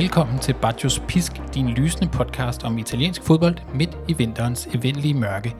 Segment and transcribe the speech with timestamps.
[0.00, 5.54] Velkommen til Baccios Pisk, din lysende podcast om italiensk fodbold midt i vinterens evindelige mørke.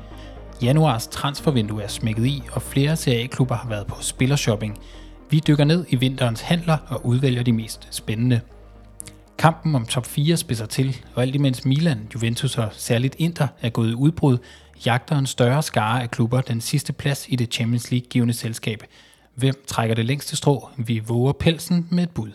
[0.62, 4.78] Januars transfervindue er smækket i, og flere CA-klubber har været på spillershopping.
[5.30, 8.41] Vi dykker ned i vinterens handler og udvælger de mest spændende.
[9.38, 13.70] Kampen om top 4 spidser til, og alt imens Milan, Juventus og særligt Inter er
[13.70, 14.38] gået i udbrud,
[14.86, 18.83] jagter en større skare af klubber den sidste plads i det Champions League givende selskab.
[19.34, 20.69] Hvem trækker det længste strå?
[20.77, 22.30] Vi våger pelsen med et bud.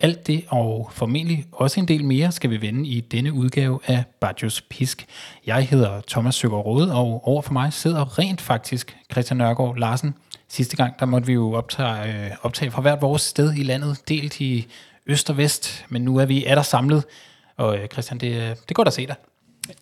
[0.00, 4.04] Alt det og formentlig også en del mere skal vi vende i denne udgave af
[4.20, 5.06] Bajos Pisk.
[5.46, 10.14] Jeg hedder Thomas Søger Rode, og over for mig sidder rent faktisk Christian Nørgaard Larsen.
[10.48, 13.98] Sidste gang der måtte vi jo optage, øh, optage fra hvert vores sted i landet,
[14.08, 14.66] delt i
[15.06, 17.04] øst og vest, men nu er vi er der samlet.
[17.56, 19.16] Og øh, Christian, det, øh, det er godt at se dig.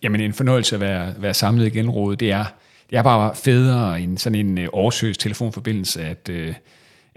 [0.03, 2.15] Jamen en fornøjelse at være, være samlet igen, Rode.
[2.15, 2.45] Det er,
[2.89, 6.53] det er bare federe end sådan en øh, årsøs telefonforbindelse, at, øh,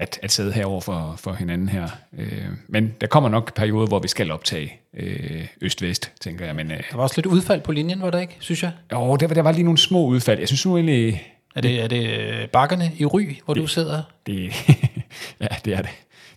[0.03, 1.89] at, at sidde herover for, for hinanden her.
[2.19, 6.57] Øh, men der kommer nok perioder, hvor vi skal optage øh, øst-vest, tænker jeg.
[6.57, 8.73] Men, øh, Der var også lidt udfald på linjen, var der ikke, synes jeg?
[8.93, 10.39] jo, der, var- der var lige nogle små udfald.
[10.39, 11.23] Jeg synes nu egentlig,
[11.57, 14.03] Er det, er det øh, bakkerne i Ry, hvor du sidder?
[14.27, 14.53] det,
[15.41, 15.91] ja, det er det.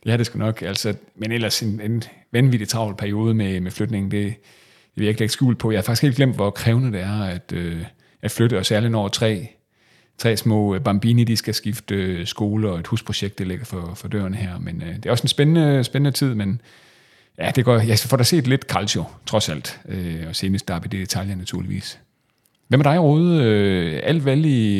[0.03, 0.61] Det er det sgu nok.
[0.61, 4.35] Altså, men ellers en, en vanvittig travl periode med, med flytningen, det, det
[4.95, 5.71] vil jeg ikke lægge skjul på.
[5.71, 7.81] Jeg har faktisk helt glemt, hvor krævende det er at, øh,
[8.21, 9.47] at flytte, og særligt når tre,
[10.17, 13.91] tre små øh, bambini, de skal skifte øh, skole, og et husprojekt, det ligger for,
[13.95, 14.59] for døren her.
[14.59, 16.61] Men øh, det er også en spændende, spændende tid, men
[17.39, 20.79] ja, det går, jeg får da set lidt calcio, trods alt, øh, og senest der
[20.79, 21.99] det detaljer naturligvis.
[22.67, 23.43] Hvem er dig, Rode?
[23.43, 24.79] Øh, alt valg i,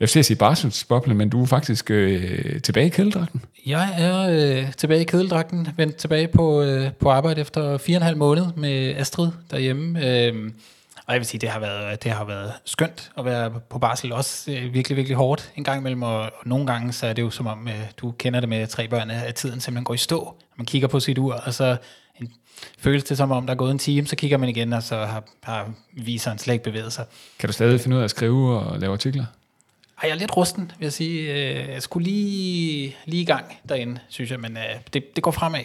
[0.00, 3.42] jeg vil sige barselsboblen, men du er faktisk øh, tilbage i kædedragten.
[3.66, 8.00] Jeg er øh, tilbage i kedeldragten, vendt tilbage på, øh, på arbejde efter fire og
[8.00, 10.06] en halv måned med Astrid derhjemme.
[10.06, 10.50] Øh,
[11.08, 14.12] og jeg vil sige, det har været, det har været skønt at være på barsel,
[14.12, 17.22] også øh, virkelig, virkelig hårdt en gang imellem, og, og nogle gange så er det
[17.22, 19.96] jo som om, øh, du kender det med tre børn, at tiden simpelthen går i
[19.96, 20.34] stå.
[20.56, 21.76] Man kigger på sit ur, og så
[22.20, 22.32] en,
[22.78, 24.96] føles det som om, der er gået en time, så kigger man igen, og så
[24.96, 27.04] har, har viseren slet ikke bevæget sig.
[27.38, 29.24] Kan du stadig finde ud af at skrive og lave artikler?
[30.02, 31.32] Ej, jeg er lidt rusten, vil jeg sige.
[31.32, 35.30] Øh, Jeg skulle lige, lige i gang derinde, synes jeg, men øh, det, det går
[35.30, 35.60] fremad.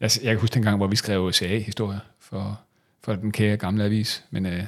[0.00, 2.60] Jeg, jeg kan huske dengang, hvor vi skrev CA-historier for,
[3.06, 4.24] for den kære gamle avis.
[4.30, 4.62] Men øh,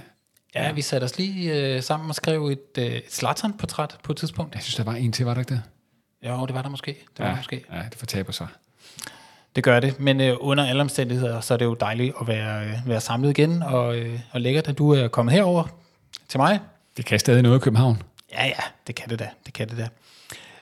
[0.55, 4.17] Ja, vi satte os lige øh, sammen og skrev et, øh, et Zlatan-portræt på et
[4.19, 4.55] tidspunkt.
[4.55, 5.63] jeg synes, der var en til, var der ikke det?
[6.29, 6.91] Jo, det var der måske.
[7.17, 7.65] Det var ja, måske.
[7.73, 8.47] ja, det fortaber sig.
[9.57, 12.65] Det gør det, men øh, under alle omstændigheder, så er det jo dejligt at være,
[12.65, 15.65] øh, være samlet igen, og, øh, og lækkert, at du er kommet herover
[16.29, 16.61] til mig.
[16.97, 18.03] Det kan stadig noget i København.
[18.33, 19.29] Ja, ja, det kan det da.
[19.47, 19.89] Det kan det da.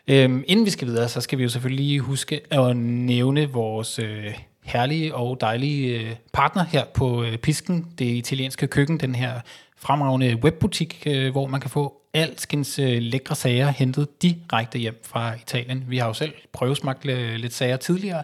[0.08, 3.98] Øhm, inden vi skal videre, så skal vi jo selvfølgelig lige huske at nævne vores
[3.98, 4.34] øh,
[4.66, 9.40] herlige og dejlige øh, partner her på øh, Pisken, det italienske køkken, den her
[9.76, 15.84] fremragende webbutik, øh, hvor man kan få alskens lækre sager hentet direkte hjem fra Italien.
[15.88, 18.22] Vi har jo selv prøvesmagt lidt sager tidligere,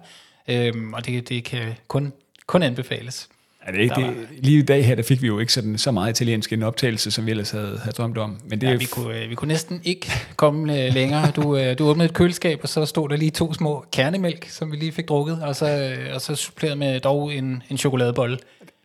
[0.49, 2.13] øhm, og det, det kan kun,
[2.47, 3.29] kun anbefales.
[3.67, 6.11] Ja, det, det, lige i dag her, der fik vi jo ikke sådan, så meget
[6.11, 8.41] italiensk en optagelse, som vi ellers havde, havde drømt om.
[8.45, 11.31] Men det Ja, vi, kunne, øh, vi kunne næsten ikke komme øh, længere.
[11.31, 14.73] Du, øh, du åbnede et køleskab, og så stod der lige to små kernemælk, som
[14.73, 18.39] vi lige fik drukket, og så, og så suppleret med dog en, en chokoladebolle.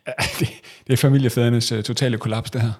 [0.38, 0.48] det,
[0.86, 2.72] det er familiefædrenes uh, totale kollaps, det her.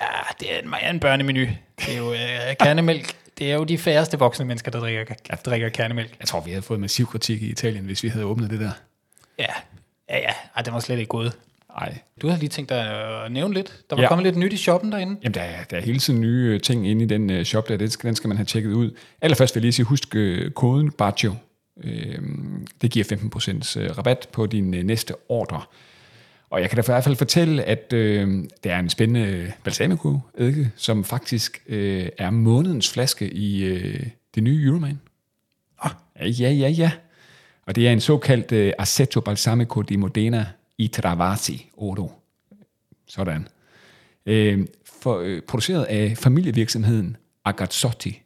[0.00, 0.06] Ja,
[0.40, 1.40] det er en, meget en børnemenu.
[1.40, 2.14] Det er jo
[2.60, 3.14] kernemælk.
[3.38, 5.14] Det er jo de færreste voksne mennesker, der drikker,
[5.44, 6.16] drikker kernemælk.
[6.20, 8.70] Jeg tror, vi havde fået massiv kritik i Italien, hvis vi havde åbnet det der.
[9.38, 9.46] Ja,
[10.10, 10.30] ja, ja.
[10.56, 11.32] Ej, det var slet ikke gået.
[11.80, 12.80] Nej, Du har lige tænkt dig
[13.24, 13.80] at nævne lidt.
[13.90, 14.08] Der var Ja.
[14.08, 15.16] kommet lidt nyt i shoppen derinde.
[15.22, 17.68] Jamen, der er, der er hele tiden nye øh, ting inde i den øh, shop
[17.68, 17.76] der.
[17.76, 18.90] Den skal, den skal man have tjekket ud.
[19.20, 21.34] Allerførst vil jeg lige sige, husk øh, koden BAGIO.
[21.84, 22.18] Øh,
[22.82, 23.04] det giver
[23.76, 25.62] 15% øh, rabat på din næste ordre.
[26.50, 30.18] Og jeg kan da i hvert fald fortælle, at øh, der er en spændende balsamico
[30.38, 35.00] eddike, som faktisk øh, er månedens flaske i øh, det nye Euroman.
[35.82, 35.90] Ah.
[36.20, 36.90] Ja, ja, ja.
[37.66, 40.46] Og det er en såkaldt øh, Assetto Balsamico di Modena
[40.78, 42.12] i Travasi Oro.
[43.06, 43.48] Sådan.
[44.26, 44.66] Øh,
[45.02, 48.22] for, øh, produceret af familievirksomheden Agazzotti.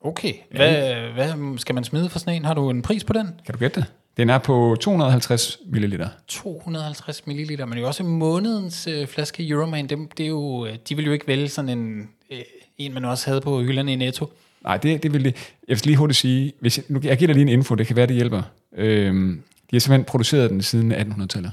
[0.00, 0.32] Okay.
[0.50, 2.44] Hvad, hvad skal man smide for sådan en?
[2.44, 3.26] Har du en pris på den?
[3.46, 3.92] Kan du gætte det?
[4.16, 6.04] Den er på 250 ml.
[6.28, 10.94] 250 ml, men jo også månedens øh, flaske Euroman, dem, det er jo, øh, de
[10.94, 12.38] vil jo ikke vælge sådan en, øh,
[12.78, 14.32] en, man også havde på hylderne i Netto.
[14.64, 15.36] Nej, det, det vil det.
[15.68, 17.86] Jeg vil lige hurtigt sige, hvis jeg, nu, jeg giver dig lige en info, det
[17.86, 18.42] kan være, det hjælper.
[18.76, 21.52] Øhm, de har simpelthen produceret den siden 1800-tallet.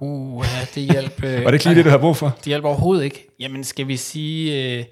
[0.00, 0.44] Uh,
[0.74, 1.24] det hjælp.
[1.24, 2.28] Øh, Var det ikke lige det, du har brug for?
[2.38, 3.28] Det hjælp overhovedet ikke.
[3.40, 4.84] Jamen, skal vi sige øh,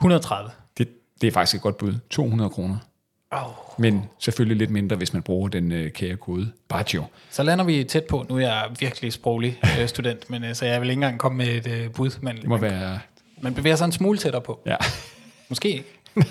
[0.00, 0.50] 130?
[0.78, 0.88] Det,
[1.20, 1.94] det er faktisk et godt bud.
[2.10, 2.76] 200 kroner.
[3.30, 3.40] Oh.
[3.78, 7.04] Men selvfølgelig lidt mindre, hvis man bruger den øh, kære kode BAGIO.
[7.30, 8.26] Så lander vi tæt på.
[8.28, 11.38] Nu er jeg virkelig sproglig øh, student, men øh, så jeg vil ikke engang komme
[11.38, 12.10] med et øh, bud.
[12.20, 13.00] Men Det må være...
[13.40, 14.60] man bevæger sig en smule tættere på.
[14.66, 14.76] Ja.
[15.48, 15.84] Måske ikke.
[16.16, 16.26] Nej,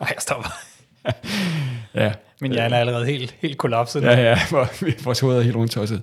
[0.00, 0.50] jeg stopper.
[1.94, 2.12] ja.
[2.40, 4.02] Min hjerne er allerede helt, helt kollapset.
[4.02, 4.38] Ja, ja,
[5.04, 6.02] vores hoved er helt rundt tosset.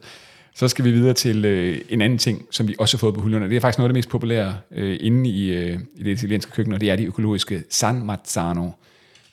[0.55, 3.21] Så skal vi videre til øh, en anden ting, som vi også har fået på
[3.21, 3.49] hylderne.
[3.49, 6.51] Det er faktisk noget af det mest populære øh, inde i, øh, i det italienske
[6.51, 8.69] køkken, og det er de økologiske San Marzano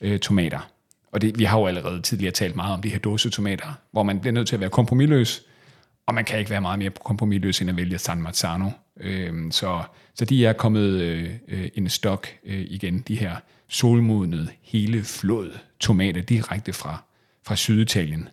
[0.00, 0.70] øh, tomater.
[1.12, 4.20] Og det, vi har jo allerede tidligere talt meget om de her dåsetomater, hvor man
[4.20, 5.42] bliver nødt til at være kompromilløs,
[6.06, 8.70] og man kan ikke være meget mere kompromilløs end at vælge San Marzano.
[9.00, 9.82] Øh, så,
[10.14, 13.36] så de er kommet øh, øh, in stock øh, igen, de her
[13.68, 15.50] solmodnede, hele flod
[15.84, 17.02] tomater direkte fra,
[17.42, 18.28] fra Syditalien.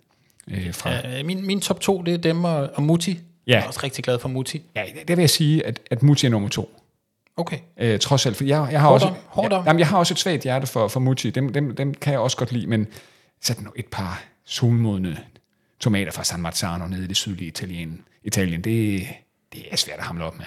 [0.47, 3.19] Øh, fra, Øh, min, min top to, det er dem og, og Mutti.
[3.47, 3.53] Ja.
[3.53, 4.61] Jeg er også rigtig glad for Mutti.
[4.75, 6.77] Ja, det vil jeg sige, at, at Mutti er nummer to.
[7.37, 7.57] Okay.
[7.77, 9.51] Øh, trods alt, for jeg, jeg har Hårdt også, om.
[9.51, 11.29] Ja, jamen, jeg har også et svagt hjerte for, for Mutti.
[11.29, 12.87] Dem, dem, dem kan jeg også godt lide, men
[13.59, 15.17] nu et par solmodne
[15.79, 18.01] tomater fra San Marzano nede i det sydlige Italien.
[18.23, 19.07] Italien, det,
[19.53, 20.45] det er svært at hamle op med.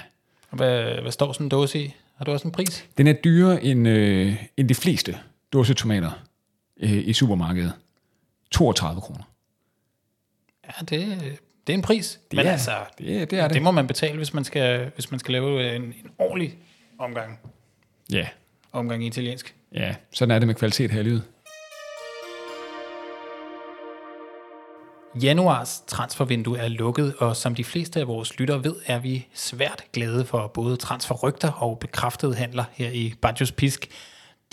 [0.50, 1.94] Og hvad, hvad står sådan en dåse i?
[2.16, 2.84] Har du også en pris?
[2.98, 5.18] Den er dyrere end, øh, end de fleste
[5.52, 6.10] dåsetomater
[6.84, 7.72] øh, i supermarkedet.
[8.50, 9.22] 32 kroner.
[10.66, 11.18] Ja, det,
[11.66, 12.20] det er en pris.
[12.30, 13.54] Det Men er, altså, det, det er det.
[13.54, 16.58] det må man betale, hvis man skal, hvis man skal lave en, en ordentlig
[16.98, 17.38] omgang,
[18.12, 18.28] Ja,
[18.72, 19.54] omgang i italiensk.
[19.74, 21.22] ja, sådan er det med kvalitet her i livet.
[25.22, 29.84] Januars transfervindue er lukket, og som de fleste af vores lyttere ved, er vi svært
[29.92, 33.88] glade for både transferrygter og bekræftede handler her i Bajos Pisk.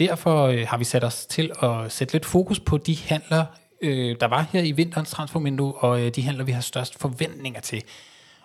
[0.02, 3.46] Derfor øh, har vi sat os til at sætte lidt fokus på de handler,
[3.82, 7.62] øh, der var her i vinterens transfervindue, og øh, de handler, vi har størst forventninger
[7.62, 7.84] til.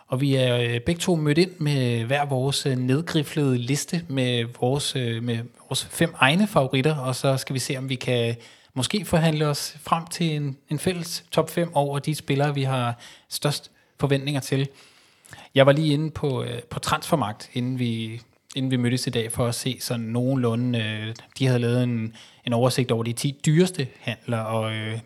[0.08, 4.44] Og vi er øh, begge to mødt ind med hver vores øh, nedgriflede liste med
[4.61, 5.38] vores, øh, med
[5.69, 8.37] vores fem egne favoritter, og så skal vi se, om vi kan
[8.75, 12.99] måske forhandle os frem til en, en fælles top 5 over de spillere, vi har
[13.29, 13.70] størst
[14.00, 14.69] forventninger til.
[15.55, 18.20] Jeg var lige inde på, øh, på transfermagt, inden vi,
[18.56, 22.14] inden vi mødtes i dag, for at se sådan nogenlunde, øh, de havde lavet en,
[22.44, 24.99] en oversigt over de 10 dyreste handler, og øh,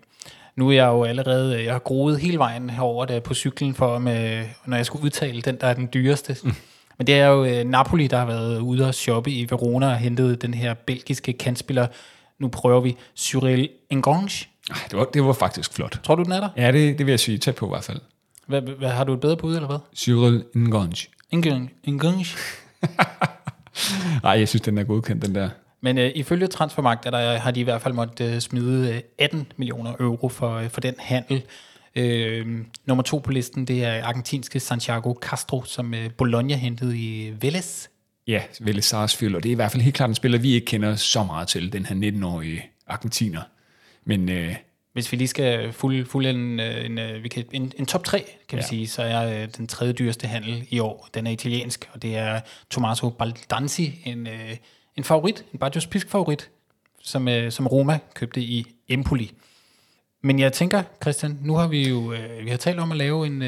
[0.57, 3.75] nu er jeg jo allerede, øh, jeg har groet hele vejen herover der på cyklen,
[3.75, 6.37] for med, når jeg skulle udtale den, der er den dyreste.
[6.45, 6.53] Mm.
[6.99, 9.97] Men det er jo øh, Napoli, der har været ude og shoppe i Verona og
[9.97, 11.87] hentet den her belgiske kantspiller.
[12.39, 14.49] Nu prøver vi Cyril Engrange.
[14.91, 16.01] Det var, det var faktisk flot.
[16.03, 16.49] Tror du, den er der?
[16.57, 18.01] Ja, det, det vil jeg sige tæt på i hvert fald.
[18.47, 19.79] Hvad, hvad, har du et bedre bud, eller hvad?
[19.97, 21.09] Cyril Ngonge.
[21.31, 21.71] Engrange.
[21.85, 22.27] Engrange.
[24.23, 25.49] Nej, jeg synes, den er godkendt, den der.
[25.81, 29.01] Men øh, ifølge Transfermarkt er der, har de i hvert fald måttet øh, smide øh,
[29.19, 31.43] 18 millioner euro for, øh, for den handel.
[31.97, 32.47] Øh,
[32.87, 37.89] nummer to på listen, det er argentinske Santiago Castro, som øh, Bologna hentede i Vélez.
[38.27, 40.65] Ja, Velle Sarsfield, og det er i hvert fald helt klart en spiller, vi ikke
[40.65, 43.43] kender så meget til, den her 19-årige argentiner.
[44.05, 44.57] Men øh,
[44.93, 48.05] Hvis vi lige skal fuld, fuld en, øh, en, øh, vi kan, en, en top
[48.05, 48.69] 3, kan vi Ja.
[48.69, 52.17] sige, så er øh, den tredje dyreste handel i år, den er italiensk, og det
[52.17, 52.41] er
[52.71, 54.29] Tommaso Baldanzi, en,
[54.97, 56.51] en favorit, en Bajos Pisk favorit,
[57.03, 59.33] som, som Roma købte i Empoli.
[60.23, 63.41] Men jeg tænker, Christian, nu har vi jo vi har talt om at lave en,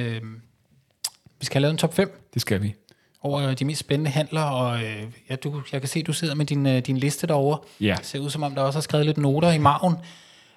[1.40, 2.74] vi skal have lavet en top 5 det skal vi.
[3.20, 6.46] over de mest spændende handler, og øh, ja, du, jeg kan se, du sidder med
[6.46, 7.58] din, øh, din liste derovre.
[7.80, 7.94] Ja.
[7.98, 9.94] Det ser ud som om, der også er skrevet lidt noter i maven.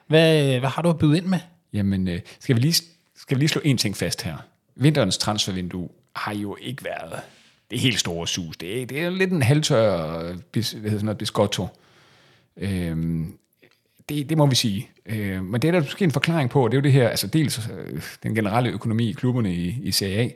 [0.07, 1.39] Hvad, hvad har du at byde ind med?
[1.73, 2.83] Jamen, øh, skal, vi lige,
[3.15, 4.37] skal vi lige slå en ting fast her.
[4.75, 7.19] Vinterens transfervindue har jo ikke været
[7.71, 8.57] det helt store sus.
[8.57, 11.67] Det er, det er lidt en halvtør bis, hvad hedder sådan noget, biscotto.
[12.57, 13.37] Øhm,
[14.09, 14.89] det, det må vi sige.
[15.05, 17.09] Øh, men det er der måske en forklaring på, og det er jo det her,
[17.09, 20.29] altså dels øh, den generelle økonomi i klubberne i, i Serie A,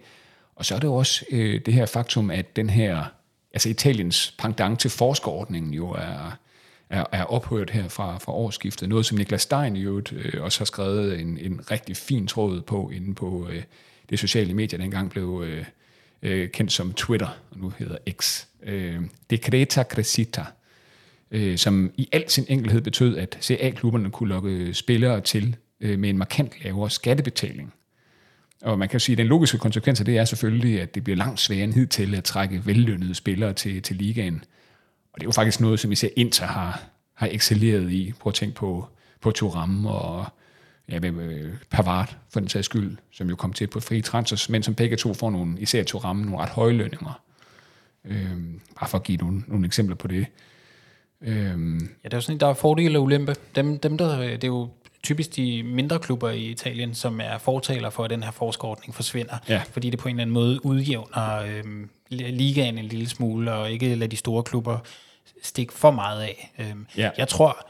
[0.56, 3.04] og så er det jo også øh, det her faktum, at den her,
[3.54, 6.38] altså Italiens pendant til forskerordningen jo er,
[6.90, 8.90] er, er ophørt her fra, fra årsskiftet.
[8.90, 12.62] Noget, som Niklas Stein i øvrigt øh, også har skrevet en, en rigtig fin tråd
[12.62, 13.64] på inde på øh,
[14.10, 15.66] det sociale medier, dengang blev øh,
[16.22, 18.46] øh, kendt som Twitter, og nu hedder X.
[18.64, 20.44] Øh, Decreta Crescita,
[21.32, 26.10] øh, som i al sin enkelhed betød, at CA-klubberne kunne lokke spillere til øh, med
[26.10, 27.74] en markant lavere skattebetaling.
[28.62, 31.18] Og man kan sige, at den logiske konsekvens af det er selvfølgelig, at det bliver
[31.18, 34.44] langt sværere end hidtil at trække vellønnede spillere til, til ligaen.
[35.14, 36.82] Og det er jo faktisk noget, som især Inter har,
[37.14, 38.14] har excelleret i.
[38.20, 38.88] Prøv at tænke på,
[39.22, 40.26] på Thuram og
[40.90, 44.64] ja, med Pavard, for den sags skyld, som jo kom til på fri transfers, men
[44.64, 47.22] som begge to får nogle, især Thuram, nogle ret høje lønninger.
[48.06, 50.26] Øhm, bare for at give nogle, nogle eksempler på det.
[51.22, 53.36] Øhm, Ja, det er jo sådan, der er fordele og ulempe.
[53.56, 54.70] Dem, dem der, øh, det er jo
[55.04, 59.38] typisk de mindre klubber i Italien, som er fortaler for, at den her forskerordning forsvinder.
[59.50, 59.62] Ja.
[59.72, 61.64] Fordi det på en eller anden måde udjævner øh,
[62.10, 64.78] ligaen en lille smule, og ikke lader de store klubber
[65.44, 66.52] stikke for meget af.
[66.60, 67.10] Øh, Ja.
[67.18, 67.68] Jeg tror,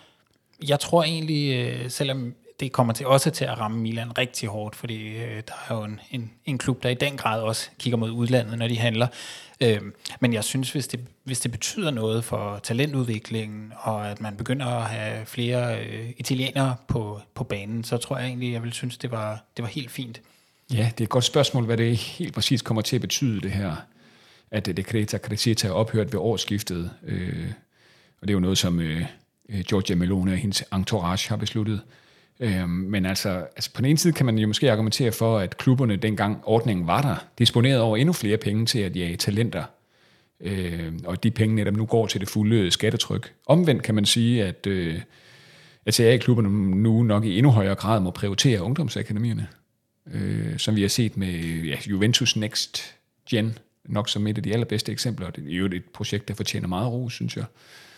[0.68, 4.76] jeg tror egentlig, øh, selvom det kommer til også til at ramme Milan rigtig hårdt,
[4.76, 7.98] fordi øh, der er jo en, en, en klub, der i den grad også kigger
[7.98, 9.08] mod udlandet, når de handler.
[9.62, 9.82] Øh,
[10.20, 14.66] men jeg synes, hvis det, hvis det betyder noget for talentudviklingen, og at man begynder
[14.66, 18.98] at have flere øh, italienere på, på banen, så tror jeg egentlig, jeg vil synes,
[18.98, 20.22] det var, det var helt fint.
[20.74, 23.52] Ja, det er et godt spørgsmål, hvad det helt præcis kommer til at betyde, det
[23.52, 23.76] her,
[24.52, 26.92] at øh, Decreta Crescita er ophørt ved årsskiftet.
[27.08, 27.52] Øh,
[28.22, 29.06] og det er jo noget, som øh,
[29.50, 31.82] øh Giorgia Melone og hendes entourage har besluttet.
[32.40, 35.58] Øh, men altså, altså, på den ene side kan man jo måske argumentere for, at
[35.58, 39.64] klubberne dengang ordningen var der, disponerede over endnu flere penge til at jage talenter.
[40.42, 43.34] Øh, og de penge netop nu går til det fulde skattetryk.
[43.46, 45.02] Omvendt kan man sige, at, øh,
[45.86, 46.50] at klubberne
[46.82, 49.48] nu nok i endnu højere grad må prioritere ungdomsakademierne
[50.14, 52.96] øh, som vi har set med ja, Juventus Next
[53.30, 55.30] Gen, nok som et af de allerbedste eksempler.
[55.30, 57.46] Det er jo et projekt, der fortjener meget ro, synes jeg.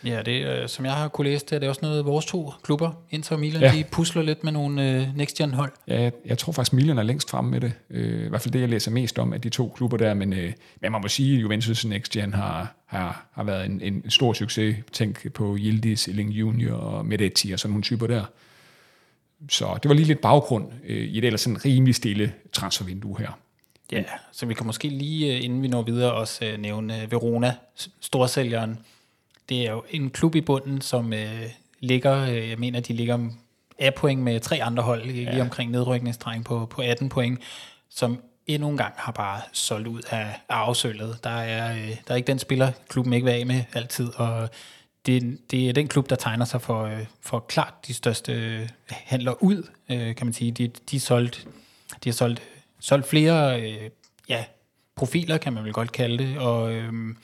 [0.04, 2.52] Ja, det, øh, som jeg har kunne læse, det er det også noget, vores to
[2.62, 3.72] klubber, Inter og Milan, ja.
[3.72, 5.72] de pusler lidt med nogle øh, Next Gen hold.
[5.88, 7.72] Ja, jeg, jeg tror faktisk, Milan er længst fremme med det.
[7.90, 10.14] Øh, I hvert fald det, jeg læser mest om af de to klubber der.
[10.14, 13.80] Men, øh, men man må sige, at Juventus Next Gen har, har, har været en,
[13.80, 14.76] en stor succes.
[14.92, 18.24] Tænk på Yildiz, Elling Junior og Medetti og sådan nogle typer der.
[19.48, 23.38] Så det var lige lidt baggrund øh, i et ellers sådan rimelig stille transfervindue her.
[23.92, 27.12] Ja, så vi kan måske lige, øh, inden vi når videre, også øh, nævne øh,
[27.12, 27.54] Verona,
[28.00, 28.78] storsælgeren.
[29.48, 31.42] Det er jo en klub i bunden, som øh,
[31.80, 33.28] ligger, jeg mener, de ligger
[33.78, 35.30] af point med tre andre hold, ja.
[35.30, 37.40] lige omkring nedrykningsstreng på, på 18 point,
[37.90, 41.18] som endnu en gang har bare solgt ud af, afsøllet.
[41.24, 44.48] Der er, øh, der er ikke den spiller, klubben ikke vil af med altid, og
[45.06, 49.42] det, det er den klub, der tegner sig for, øh, for klart de største handler
[49.42, 50.50] ud, øh, kan man sige.
[50.50, 51.46] De, de, solgt,
[52.04, 52.42] de har solgt,
[52.82, 53.90] solgt flere øh,
[54.28, 54.44] ja,
[54.96, 57.16] profiler, kan man vel godt kalde det, og, øhm,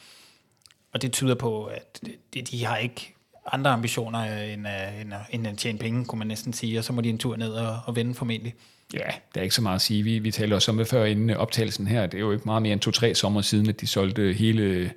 [0.93, 2.01] og det tyder på, at
[2.35, 3.15] de, de har ikke
[3.53, 6.79] andre ambitioner øh, end at, end, at, end at tjene penge, kunne man næsten sige,
[6.79, 8.55] og så må de en tur ned og, og vende formentlig.
[8.95, 10.03] Ja, der er ikke så meget at sige.
[10.03, 12.07] Vi, vi talte også om det før inden øh, optagelsen her.
[12.07, 14.93] Det er jo ikke meget mere end to-tre sommer siden, at de solgte hele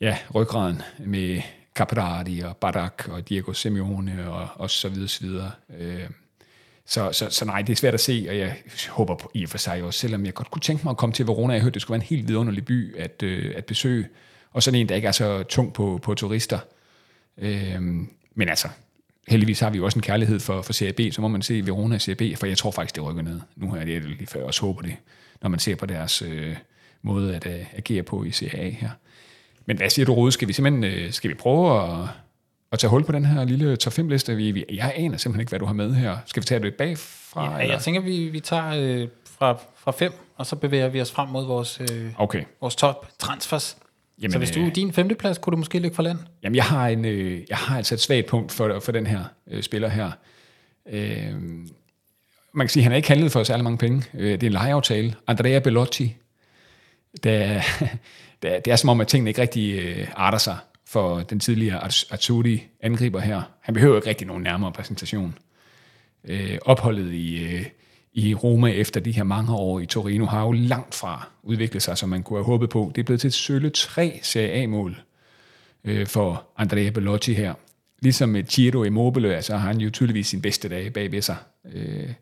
[0.00, 1.42] ja, ryggraden med
[1.74, 5.50] Caprari og Barak og Diego Simeone og, og så videre, så videre.
[6.86, 8.56] Så, så, så nej, det er svært at se, og jeg
[8.88, 11.12] håber på, i og for sig også, selvom jeg godt kunne tænke mig at komme
[11.12, 11.52] til Verona.
[11.52, 14.08] Jeg hørte, det skulle være en helt vidunderlig by at, øh, at besøge,
[14.50, 16.58] og sådan en, der ikke er så tung på, på turister.
[17.38, 17.82] Øh,
[18.34, 18.68] men altså,
[19.28, 21.98] heldigvis har vi jo også en kærlighed for, for CAB, så må man se Verona
[22.20, 23.40] i for jeg tror faktisk, det rykker ned.
[23.56, 24.96] Nu har jeg det lige før, jeg også håber det,
[25.42, 26.56] når man ser på deres øh,
[27.02, 28.90] måde at øh, agere på i CAA her.
[29.66, 30.32] Men hvad siger du, Rode?
[30.32, 32.08] Skal vi simpelthen øh, skal vi prøve at,
[32.72, 34.36] at tage hul på den her lille top 5 liste?
[34.36, 36.16] Vi, vi, jeg aner simpelthen ikke, hvad du har med her.
[36.26, 37.52] Skal vi tage det bagfra?
[37.52, 37.74] Ja, eller?
[37.74, 41.28] jeg tænker, vi, vi tager øh, fra, fra 5, og så bevæger vi os frem
[41.28, 42.44] mod vores, øh, okay.
[42.60, 43.76] vores top transfers.
[44.22, 46.18] Jamen, så hvis du er øh, din femteplads, kunne du måske ligge for land?
[46.42, 49.24] Jamen, jeg har, en, øh, jeg har altså et svagt punkt for, for den her
[49.50, 50.10] øh, spiller her.
[50.92, 51.32] Øh,
[52.54, 54.04] man kan sige, at han har ikke handlet for særlig mange penge.
[54.14, 55.14] Øh, det er en lejeaftale.
[55.26, 56.16] Andrea Bellotti,
[57.24, 57.62] der,
[58.42, 60.56] det, det er som om, at tingene ikke rigtig øh, arter sig
[60.92, 63.42] for den tidligere Atsuri angriber her.
[63.60, 65.38] Han behøver ikke rigtig nogen nærmere præsentation.
[66.24, 67.66] Øh, opholdet i, øh,
[68.12, 71.98] i Roma efter de her mange år i Torino har jo langt fra udviklet sig,
[71.98, 72.92] som man kunne have håbet på.
[72.94, 75.02] Det er blevet til et sølle tre Serie A-mål
[75.84, 77.54] øh, for Andrea Bellotti her.
[78.00, 81.36] Ligesom med Giro Immobile, altså har han jo tydeligvis sin bedste dage bagved sig.
[81.64, 82.12] Øh,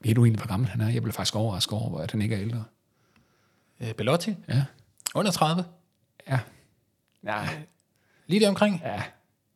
[0.00, 0.88] ved du egentlig, hvor gammel han er?
[0.88, 2.64] Jeg blev faktisk overrasket over, at han ikke er ældre.
[3.80, 4.34] Øh, Bellotti?
[4.48, 4.64] Ja.
[5.14, 5.64] Under 30?
[6.28, 6.38] Ja.
[7.22, 7.48] Nej.
[8.28, 8.82] Lige der omkring?
[8.84, 9.02] Ja.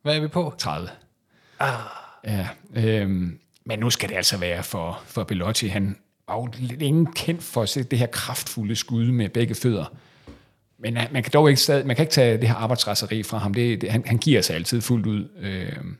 [0.01, 0.53] Hvad er vi på?
[0.57, 0.89] 30.
[1.59, 1.73] Ah.
[2.23, 2.47] Ja.
[2.75, 5.67] Øhm, men nu skal det altså være for, for Bellotti.
[5.67, 9.85] Han var jo længe kendt for se det her kraftfulde skud med begge fødder.
[10.77, 13.37] Men uh, man kan dog ikke, stadig, man kan ikke tage det her arbejdsraseri fra
[13.37, 13.53] ham.
[13.53, 15.29] Det, det, han, han giver sig altid fuldt ud.
[15.39, 15.97] Øhm,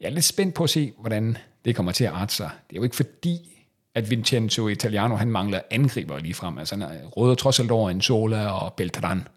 [0.00, 2.50] jeg er lidt spændt på at se, hvordan det kommer til at arte sig.
[2.70, 6.58] Det er jo ikke fordi, at Vincenzo Italiano, han mangler angriber lige frem.
[6.58, 9.28] Altså, han råder trods alt over en Sola og Beltran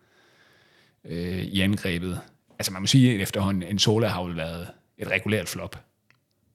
[1.05, 2.19] øh, i angrebet.
[2.59, 5.83] Altså, man må sige, at efterhånden en Sola har jo været et regulært flop,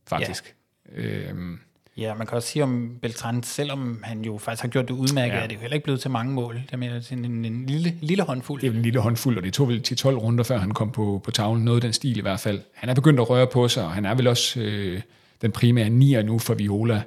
[0.06, 0.54] faktisk.
[0.96, 1.02] Ja.
[1.02, 1.58] Øhm,
[1.96, 5.34] Ja, man kan også sige om Beltran, selvom han jo faktisk har gjort det udmærket,
[5.34, 5.40] ja.
[5.40, 6.54] er det jo heller ikke blevet til mange mål.
[6.54, 8.60] Det er en, en lille, lille håndfuld.
[8.60, 11.20] Det er en lille håndfuld, og det tog vel 10-12 runder, før han kom på,
[11.24, 11.64] på tavlen.
[11.64, 12.60] Noget af den stil i hvert fald.
[12.74, 15.00] Han er begyndt at røre på sig, og han er vel også øh,
[15.42, 17.02] den primære nier nu for Viola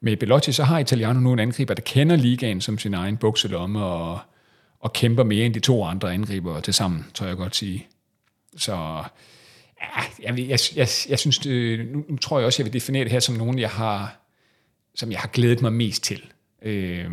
[0.00, 3.84] med Belotti, så har Italiano nu en angriber, der kender ligaen som sin egen bukselomme
[3.84, 4.18] og,
[4.80, 7.86] og kæmper mere end de to andre angriber til sammen, tror jeg godt sige.
[8.56, 8.72] Så
[9.80, 13.04] ja, jeg, jeg, jeg, jeg synes, det, nu, nu tror jeg også, jeg vil definere
[13.04, 14.20] det her som nogen, jeg har,
[14.94, 16.22] som jeg har glædet mig mest til.
[16.62, 17.10] Øh,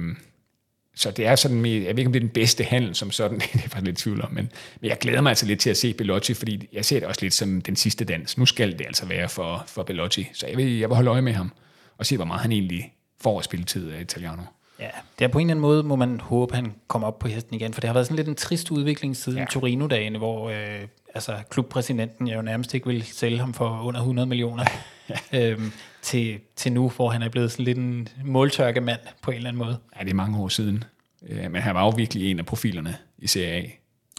[0.95, 3.39] så det er sådan, jeg ved ikke, om det er den bedste handel som sådan,
[3.53, 5.77] det er faktisk lidt tvivl om, men, men jeg glæder mig altså lidt til at
[5.77, 8.37] se Bellotti, fordi jeg ser det også lidt som den sidste dans.
[8.37, 11.21] Nu skal det altså være for, for Bellotti, så jeg vil, jeg vil holde øje
[11.21, 11.51] med ham
[11.97, 14.41] og se, hvor meget han egentlig får at spilletid af Italiano.
[14.79, 17.27] Ja, det er på en eller anden måde, må man håbe, han kommer op på
[17.27, 19.45] hesten igen, for det har været sådan lidt en trist udvikling siden ja.
[19.45, 24.65] Torino-dagene, hvor øh, altså, klubpræsidenten jo nærmest ikke vil sælge ham for under 100 millioner,
[25.33, 29.49] øhm, til, til nu, hvor han er blevet sådan lidt en måltørkemand på en eller
[29.49, 29.77] anden måde.
[29.99, 30.83] Ja, det er mange år siden.
[31.27, 33.69] Øh, men han var jo virkelig en af profilerne i Serie A.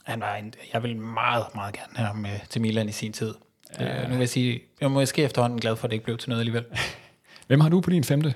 [0.04, 3.12] Han var en, jeg vil meget, meget gerne have ham med til Milan i sin
[3.12, 3.34] tid.
[3.80, 4.02] Ja.
[4.02, 6.18] Øh, nu vil jeg sige, jeg er måske efterhånden glad for, at det ikke blev
[6.18, 6.64] til noget alligevel.
[7.46, 8.34] Hvem har du på din femte?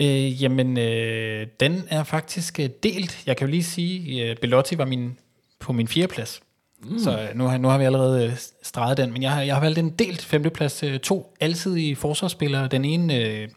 [0.00, 3.26] Øh, jamen, øh, den er faktisk øh, delt.
[3.26, 5.18] Jeg kan jo lige sige, øh, Belotti var min,
[5.58, 6.40] på min fjerde plads.
[6.82, 6.98] Mm.
[6.98, 9.60] Så øh, nu, nu har vi allerede øh, streget den, men jeg har, jeg har
[9.60, 10.82] valgt en delt femteplads.
[10.82, 12.68] Øh, to alsidige forsvarsspillere.
[12.68, 13.48] Den ene øh,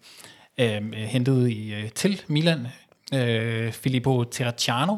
[0.57, 2.67] øh, hentet i, til Milan,
[3.13, 4.97] øh, Filippo Terracciano,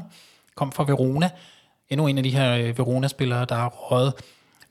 [0.55, 1.29] kom fra Verona.
[1.89, 4.13] Endnu en af de her øh, Verona-spillere, der har røget.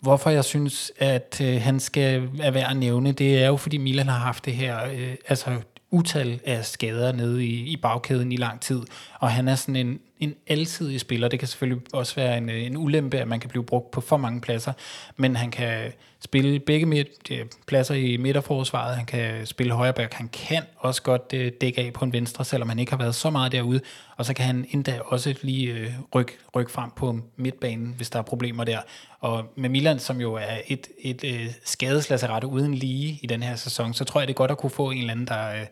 [0.00, 3.76] Hvorfor jeg synes, at øh, han skal være værd at nævne, det er jo, fordi
[3.76, 5.50] Milan har haft det her, øh, altså
[5.90, 8.82] utal af skader nede i, i bagkæden i lang tid,
[9.20, 11.28] og han er sådan en, en alsidig spiller.
[11.28, 14.00] Det kan selvfølgelig også være en, øh, en ulempe, at man kan blive brugt på
[14.00, 14.72] for mange pladser,
[15.16, 20.28] men han kan spille begge midt, øh, pladser i midterforsvaret, han kan spille højreback, han
[20.28, 23.30] kan også godt øh, dække af på en venstre, selvom han ikke har været så
[23.30, 23.80] meget derude,
[24.16, 28.18] og så kan han endda også lige uh, rykke ryk frem på midtbanen, hvis der
[28.18, 28.78] er problemer der.
[29.20, 33.56] Og med Milan, som jo er et, et uh, skadeslasseret uden lige i den her
[33.56, 35.64] sæson, så tror jeg, det er godt at kunne få en eller anden, der,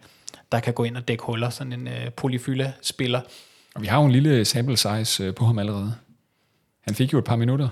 [0.53, 3.21] der kan gå ind og dække huller, sådan en polyfylla-spiller.
[3.79, 5.95] Og vi har jo en lille sample size øh, på ham allerede.
[6.81, 7.69] Han fik jo et par minutter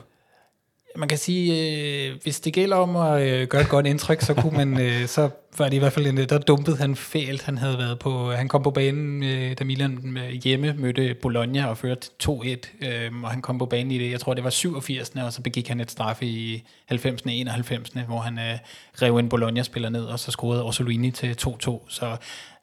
[0.99, 4.35] man kan sige, øh, hvis det gælder om at øh, gøre et godt indtryk, så
[4.35, 7.43] kunne man, øh, så var det i hvert fald en, øh, der dumpede han fælt.
[7.43, 11.67] Han havde været på, han kom på banen, øh, da Milan øh, hjemme mødte Bologna
[11.67, 14.51] og førte 2-1, øh, og han kom på banen i det, jeg tror det var
[14.51, 15.11] 87.
[15.11, 17.23] og så begik han et straffe i 90.
[17.23, 17.93] 91.
[18.07, 18.59] hvor han øh,
[19.03, 22.17] rev en Bologna-spiller ned, og så scorede Orsolini til 2-2, så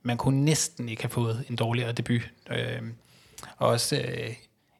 [0.03, 2.21] man kunne næsten ikke have fået en dårligere debut.
[2.51, 2.81] Øh,
[3.57, 4.33] og også øh,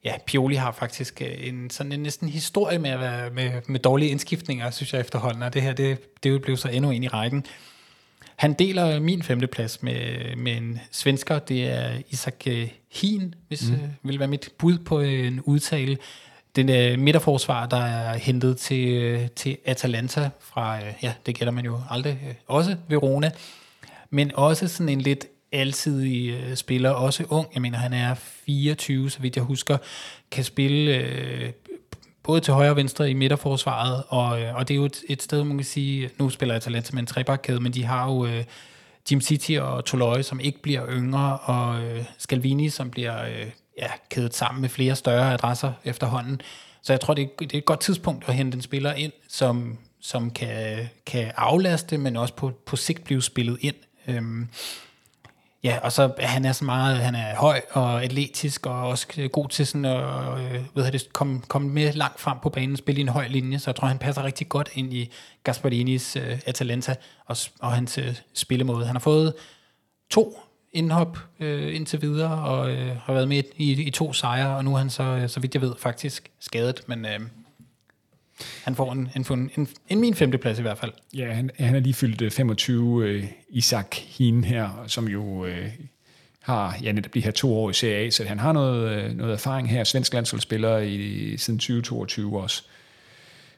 [0.03, 3.79] ja, Pioli har faktisk øh, en sådan en næsten historie med at være med, med
[3.79, 7.07] dårlige indskiftninger, synes jeg efterhånden, og det her, det, det blev så endnu en i
[7.07, 7.45] rækken.
[8.35, 13.75] Han deler min femteplads med, med en svensker, det er Isak øh, Hien, hvis mm.
[13.75, 15.97] øh, vil være mit bud på en udtale.
[16.55, 21.51] Den øh, midterforsvar, der er hentet til, øh, til Atalanta fra, øh, ja, det gætter
[21.51, 23.31] man jo aldrig, øh, også Verona,
[24.09, 27.47] men også sådan en lidt alsidig øh, spiller, også ung.
[27.53, 29.77] Jeg mener, han er 24, så vidt jeg husker,
[30.31, 31.51] kan spille øh,
[32.23, 35.21] både til højre og venstre i midterforsvaret, og, øh, og det er jo et, et
[35.21, 38.43] sted, man kan sige, nu spiller Atalanta med en trebakkæde, men de har jo øh,
[39.11, 43.45] Jim City og Toløje, som ikke bliver yngre, og øh, Scalvini, som bliver øh,
[43.77, 46.41] ja, kædet sammen med flere større adresser efterhånden.
[46.81, 49.11] Så jeg tror, det er, det er et godt tidspunkt at hente en spiller ind,
[49.29, 53.75] som, som kan, kan aflaste, men også på, på sigt blive spillet ind.
[54.07, 54.47] Øhm,
[55.63, 59.49] Ja, og så han er så meget, han er høj og atletisk, og også god
[59.49, 63.01] til sådan at øh, ved det, komme, komme med langt frem på banen, spille i
[63.01, 65.11] en høj linje, så jeg tror, han passer rigtig godt ind i
[65.43, 66.95] Gasparinis øh, Atalanta
[67.25, 68.85] og, og hans uh, spillemåde.
[68.85, 69.33] Han har fået
[70.09, 70.39] to
[70.71, 74.73] indhop øh, indtil videre, og øh, har været med i, i to sejre, og nu
[74.73, 77.05] er han så, øh, så vidt jeg ved, faktisk skadet, men...
[77.05, 77.19] Øh,
[78.63, 80.91] han får en, en, en, en min femteplads i hvert fald.
[81.13, 85.69] Ja, han, han er lige fyldt 25, øh, Isak Hien her, som jo øh,
[86.41, 89.17] har ja, netop de her to år i Serie A, så han har noget, øh,
[89.17, 89.83] noget erfaring her.
[89.83, 92.63] Svensk landsholdsspiller i, siden 2022 også.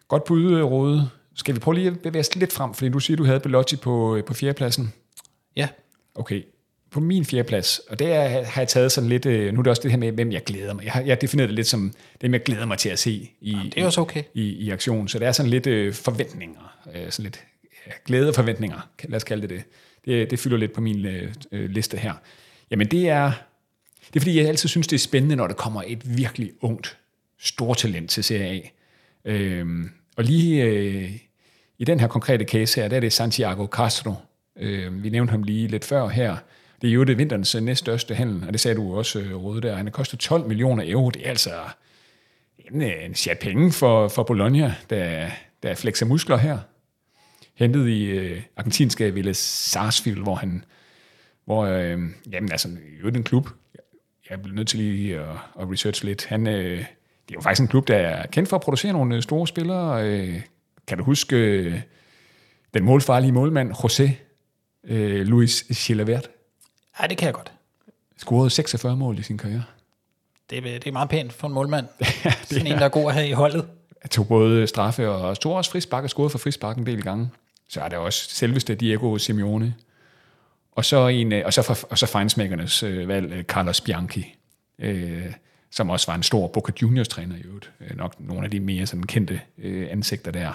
[0.07, 1.09] Godt bud, Rode.
[1.35, 3.75] Skal vi prøve lige at bevæge os lidt frem, fordi du siger, du havde Belotti
[3.75, 4.93] på, øh, på fjerdepladsen.
[5.55, 5.67] Ja.
[6.15, 6.43] Okay,
[6.95, 9.69] på min fjerdeplads, og det er, har jeg taget sådan lidt, øh, nu er det
[9.69, 10.86] også det her med, hvem jeg glæder mig.
[10.86, 13.51] Jeg har, jeg defineret det lidt som dem, jeg glæder mig til at se i,
[13.51, 14.23] ja, det er også okay.
[14.34, 15.08] i, i aktion.
[15.08, 17.43] Så det er sådan lidt øh, forventninger, øh, sådan lidt
[17.88, 19.63] ja, glæde og forventninger, lad os kalde det det.
[20.05, 22.13] Det, det fylder lidt på min øh, øh, liste her.
[22.71, 23.31] Jamen det er,
[24.08, 26.97] det er fordi, jeg altid synes, det er spændende, når der kommer et virkelig ungt
[27.39, 28.60] stortalent til Serie A.
[29.25, 31.12] Øhm, og lige øh,
[31.77, 34.13] i den her konkrete case her, der er det Santiago Castro.
[34.60, 36.38] Øh, vi nævnte ham lige lidt før her
[36.81, 39.75] det er jo det vinterens næststørste handel, og det sagde du også, øh, Rode, der.
[39.75, 41.09] Han har kostet 12 millioner euro.
[41.09, 41.51] Det er altså
[42.57, 45.29] en, øh, en chat penge for, for Bologna, der,
[45.63, 46.57] der flexer muskler her.
[47.55, 50.63] Hentet i øh, argentinske Ville Sarsfield, hvor han,
[51.45, 51.99] hvor, øh,
[52.31, 52.69] jamen altså,
[53.03, 53.49] jo den klub,
[54.29, 56.25] jeg bliver nødt til lige at, at research lidt.
[56.25, 56.77] Han, øh,
[57.27, 59.47] det er jo faktisk en klub, der er kendt for at producere nogle øh, store
[59.47, 60.09] spillere.
[60.09, 60.41] Øh,
[60.88, 61.81] kan du huske øh,
[62.73, 64.11] den målfarlige målmand, José
[64.88, 66.29] øh, Luis Chilavert?
[67.01, 67.51] Ja, det kan jeg godt.
[68.17, 69.63] Scorede 46 mål i sin karriere.
[70.49, 71.86] Det, er- det er meget pænt for en målmand.
[72.43, 73.65] Sådan en, der er god at have i holdet.
[74.03, 77.29] Jeg tog både straffe og tog også frispark og scorede for frispark en del gange.
[77.69, 79.75] Så er der også selveste Diego Simeone.
[80.71, 84.36] Og så, en, øh, og så, og så fejnsmækkernes øh, valg, øh, Carlos Bianchi,
[84.79, 85.25] øh,
[85.71, 87.71] som også var en stor Boca Juniors træner i øvrigt.
[87.81, 90.51] Øh, nok nogle af de mere sådan kendte øh, ansigter der.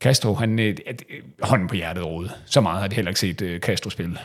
[0.00, 0.96] Castro, han, øh, øh,
[1.42, 2.28] hånden på hjertet råd.
[2.46, 4.18] Så meget har de heller ikke set øh, Castro spille.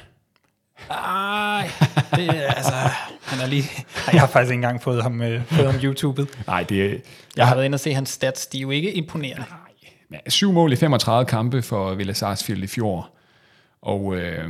[0.90, 1.70] Ej,
[2.16, 2.74] det er, altså,
[3.22, 3.64] han er lige...
[3.64, 6.40] Ej, Jeg har faktisk ikke engang fået ham, øh, fået ham YouTubet.
[6.48, 6.98] Nej, det er
[7.38, 9.46] Jeg har været inde og se hans stats, de er jo ikke imponerende.
[10.12, 13.10] Ja, syv mål i 35 kampe for Villa Sarsfield i fjor.
[13.82, 14.44] Og øh,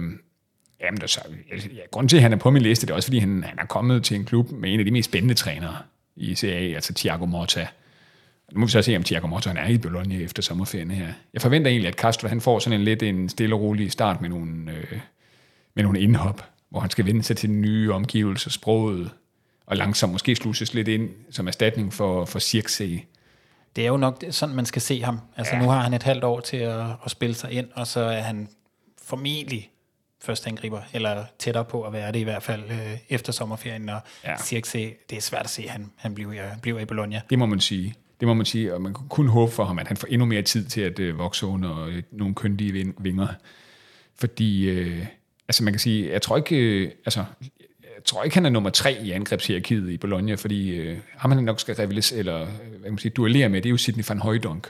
[0.82, 3.08] jamen, der, så, ja, grunden til, at han er på min liste, det er også,
[3.08, 5.78] fordi han, han er kommet til en klub med en af de mest spændende trænere
[6.16, 7.68] i Serie A, altså Thiago Motta.
[8.52, 11.08] Nu må vi så se, om Thiago Motta han er i Bologna efter sommerferien her.
[11.34, 14.22] Jeg forventer egentlig, at Castro han får sådan en lidt en stille og rolig start
[14.22, 15.00] med nogle, øh,
[15.78, 19.10] med nogle indhop, hvor han skal vende sig til den nye omgivelser, sproget,
[19.66, 23.02] og langsomt måske slusses lidt ind som erstatning for, for Circe.
[23.76, 25.20] Det er jo nok sådan, man skal se ham.
[25.38, 25.62] Altså ja.
[25.62, 28.22] nu har han et halvt år til at, at spille sig ind, og så er
[28.22, 28.50] han
[29.04, 29.72] formentlig
[30.24, 34.00] første angriber, eller tættere på at være det i hvert fald øh, efter sommerferien, og
[34.24, 34.38] Ja.
[34.38, 34.78] Circe,
[35.10, 37.22] det er svært at se, at han, han bliver, bliver i Bologna.
[37.30, 37.96] Det må man sige.
[38.20, 40.26] Det må man sige, og man kan kun håbe for ham, at han får endnu
[40.26, 43.28] mere tid til at øh, vokse under øh, nogle køndige ving- vinger.
[44.16, 45.06] Fordi, øh,
[45.48, 47.20] altså man kan sige, jeg tror ikke, øh, altså,
[47.84, 51.44] jeg tror ikke, han er nummer tre i angrebshierarkiet i Bologna, fordi øh, ham han
[51.44, 54.04] nok skal rivalis, eller øh, hvad kan man sige, duellere med, det er jo Sidney
[54.10, 54.68] van Højdonk,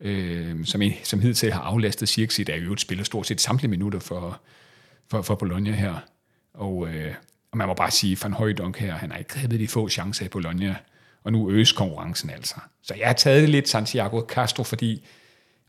[0.00, 3.70] øh, som, i- som hidtil har aflastet Sirksi, der jo øvrigt spiller stort set samtlige
[3.70, 4.40] minutter for,
[5.10, 5.94] for, for Bologna her.
[6.54, 7.14] Og, øh,
[7.52, 10.24] og man må bare sige, Van Højdonk her, han har ikke grebet de få chancer
[10.24, 10.76] i Bologna,
[11.24, 12.54] og nu øges konkurrencen altså.
[12.82, 15.06] Så jeg har taget det lidt Santiago Castro, fordi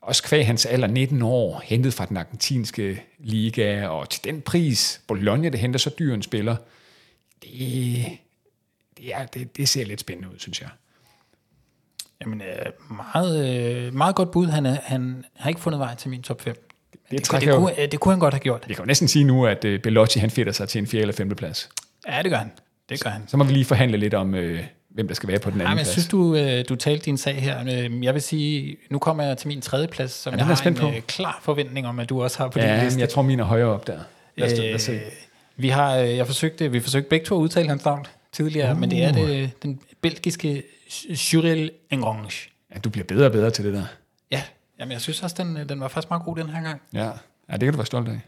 [0.02, 5.02] også kvæg hans alder 19 år, hentet fra den argentinske liga, og til den pris,
[5.08, 6.56] Bologna, det henter så dyr en spiller,
[7.44, 8.06] det,
[8.98, 10.70] det, er, det, det ser lidt spændende ud, synes jeg.
[12.22, 14.48] Jamen, øh, meget, øh, meget godt bud.
[14.48, 16.56] Han, er, han har ikke fundet vej til min top 5.
[16.56, 18.64] Det, det, det, trækker jo- kunne, det kunne han godt have gjort.
[18.68, 21.02] Vi kan jo næsten sige nu, at øh, Bellotti han fedter sig til en 4.
[21.02, 21.30] eller 5.
[21.36, 21.70] plads.
[22.08, 22.52] Ja, det gør han.
[22.90, 23.24] Det gør han.
[23.28, 25.64] Så må vi lige forhandle lidt om, øh, hvem der skal være på den Ja,
[25.66, 25.92] anden men jeg plads.
[25.94, 27.62] synes, du, øh, du talte din sag her.
[27.62, 30.68] Øh, Jeg vil sige, nu kommer jeg til min tredje plads, som den jeg har
[30.68, 30.88] en på.
[30.88, 33.00] øh, klar forventning om, at du også har på ja, din men liste.
[33.00, 34.00] jeg tror, mine er højere op der.
[34.38, 34.92] Lad os, lad os se.
[34.92, 35.02] Øh,
[35.58, 38.80] vi har, øh, jeg forsøgte, vi forsøgte begge to at udtale hans navn tidligere, uh.
[38.80, 40.64] men det er det, den belgiske
[41.16, 42.50] Cyril Engrange.
[42.76, 43.84] Ja, du bliver bedre og bedre til det der.
[44.32, 44.42] Ja,
[44.80, 46.82] jamen jeg synes også, den, øh, den var faktisk meget god den her gang.
[46.94, 47.06] Ja,
[47.50, 48.20] ja det kan du være stolt af.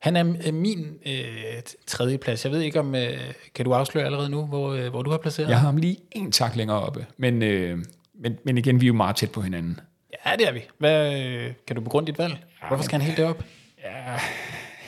[0.00, 2.44] Han er øh, min øh, tredje plads.
[2.44, 3.18] Jeg ved ikke om, øh,
[3.54, 5.96] kan du afsløre allerede nu, hvor, øh, hvor du har placeret Jeg har ham lige
[6.12, 7.78] en tak længere oppe, men, øh,
[8.14, 9.80] men, men igen, vi er jo meget tæt på hinanden.
[10.26, 10.60] Ja, det er vi.
[10.78, 12.36] Hvad, øh, kan du begrunde dit valg?
[12.68, 13.44] Hvorfor skal han helt derop?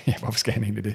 [0.06, 0.94] Ja, hvorfor skal han egentlig det?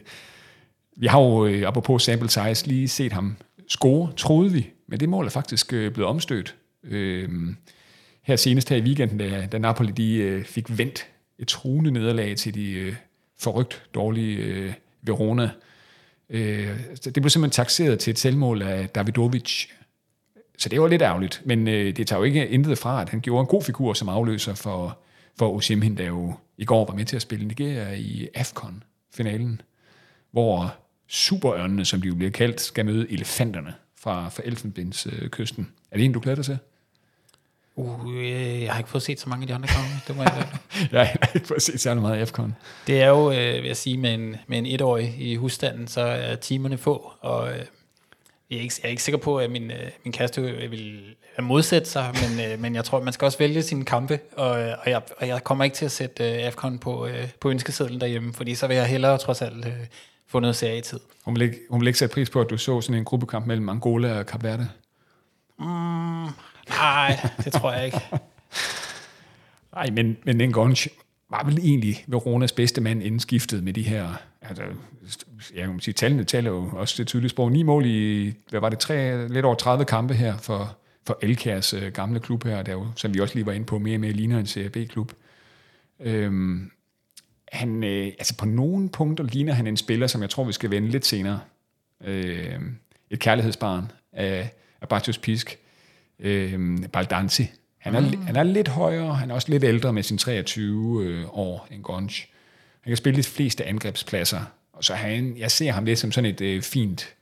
[0.97, 5.09] Vi har jo, øh, apropos sample size, lige set ham score, troede vi, men det
[5.09, 6.55] mål er faktisk øh, blevet omstødt.
[6.83, 7.29] Øh,
[8.23, 11.07] her senest her i weekenden, da, da Napoli de, øh, fik vendt
[11.39, 12.95] et truende nederlag til de øh,
[13.39, 15.49] forrygt dårlige øh, Verona.
[16.29, 19.67] Øh, det blev simpelthen taxeret til et selvmål af Davidovic.
[20.57, 23.21] Så det var lidt ærgerligt, men øh, det tager jo ikke intet fra, at han
[23.21, 24.99] gjorde en god figur som afløser for,
[25.39, 29.61] for Osimhen, der jo i går var med til at spille Nigeria i AFCON-finalen,
[30.31, 30.75] hvor
[31.07, 35.71] superørnene, som de jo bliver kaldt, skal møde elefanterne fra, fra Elfenbenskysten.
[35.91, 36.57] Er det en, du glæder dig til?
[37.77, 39.89] Uh, øh, jeg har ikke fået set så mange af de andre kampe.
[40.07, 40.47] Det må jeg.
[40.91, 42.55] Jeg har ikke fået set særlig meget af AFCON.
[42.87, 46.01] Det er jo, øh, vil jeg sige, med en, med en etårig i husstanden, så
[46.01, 47.65] er timerne få, og øh,
[48.49, 51.89] jeg, er ikke, jeg er ikke sikker på, at min, øh, min kæreste vil modsætte
[51.89, 54.91] sig, men, øh, men jeg tror, man skal også vælge sine kampe, og, øh, og,
[54.91, 58.33] jeg, og jeg kommer ikke til at sætte øh, AFCON på, øh, på ønskesedlen derhjemme,
[58.33, 59.73] fordi så vil jeg hellere trods alt øh,
[60.27, 60.99] få noget serietid.
[61.25, 63.45] Hun vil, ikke, hun vil ikke sætte pris på, at du så sådan en gruppekamp
[63.45, 64.69] mellem Angola og Kap Verde.
[66.69, 68.01] Nej, det tror jeg ikke.
[69.73, 70.87] Nej, men, men den Gunch
[71.29, 74.63] var vel egentlig Veronas bedste mand inden skiftet med de her, altså,
[75.55, 77.51] jeg kan sige, tallene taler jo også det tydelige sprog.
[77.51, 80.77] Ni mål i, hvad var det, tre, lidt over 30 kampe her for,
[81.07, 83.79] for Elkærs øh, gamle klub her, der jo, som vi også lige var inde på,
[83.79, 85.11] mere og mere ligner en Serie B-klub.
[85.99, 86.71] Øhm,
[87.51, 90.69] han, øh, altså på nogle punkter ligner han en spiller, som jeg tror, vi skal
[90.69, 91.39] vende lidt senere.
[92.03, 92.59] Øh,
[93.09, 94.49] et kærlighedsbarn af,
[94.81, 95.57] af Bartos Pisk.
[96.19, 97.49] Øh, Baldanzi.
[97.77, 98.21] Han er, mm.
[98.21, 101.83] han er lidt højere, han er også lidt ældre med sin 23 øh, år end
[101.83, 102.27] Gonch.
[102.81, 104.41] Han kan spille de fleste angrebspladser,
[104.73, 107.15] og så han, jeg ser ham lidt som sådan et øh, fint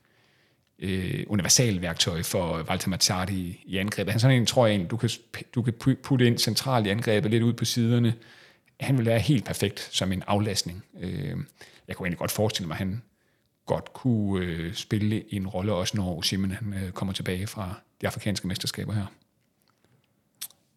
[0.79, 4.11] øh, universalværktøj for Walter Mazzardi i, i angrebet.
[4.11, 5.09] Han er sådan en, tror jeg, en, du kan,
[5.55, 8.13] du kan pu- putte ind centralt i angrebet, lidt ud på siderne.
[8.79, 10.83] Han vil være helt perfekt som en aflastning.
[11.01, 11.35] Øh,
[11.87, 13.01] jeg kunne egentlig godt forestille mig, at han
[13.65, 18.07] godt kunne øh, spille en rolle, også når Simon han, øh, kommer tilbage fra de
[18.07, 19.05] afrikanske mesterskaber her.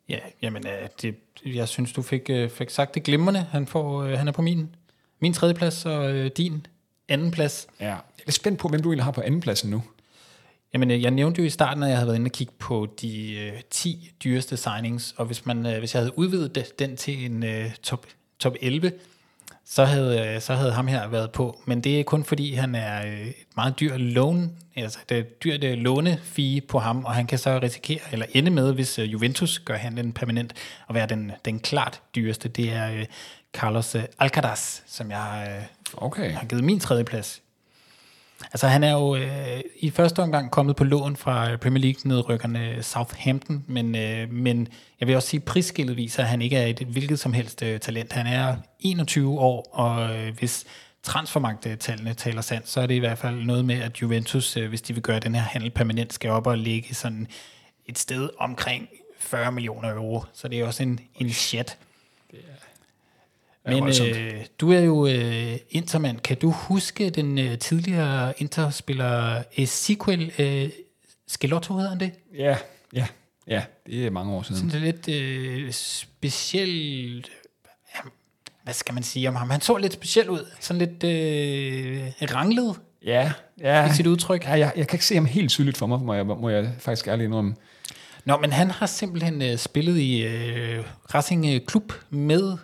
[0.08, 1.14] Ja, jamen, øh, det,
[1.46, 3.40] jeg synes, du fik, øh, fik sagt det glimrende.
[3.40, 4.74] Han, får, øh, han er på min,
[5.20, 6.66] min tredje plads, og øh, din
[7.08, 7.66] anden plads.
[7.80, 9.82] Ja, jeg er lidt spændt på, hvem du egentlig har på anden pladsen nu.
[10.72, 13.38] Jamen, jeg nævnte jo i starten, at jeg havde været inde og kigge på de
[13.38, 17.24] øh, 10 dyreste signings, og hvis, man, øh, hvis jeg havde udvidet det, den til
[17.24, 18.06] en øh, top,
[18.38, 18.92] top 11,
[19.70, 21.60] så havde, øh, så havde ham her været på.
[21.66, 25.20] Men det er kun fordi, han er øh, et meget dyr loan, altså det er
[25.20, 28.98] et dyrt øh, lånefee på ham, og han kan så risikere, eller ende med, hvis
[28.98, 30.52] Juventus gør handlen permanent,
[30.88, 32.48] at være den, den klart dyreste.
[32.48, 33.04] Det er
[33.52, 35.62] Carlos Alcaraz, som jeg
[35.96, 36.32] Okay.
[36.32, 37.42] har givet min tredje plads.
[38.44, 42.00] Altså han er jo øh, i første omgang kommet på lån fra øh, Premier League
[42.04, 44.68] nedrykkerne Southampton, men, øh, men
[45.00, 47.62] jeg vil også sige, at prisskillet viser, at han ikke er et hvilket som helst
[47.62, 48.12] øh, talent.
[48.12, 50.64] Han er 21 år, og øh, hvis
[51.02, 54.82] transfermarkedtallene taler sandt, så er det i hvert fald noget med, at Juventus, øh, hvis
[54.82, 57.26] de vil gøre den her handel permanent, skal op og ligge sådan
[57.86, 60.24] et sted omkring 40 millioner euro.
[60.32, 61.78] Så det er også en, en chat.
[63.68, 66.18] Men øh, du er jo øh, intermand.
[66.20, 70.68] Kan du huske den øh, tidligere interspiller Ezequiel øh,
[71.26, 72.12] Skelotto, hedder han det?
[72.38, 72.56] Ja,
[72.92, 73.06] ja,
[73.46, 74.70] ja, det er mange år siden.
[74.70, 77.30] Sådan lidt øh, specielt...
[77.94, 78.00] Ja,
[78.64, 79.50] hvad skal man sige om ham?
[79.50, 80.46] Han så lidt speciel ud.
[80.60, 83.90] Sådan lidt øh, ranglet Ja, ja.
[83.90, 84.44] i sit udtryk.
[84.44, 86.70] ja jeg, jeg kan ikke se ham helt tydeligt for mig, må jeg, må jeg
[86.78, 87.54] faktisk ærligt indrømme.
[88.24, 92.56] Nå, men han har simpelthen øh, spillet i øh, Racing øh, Klub med,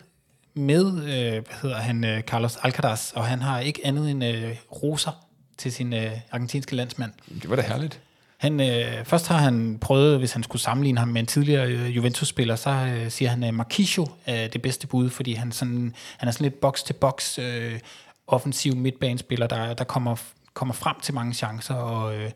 [0.54, 4.56] med øh, hvad hedder han, øh, Carlos Alcaraz, og han har ikke andet end øh,
[4.72, 5.24] roser
[5.58, 7.12] til sin øh, argentinske landsmand.
[7.42, 8.00] Det var da herligt.
[8.36, 11.96] Han, øh, først har han prøvet, hvis han skulle sammenligne ham med en tidligere øh,
[11.96, 16.28] Juventus-spiller, så øh, siger han, at Marquisio er det bedste bud, fordi han, sådan, han
[16.28, 17.80] er sådan lidt box-til-box øh,
[18.26, 20.16] offensiv midtbanespiller, der, der kommer,
[20.54, 22.30] kommer frem til mange chancer og øh,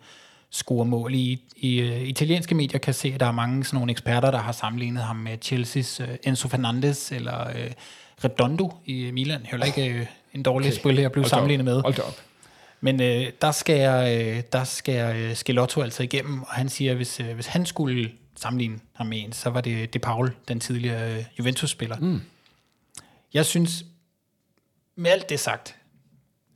[0.51, 1.15] scorer mål.
[1.15, 4.39] I, i øh, italienske medier kan se, at der er mange sådan nogle eksperter, der
[4.39, 7.71] har sammenlignet ham med Chelsea's øh, Enzo Fernandez eller øh,
[8.25, 9.47] Redondo i Milan.
[9.47, 10.79] Heller ikke øh, en dårlig okay.
[10.79, 11.81] spil her at blive Hold sammenlignet med.
[11.81, 12.21] Hold op.
[12.81, 16.97] Men øh, der skal, øh, der skal øh, Skelotto altså igennem, og han siger, at
[16.97, 20.61] hvis, øh, hvis han skulle sammenligne ham med en, så var det De Paul, den
[20.61, 21.97] tidligere øh, Juventus-spiller.
[21.97, 22.21] Mm.
[23.35, 23.85] Jeg synes,
[24.97, 25.77] med alt det sagt,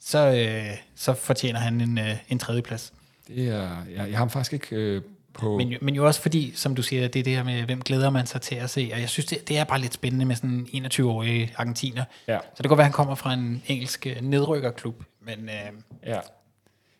[0.00, 2.92] så, øh, så fortjener han en, øh, en tredjeplads.
[3.28, 5.02] Det er, jeg, jeg har ham faktisk ikke øh,
[5.34, 5.56] på...
[5.56, 7.82] Men, jo- men jo også fordi, som du siger, det er det her med, hvem
[7.82, 8.90] glæder man sig til at se.
[8.94, 12.04] Og jeg synes, det, det er bare lidt spændende med sådan en 21-årig argentiner.
[12.28, 12.38] Ja.
[12.38, 15.02] Så det kan godt være, at han kommer fra en engelsk øh, nedrykkerklub.
[15.20, 15.72] Men øh,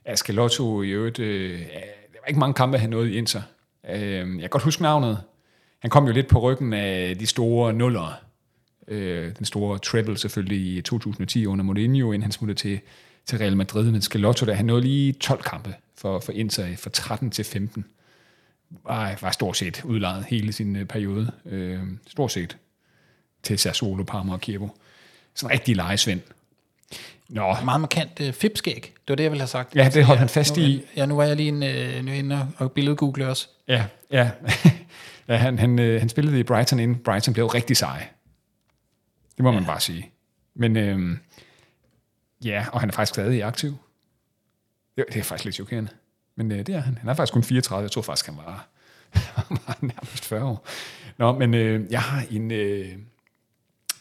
[0.06, 0.14] Ja.
[0.14, 3.42] Scalotto i øvrigt, øh, der var ikke mange kampe, han nåede i Inter.
[3.90, 5.18] Øh, jeg kan godt huske navnet.
[5.78, 8.12] Han kom jo lidt på ryggen af de store nuller.
[8.88, 12.80] Øh, den store treble selvfølgelig i 2010 under Mourinho, inden han smuttede til,
[13.26, 13.90] til Real Madrid.
[13.90, 17.84] Men Scalotto, der han nåede lige 12 kampe for, for Inter fra 13 til 15.
[18.84, 21.32] Var, var stort set udlejet hele sin øh, periode.
[21.46, 22.56] Øh, stort set
[23.42, 24.68] til Sassuolo, Parma og Kievo.
[25.34, 26.20] Sådan en rigtig lejesvend.
[27.28, 28.82] Nå, meget markant øh, fipskæg.
[28.82, 29.76] Det var det, jeg ville have sagt.
[29.76, 30.84] Ja, det holdt han fast nu, i.
[30.96, 33.48] Ja, nu var jeg lige en, øh, nu inde og, og billedgoogle også.
[33.68, 34.30] Ja, ja.
[35.28, 36.98] ja han, han, øh, han spillede i Brighton inden.
[36.98, 38.08] Brighton blev rigtig sej.
[39.36, 39.54] Det må ja.
[39.54, 40.10] man bare sige.
[40.54, 41.16] Men øh,
[42.44, 43.76] ja, og han er faktisk stadig aktiv.
[44.96, 45.90] Det, det er faktisk lidt chokerende.
[46.42, 46.98] Men øh, det er han.
[46.98, 47.82] Han er faktisk kun 34.
[47.82, 48.68] Jeg tror faktisk, han var,
[49.48, 50.66] han var nærmest 40 år.
[51.18, 52.88] Nå, men øh, jeg har en, øh,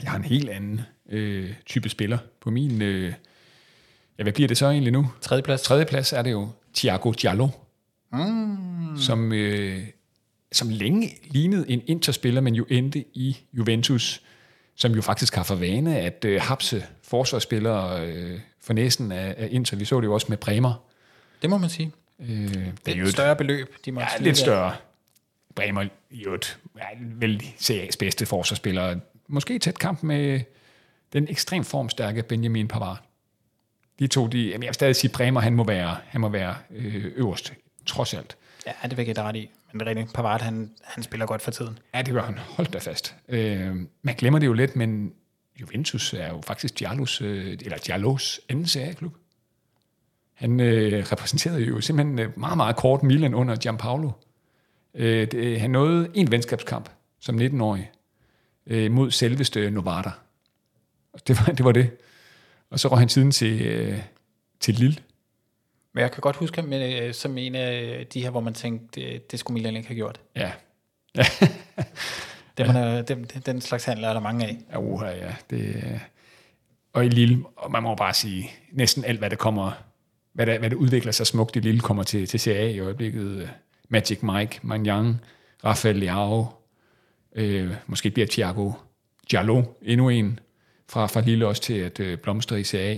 [0.04, 2.82] jeg har en helt anden øh, type spiller på min...
[2.82, 3.14] Øh,
[4.18, 5.12] ja, hvad bliver det så egentlig nu?
[5.22, 5.62] Tredje plads.
[5.62, 7.48] Tredje plads er det jo Thiago Diallo,
[8.14, 8.98] mm.
[8.98, 9.88] som, øh,
[10.52, 14.22] som længe lignede en Inter-spiller, men jo endte i Juventus,
[14.76, 19.48] som jo faktisk har for vane at øh, hapse forsvarsspillere øh, for næsen af, af
[19.52, 19.78] Inter.
[19.78, 20.74] Vi så det jo også med Bremer.
[21.42, 21.92] Det må man sige.
[22.22, 22.28] Øh,
[22.86, 24.76] Det er jo et større beløb, de må ja, lidt større.
[25.56, 29.00] Bremer jo et, ja, vel CA's bedste forsvarsspiller.
[29.28, 30.42] Måske tæt kamp med
[31.14, 33.02] den ekstremt formstærke Benjamin Pavard.
[34.00, 36.56] De to, de, jamen jeg vil stadig sige, Bremer, han må være, han må være
[36.72, 37.54] øh, øverst,
[37.86, 38.38] trods alt.
[38.68, 39.50] Ja, det vil jeg give ret i.
[39.72, 40.14] Men det er rigtigt.
[40.14, 41.80] Pavard, han, han spiller godt for tiden.
[41.94, 42.38] Ja, det gør han.
[42.38, 43.16] Hold da fast.
[43.30, 45.14] Øh, man glemmer det jo lidt, men
[45.62, 49.16] Juventus er jo faktisk Diallos, øh, eller Diallos anden serieklub.
[50.42, 54.12] Han øh, repræsenterede jo simpelthen øh, meget, meget kort Milan under Gianpaolo.
[54.94, 57.92] Øh, det, han nåede en venskabskamp som 19-årig
[58.68, 60.12] øh, mod selveste Novara.
[61.14, 61.90] Og Det var, det var det.
[62.70, 64.00] Og så røg han siden til, øh,
[64.60, 64.98] til Lille.
[65.94, 69.02] Men jeg kan godt huske ham øh, som en af de her, hvor man tænkte,
[69.02, 70.22] det, det skulle Milan ikke have gjort.
[70.36, 70.52] Ja,
[72.58, 74.58] Det, man er, den, den slags handler er der mange af.
[74.72, 75.36] Ja, uha, ja.
[75.50, 76.00] Det, øh,
[76.94, 79.72] og i Lille, og man må bare sige, næsten alt, hvad der kommer
[80.34, 81.56] hvad der, hvad der udvikler sig smukt.
[81.56, 83.50] i lille kommer til, til CA i øjeblikket.
[83.90, 85.22] Magic Mike, Manjang,
[85.66, 86.48] Rafael Leao,
[87.36, 88.72] øh, måske bliver Thiago
[89.30, 90.40] Giallo endnu en
[90.90, 92.98] fra, fra Lille også til at øh, blomstre i CA.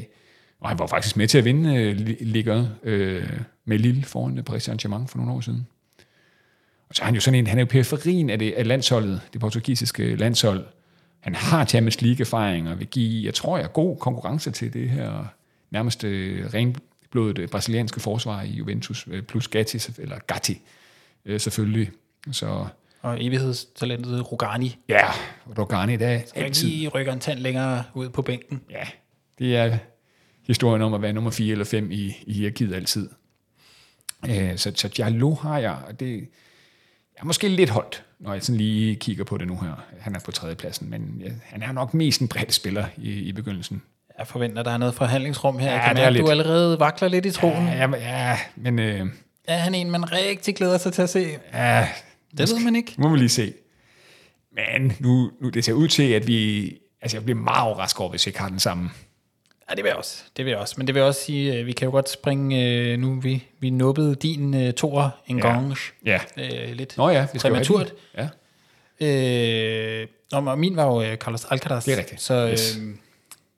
[0.60, 3.30] Og han var faktisk med til at vinde øh, ligger øh,
[3.66, 5.68] med Lille foran øh, Paris Saint-Germain for nogle år siden.
[6.90, 9.22] Og så er han jo sådan en, han er jo periferien af, det, af landsholdet,
[9.34, 10.66] det portugisiske landshold.
[11.20, 15.26] Han har Champions League-erfaring og vil give, jeg tror jeg, god konkurrence til det her
[15.72, 16.54] nærmest øh,
[17.14, 20.62] renblodet brasilianske forsvar i Juventus, øh, plus Gatti, eller Gatti
[21.26, 21.92] øh, selvfølgelig.
[22.32, 22.66] Så,
[23.02, 24.78] og evighedstalentet Rogani.
[24.90, 25.12] Ja,
[25.58, 26.68] Rogani, det er altid...
[26.68, 28.62] lige rykker en tand længere ud på bænken.
[28.70, 28.88] Ja,
[29.40, 29.78] det er
[30.48, 33.10] historien om at være nummer 4 eller 5 i, i hierarkiet altid.
[34.30, 36.30] Øh, så, så Diallo har jeg, og det
[37.18, 39.86] er måske lidt holdt, når jeg sådan lige kigger på det nu her.
[40.00, 43.32] Han er på tredjepladsen, men ja, han er nok mest en bred spiller i, i
[43.32, 43.82] begyndelsen.
[44.24, 45.68] Jeg forventer, der er noget forhandlingsrum her.
[45.68, 47.68] Ja, jeg kan mærke, du allerede vakler lidt i troen.
[47.68, 48.80] Ja, ja, ja men...
[48.80, 49.06] Øh,
[49.48, 51.28] er han en, man rigtig glæder sig til at se?
[51.54, 51.88] Ja,
[52.38, 52.94] det ved man ikke.
[52.98, 53.54] Må vi lige se.
[54.56, 56.64] Men nu, nu det ser ud til, at vi...
[57.02, 58.90] Altså, jeg bliver meget overrasket over, hvis vi ikke har den samme.
[59.70, 60.24] Ja, det vil jeg også.
[60.38, 60.76] Det vil jeg også.
[60.78, 62.68] Men det vil også sige, at vi kan jo godt springe...
[62.68, 65.48] Øh, nu vi, vi nubbede din uh, toer en ja.
[65.48, 65.76] gang.
[66.06, 66.20] Ja.
[66.38, 67.94] Øh, lidt Nå ja, vi skal præmaturt.
[68.18, 68.28] Ja.
[70.02, 71.86] Øh, og min var jo Carlos Alcaraz.
[71.86, 72.22] Det er rigtigt.
[72.22, 72.78] Så yes.
[72.78, 72.84] øh,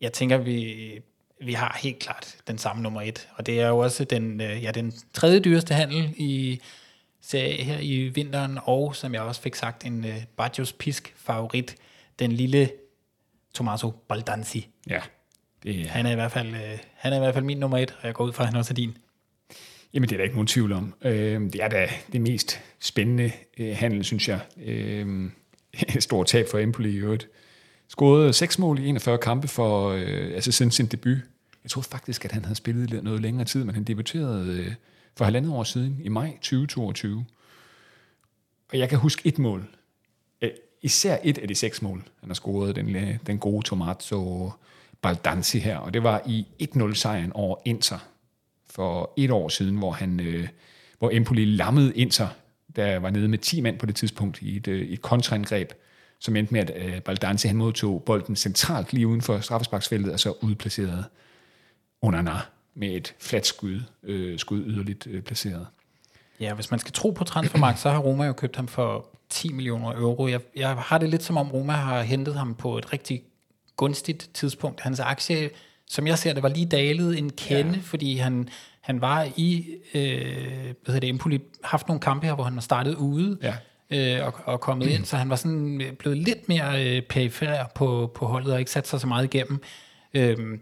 [0.05, 1.01] jeg tænker, vi,
[1.41, 3.27] vi har helt klart den samme nummer et.
[3.35, 6.61] Og det er jo også den, øh, ja, den tredje dyreste handel i
[7.21, 11.75] serie her i vinteren, og som jeg også fik sagt, en øh, Bajos Pisk favorit,
[12.19, 12.69] den lille
[13.53, 14.67] Tommaso Baldanzi.
[14.89, 15.01] Ja.
[15.63, 17.77] Det er, han, er i hvert fald, øh, han er i hvert fald min nummer
[17.77, 18.97] et, og jeg går ud fra, at han også er din.
[19.93, 20.93] Jamen, det er der ikke nogen tvivl om.
[21.01, 24.39] Øh, det er da det mest spændende øh, handel, synes jeg.
[24.65, 25.29] Øh,
[25.99, 27.27] stort tab for Empoli i øvrigt
[27.87, 31.17] scorede seks mål i 41 kampe for, øh, altså siden sin debut.
[31.63, 34.73] Jeg troede faktisk, at han havde spillet noget længere tid, men han debuterede øh,
[35.15, 37.25] for halvandet år siden, i maj 2022.
[38.71, 39.67] Og jeg kan huske et mål.
[40.41, 44.51] Øh, især et af de seks mål, han har scoret, den, øh, den gode Tomato
[45.01, 48.07] Baldanzi her, og det var i 1-0-sejren over Inter
[48.69, 50.47] for et år siden, hvor, han, øh,
[50.99, 52.27] hvor Empoli lammede Inter,
[52.75, 55.71] der var nede med 10 mand på det tidspunkt i et, øh, et kontraangreb,
[56.19, 60.19] som endte med, at øh, Baldanzi han modtog bolden centralt lige uden for straffesparksfeltet, og
[60.19, 61.03] så udplacerede
[62.01, 62.39] Onana
[62.73, 65.67] med et fladt skud, øh, skud yderligt øh, placeret.
[66.39, 69.53] Ja, hvis man skal tro på transfermarkt, så har Roma jo købt ham for 10
[69.53, 70.27] millioner euro.
[70.27, 73.23] Jeg, jeg har det lidt som om Roma har hentet ham på et rigtig
[73.75, 74.81] gunstigt tidspunkt.
[74.81, 75.49] Hans aktie,
[75.87, 77.79] som jeg ser det, var lige dalet en kende, ja.
[77.83, 78.49] fordi han,
[78.81, 80.23] han var i øh,
[80.63, 83.55] hvad hedder det, Empoli, haft nogle kampe her, hvor han var startet ude, ja.
[83.89, 84.93] Øh, og, og kommet mm.
[84.93, 88.59] ind, så han var sådan øh, blevet lidt mere øh, perifer på, på holdet, og
[88.59, 89.61] ikke sat sig så meget igennem.
[90.13, 90.59] Øh,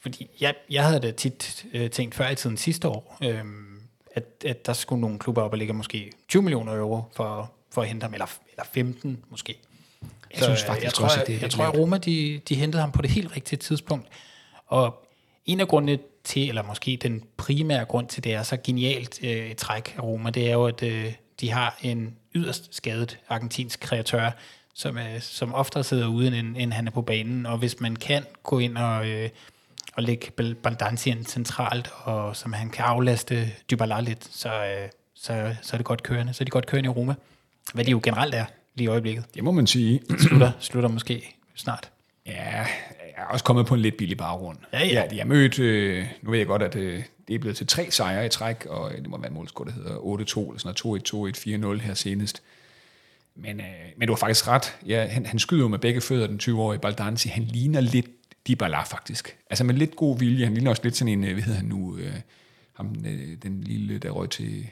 [0.00, 3.44] fordi jeg, jeg havde da tit øh, tænkt før i tiden sidste år, øh,
[4.14, 7.82] at, at der skulle nogle klubber op og ligge måske 20 millioner euro for, for
[7.82, 9.58] at hente ham, eller, eller 15 måske.
[10.30, 12.40] Jeg så, synes faktisk jeg tror, også, at det Jeg, jeg tror, at Roma de,
[12.48, 14.08] de hentede ham på det helt rigtige tidspunkt.
[14.66, 15.06] Og
[15.46, 19.50] en af grundene til, eller måske den primære grund til, det er så genialt øh,
[19.50, 23.80] et træk af Roma, det er jo, at øh, de har en yderst skadet argentinsk
[23.80, 24.30] kreatør,
[24.74, 27.46] som, øh, som oftere sidder uden, end, end han er på banen.
[27.46, 29.28] Og hvis man kan gå ind og, øh,
[29.94, 30.30] og lægge
[30.62, 35.86] Baldansien centralt, og som han kan aflaste Dybala lidt, så, øh, så, så er det
[35.86, 36.32] godt kørende.
[36.32, 37.14] Så er de godt kørende i Roma.
[37.74, 38.44] Hvad de jo generelt er
[38.74, 39.24] lige i øjeblikket.
[39.34, 40.00] Det må man sige.
[40.18, 41.90] slutter, slutter måske snart.
[42.26, 42.66] Ja,
[43.16, 44.58] jeg er også kommet på en lidt billig baggrund.
[44.72, 45.02] Ja, ja.
[45.02, 47.90] Jeg, jeg mødt, øh, nu ved jeg godt, at øh, det er blevet til tre
[47.90, 51.34] sejre i træk, og det må være en målscore, der hedder 8-2, eller sådan noget,
[51.74, 52.42] 2-1, 2-1, 4-0 her senest.
[53.34, 54.76] Men, øh, men du har faktisk ret.
[54.86, 57.28] Ja, han, han skyder jo med begge fødder, den 20-årige Baldanzi.
[57.28, 58.06] Han ligner lidt
[58.48, 59.36] Dybala, faktisk.
[59.50, 60.44] Altså med lidt god vilje.
[60.44, 62.14] Han ligner også lidt sådan en, øh, hvad hedder han nu, øh,
[62.72, 64.66] ham, øh, den lille, der røg til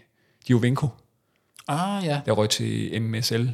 [0.46, 0.88] Giovinco.
[1.68, 2.20] Ah, ja.
[2.26, 3.48] Der røg til MSL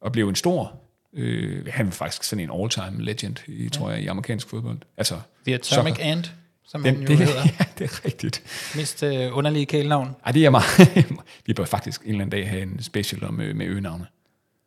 [0.00, 0.80] og blev en stor
[1.14, 3.68] Øh, han er faktisk sådan en all-time legend, i, ja.
[3.68, 4.78] tror jeg, i amerikansk fodbold.
[4.96, 6.34] Altså, The Atomic så, Ant,
[6.66, 7.42] som den, han jo det, hedder.
[7.60, 8.42] Ja, det er rigtigt.
[8.76, 10.16] Mest øh, underlige kælenavn.
[10.26, 11.04] Ej, det er meget.
[11.46, 14.06] Vi bør faktisk en eller anden dag have en special om, øh, med øgenavne.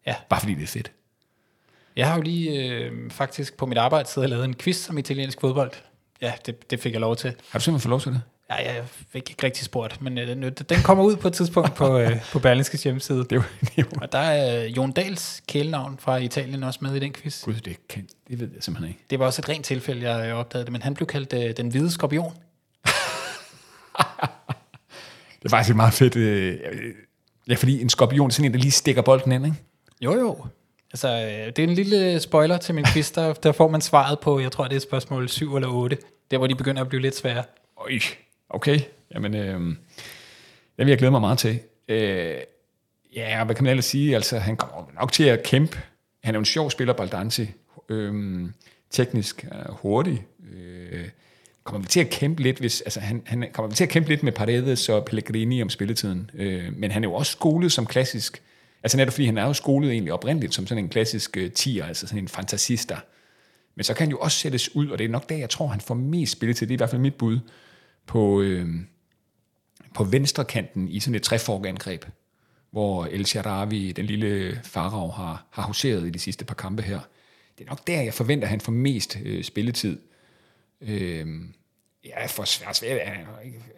[0.07, 0.15] Ja.
[0.29, 0.91] Bare fordi det er fedt.
[1.95, 4.97] Jeg har jo lige øh, faktisk på mit arbejde siddet og lavet en quiz om
[4.97, 5.71] italiensk fodbold.
[6.21, 7.33] Ja, det, det fik jeg lov til.
[7.49, 8.21] Har du simpelthen fået lov til det?
[8.49, 11.75] Ja, jeg fik ikke rigtig spurgt, men øh, den, den kommer ud på et tidspunkt
[11.75, 13.25] på, øh, på Berlingskes hjemmeside.
[13.29, 14.01] Det var, var.
[14.01, 17.43] Og der er øh, Jon Dahls kælenavn fra Italien også med i den quiz.
[17.43, 19.05] Gud, det, kan, det ved jeg simpelthen ikke.
[19.09, 21.69] Det var også et rent tilfælde, jeg opdagede det, men han blev kaldt øh, den
[21.69, 22.33] hvide skorpion.
[25.39, 26.15] det er faktisk et meget fedt...
[26.15, 26.59] Øh,
[27.47, 29.57] ja, fordi en skorpion sådan en, der lige stikker bolden ind, ikke?
[30.01, 30.45] Jo, jo.
[30.93, 34.19] Altså, øh, det er en lille spoiler til min quiz, der, der får man svaret
[34.19, 35.97] på, jeg tror, det er spørgsmål 7 eller 8.
[36.31, 37.43] Der, hvor de begynder at blive lidt svære.
[37.81, 37.99] Øj,
[38.49, 38.79] Okay,
[39.13, 39.59] jamen, øh,
[40.77, 41.59] det vil jeg glæde mig meget til.
[41.87, 42.37] Øh,
[43.15, 44.15] ja, hvad kan man ellers sige?
[44.15, 45.79] Altså, han kommer nok til at kæmpe.
[46.23, 47.51] Han er jo en sjov spiller, Baldanzi.
[47.89, 48.45] Øh,
[48.89, 50.25] teknisk øh, hurtig.
[50.53, 51.09] Øh,
[51.63, 54.09] kommer vi til at kæmpe lidt, hvis, altså han, han kommer vi til at kæmpe
[54.09, 56.31] lidt med Paredes og Pellegrini om spilletiden.
[56.33, 58.41] Øh, men han er jo også skolet som klassisk,
[58.83, 61.85] altså netop fordi han er jo skolet egentlig oprindeligt som sådan en klassisk øh, tier,
[61.85, 62.97] altså sådan en fantasister.
[63.75, 65.67] Men så kan han jo også sættes ud, og det er nok der, jeg tror,
[65.67, 66.67] han får mest spilletid.
[66.67, 67.39] Det er i hvert fald mit bud
[68.05, 68.67] på, øh,
[69.93, 72.05] på venstre kanten i sådan et treforgangreb,
[72.71, 76.99] hvor El Sharawi, den lille farag, har, har huseret i de sidste par kampe her.
[77.57, 79.99] Det er nok der, jeg forventer, at han får mest øh, spilletid.
[80.81, 81.27] Øh,
[82.05, 82.99] ja, for svært, svært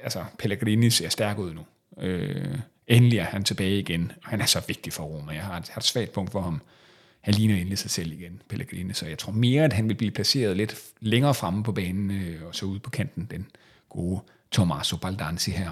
[0.04, 1.66] altså Pellegrini ser stærk ud nu.
[2.04, 5.32] Øh, endelig er han tilbage igen, og han er så vigtig for Roma.
[5.32, 6.62] Jeg har et, har et svagt punkt for ham.
[7.22, 10.12] Han ligner endelig sig selv igen, Pellegrini, så jeg tror mere, at han vil blive
[10.12, 13.48] placeret lidt længere fremme på banen, øh, og så ude på kanten, den
[13.94, 14.20] gode
[14.52, 15.72] Tommaso Baldanzi her.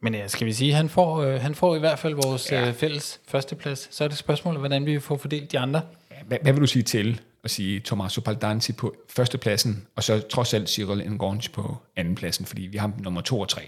[0.00, 2.68] Men ja, skal vi sige, han får, øh, han får i hvert fald vores ja.
[2.68, 3.88] øh, fælles førsteplads.
[3.90, 5.82] Så er det spørgsmålet, hvordan vi får fordelt de andre.
[6.26, 10.54] Hvad, hvad vil du sige til at sige Tommaso Baldanzi på førstepladsen, og så trods
[10.54, 13.60] alt Cyril Ngorns på andenpladsen, fordi vi har nummer to og tre.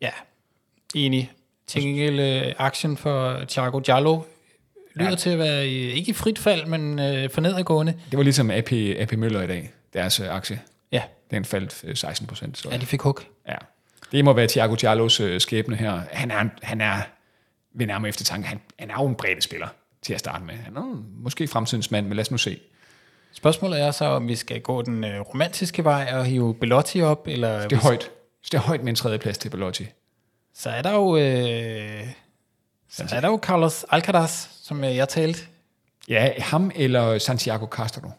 [0.00, 0.10] Ja,
[0.94, 1.32] enig.
[1.66, 4.22] Til gengæld øh, aktien for Thiago Giallo
[4.94, 5.16] lyder ja.
[5.16, 7.94] til at være i, ikke i frit fald, men øh, for nedadgående.
[8.10, 10.60] Det var ligesom AP, AP Møller i dag, deres øh, aktie.
[11.30, 12.64] Den faldt øh, 16 procent.
[12.64, 13.20] Ja, de fik hug.
[13.48, 13.56] Ja.
[14.12, 16.02] Det må være Thiago Giallos øh, skæbne her.
[16.12, 17.02] Han er, han er
[17.74, 19.68] ved nærmere eftertanke, han, han er jo en bredde spiller
[20.02, 20.54] til at starte med.
[20.54, 22.60] Han er måske fremtidens mand, men lad os nu se.
[23.32, 27.28] Spørgsmålet er så, om vi skal gå den øh, romantiske vej og hive Belotti op,
[27.28, 27.68] eller...
[27.68, 28.10] Det er højt.
[28.44, 29.86] Det er højt med en tredje plads til Belotti.
[30.54, 31.16] Så er der jo...
[31.16, 32.06] Øh,
[32.90, 35.40] så er der jo Carlos Alcaraz, som øh, jeg talte.
[36.08, 38.10] Ja, ham eller Santiago Castro.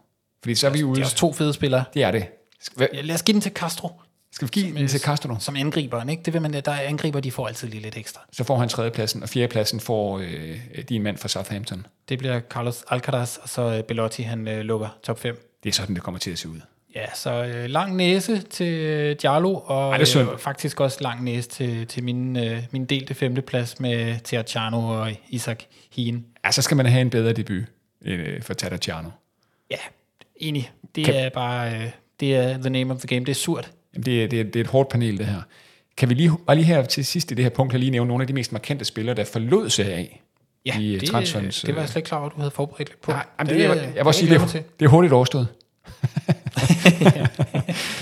[0.43, 0.95] Fordi så er vi ude...
[0.95, 1.83] Det er også to fede spillere.
[1.93, 2.27] Det er det.
[2.77, 3.89] Lad os give den til Castro.
[4.31, 5.35] Skal vi give som, den til Castro?
[5.39, 6.23] Som angriberen, ikke?
[6.23, 8.21] Det vil man, der angriber, de får altid lige lidt ekstra.
[8.31, 10.57] Så får han tredjepladsen, og fjerdepladsen får øh,
[10.89, 11.85] din mand fra Southampton.
[12.09, 15.57] Det bliver Carlos Alcaraz, og så øh, Belotti, han øh, lukker top 5.
[15.63, 16.59] Det er sådan, det kommer til at se ud.
[16.95, 20.97] Ja, så øh, lang næse til øh, Diallo, og Ej, det er øh, faktisk også
[21.01, 25.59] lang næse til, til min, øh, min delte femteplads med Terciano og Isaac
[25.91, 26.25] Hien.
[26.45, 27.63] Ja, så skal man have en bedre debut
[28.01, 29.09] øh, for Terciano.
[29.71, 29.77] Ja,
[30.35, 30.71] enig.
[30.95, 31.15] Det kan...
[31.15, 31.89] er bare, øh,
[32.19, 33.25] det er the name of the game.
[33.25, 33.71] Det er surt.
[33.93, 35.41] Jamen, det, er, det, er, det er et hårdt panel, det her.
[35.97, 38.23] Kan vi lige, bare lige her til sidst i det her punkt, lige nævne nogle
[38.23, 40.21] af de mest markante spillere, der forlod sig af
[40.65, 41.61] ja, i det, transferens...
[41.61, 43.11] det var jeg slet ikke klar over, at du havde forberedt lidt på.
[43.11, 45.47] Ja, jamen, det, det, jeg, jeg, jeg, sige, det, det er hurtigt overstået.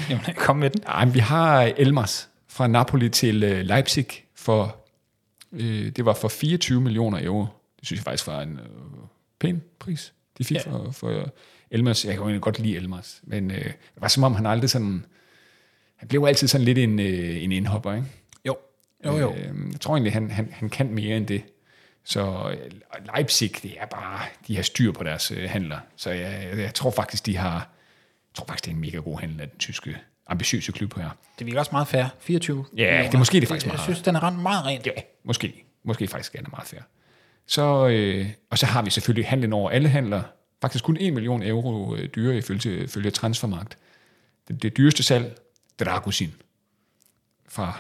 [0.09, 0.83] Jamen, kom med den.
[0.87, 4.75] Ej, vi har Elmers fra Napoli til øh, Leipzig for,
[5.51, 7.45] øh, det var for 24 millioner euro.
[7.79, 8.59] Det synes jeg faktisk var en øh,
[9.39, 10.71] pæn pris, de fik ja.
[10.71, 11.29] for, for
[11.73, 12.05] Elmers.
[12.05, 15.05] Jeg kan jo godt lide Elmers, men øh, det var som om han aldrig sådan,
[15.95, 18.07] han blev altid sådan lidt en, øh, en indhopper, ikke?
[18.47, 18.57] Jo,
[19.05, 19.33] jo, jo.
[19.33, 21.43] Øh, jeg tror egentlig, han, han, han kan mere end det.
[22.05, 22.71] Så øh,
[23.15, 25.77] Leipzig, det er bare, de har styr på deres øh, handler.
[25.95, 29.19] Så jeg, jeg, tror faktisk, de har, jeg tror faktisk, det er en mega god
[29.19, 29.97] handel af den tyske
[30.27, 31.09] ambitiøse klub her.
[31.39, 32.05] Det virker også meget fair.
[32.19, 33.03] 24 Ja, millioner.
[33.05, 33.77] det er måske det faktisk meget.
[33.77, 34.85] Jeg synes, den er rent meget rent.
[34.85, 34.91] Ja,
[35.23, 35.63] måske.
[35.83, 36.81] Måske faktisk er den meget fair.
[37.47, 40.21] Så, øh, og så har vi selvfølgelig handlen over alle handler.
[40.63, 43.77] Faktisk kun 1 million euro øh, dyre ifølge, ifølge transfermarkt.
[44.47, 45.37] Det, det dyreste salg,
[45.79, 46.33] Dragusin
[47.49, 47.77] fra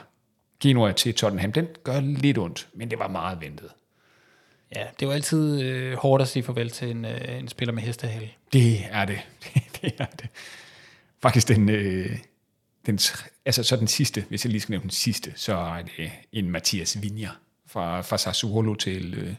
[0.59, 3.69] Genoa til Tottenham, den gør lidt ondt, men det var meget ventet.
[4.75, 7.83] Ja, det var altid øh, hårdt at sige farvel til en, øh, en spiller med
[7.83, 8.29] hestehale.
[8.53, 9.19] Det er det.
[9.81, 10.29] det er det.
[11.21, 12.17] Faktisk den, øh,
[12.85, 12.99] den,
[13.45, 16.49] altså så den sidste, hvis jeg lige skal nævne den sidste, så er det en
[16.49, 17.29] Mathias Vinja
[17.67, 19.33] fra, fra Sassuolo til øh,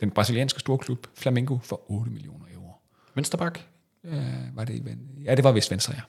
[0.00, 2.74] den brasilianske storklub Flamengo for 8 millioner euro.
[3.14, 3.60] Vensterbak?
[4.04, 4.22] Ja,
[4.54, 6.02] var det, ja, det var vist venstre, ja.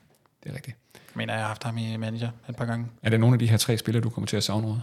[0.43, 0.77] Det er rigtigt.
[0.93, 2.87] Jeg mener, jeg har haft ham i manager et par gange.
[3.03, 4.81] Er det nogle af de her tre spillere, du kommer til at savne noget?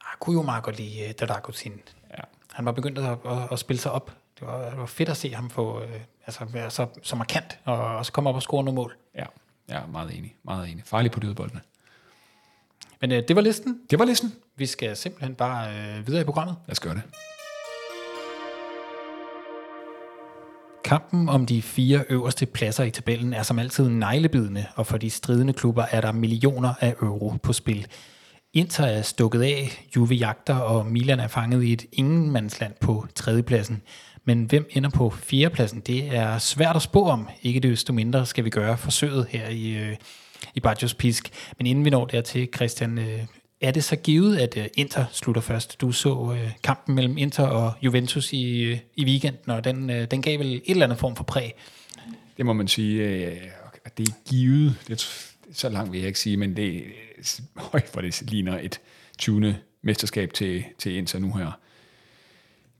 [0.00, 1.80] Jeg kunne jo meget godt lide uh, Dragutin.
[2.10, 2.22] Ja.
[2.52, 4.16] Han var begyndt at, at, at spille sig op.
[4.40, 5.90] Det var, det var fedt at se ham få, uh,
[6.26, 8.96] altså være så, så markant, og også komme op og score nogle mål.
[9.14, 9.24] Ja,
[9.68, 10.36] ja meget enig.
[10.42, 10.84] Meget enig.
[10.86, 11.60] Farlig på dødboldene.
[13.00, 13.80] Men uh, det var listen.
[13.90, 14.34] Det var listen.
[14.56, 16.56] Vi skal simpelthen bare uh, videre i programmet.
[16.66, 17.02] Lad os gøre det.
[20.90, 25.10] Kampen om de fire øverste pladser i tabellen er som altid neglebidende, og for de
[25.10, 27.86] stridende klubber er der millioner af euro på spil.
[28.52, 33.82] Inter er stukket af, Juve jagter, og Milan er fanget i et ingenmandsland på tredjepladsen.
[34.24, 37.28] Men hvem ender på fjerdepladsen, det er svært at spå om.
[37.42, 39.96] Ikke desto mindre skal vi gøre forsøget her i, øh,
[40.54, 41.30] i Bajos Pisk.
[41.58, 43.20] Men inden vi når dertil, Christian, øh,
[43.60, 45.80] er det så givet, at øh, Inter slutter først?
[45.80, 50.10] Du så øh, kampen mellem Inter og Juventus i, øh, i weekenden, og den, øh,
[50.10, 51.54] den gav vel et eller andet form for præg.
[52.36, 53.36] Det må man sige, øh,
[53.98, 54.76] det er givet.
[54.88, 55.00] Det,
[55.52, 57.24] så langt vil jeg ikke sige, men det øh,
[57.56, 58.80] høj, for det ligner et
[59.18, 59.56] 20.
[59.82, 61.58] mesterskab til, til Inter nu her.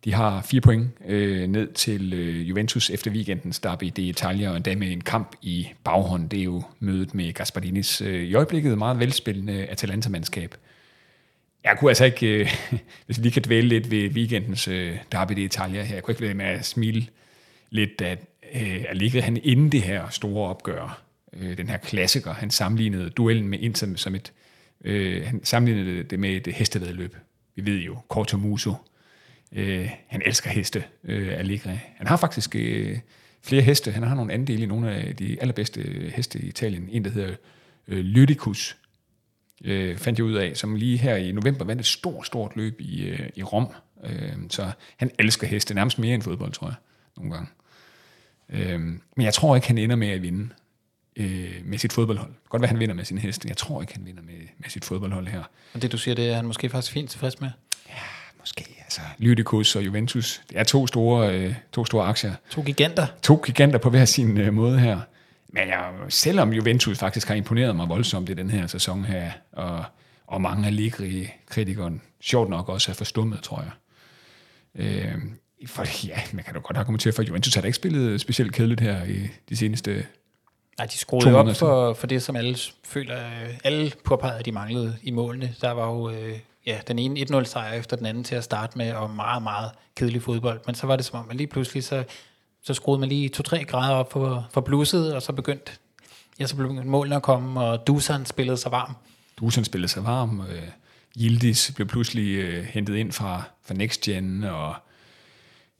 [0.04, 4.56] De har fire point øh, ned til øh, Juventus efter weekendens derby i Italia, og
[4.56, 6.30] endda med en kamp i baghånd.
[6.30, 10.54] Det er jo mødet med Gasparinis øh, i øjeblikket meget velspillende Atalanta-mandskab.
[11.64, 12.50] Jeg kunne altså ikke, øh,
[13.06, 16.12] hvis vi lige kan dvæle lidt ved weekendens øh, derby i Italia her, jeg kunne
[16.12, 17.06] ikke lade med at smile
[17.70, 18.18] lidt, at
[18.54, 23.48] øh, Allegri, han inden det her store opgør, øh, den her klassiker, han sammenlignede duellen
[23.48, 24.32] med Inter som et,
[24.84, 27.16] øh, han sammenlignede det med et hestevedløb.
[27.56, 28.74] Vi ved jo, Corto Muso,
[29.52, 31.78] øh, han elsker heste, øh, Allegri.
[31.96, 32.98] Han har faktisk øh,
[33.42, 36.88] flere heste, han har nogle andele i nogle af de allerbedste øh, heste i Italien.
[36.90, 37.34] En, der hedder
[37.88, 38.76] øh, Lydicus,
[39.64, 42.80] øh, fandt jeg ud af, som lige her i november vandt et stort, stort løb
[42.80, 43.66] i, øh, i Rom.
[44.04, 46.76] Øh, så han elsker heste, nærmest mere end fodbold, tror jeg,
[47.16, 47.48] nogle gange.
[48.48, 48.80] Øh,
[49.16, 50.48] men jeg tror ikke, han ender med at vinde
[51.16, 52.32] øh, med sit fodboldhold.
[52.48, 53.48] Godt være, han vinder med sin heste.
[53.48, 55.42] Jeg tror ikke, han vinder med, med sit fodboldhold her.
[55.74, 57.50] Og det, du siger, det er han måske faktisk fint tilfreds med?
[58.40, 58.76] Måske.
[58.84, 62.34] Altså, Lydicus og Juventus, det er to store, øh, to store aktier.
[62.50, 63.06] To giganter.
[63.22, 65.00] To giganter på hver sin øh, måde her.
[65.48, 69.84] Men jeg, selvom Juventus faktisk har imponeret mig voldsomt i den her sæson her, og,
[70.26, 73.70] og mange af Ligri-kritikeren, sjovt nok også er forstummet, tror jeg.
[74.74, 75.14] Øh,
[75.66, 78.52] for ja, man kan da godt argumentere for, at Juventus har da ikke spillet specielt
[78.52, 80.06] kedeligt her i de seneste
[80.78, 83.16] Nej, de skruede op for, for det, som alle føler,
[83.64, 85.54] alle påpegede, de manglede i målene.
[85.60, 86.38] Der var jo øh,
[86.70, 89.70] ja, den ene 1-0 sejr efter den anden til at starte med, og meget, meget
[89.96, 90.60] kedelig fodbold.
[90.66, 92.04] Men så var det som om, at lige pludselig, så,
[92.62, 95.72] så skruede man lige 2-3 grader op for, for blusset, og så begyndte,
[96.40, 98.94] ja, så begyndte målene at komme, og Dusan spillede sig varm.
[99.40, 100.62] Dusan spillede sig varm, øh,
[101.20, 104.74] Yildiz blev pludselig øh, hentet ind fra, fra Next Gen, og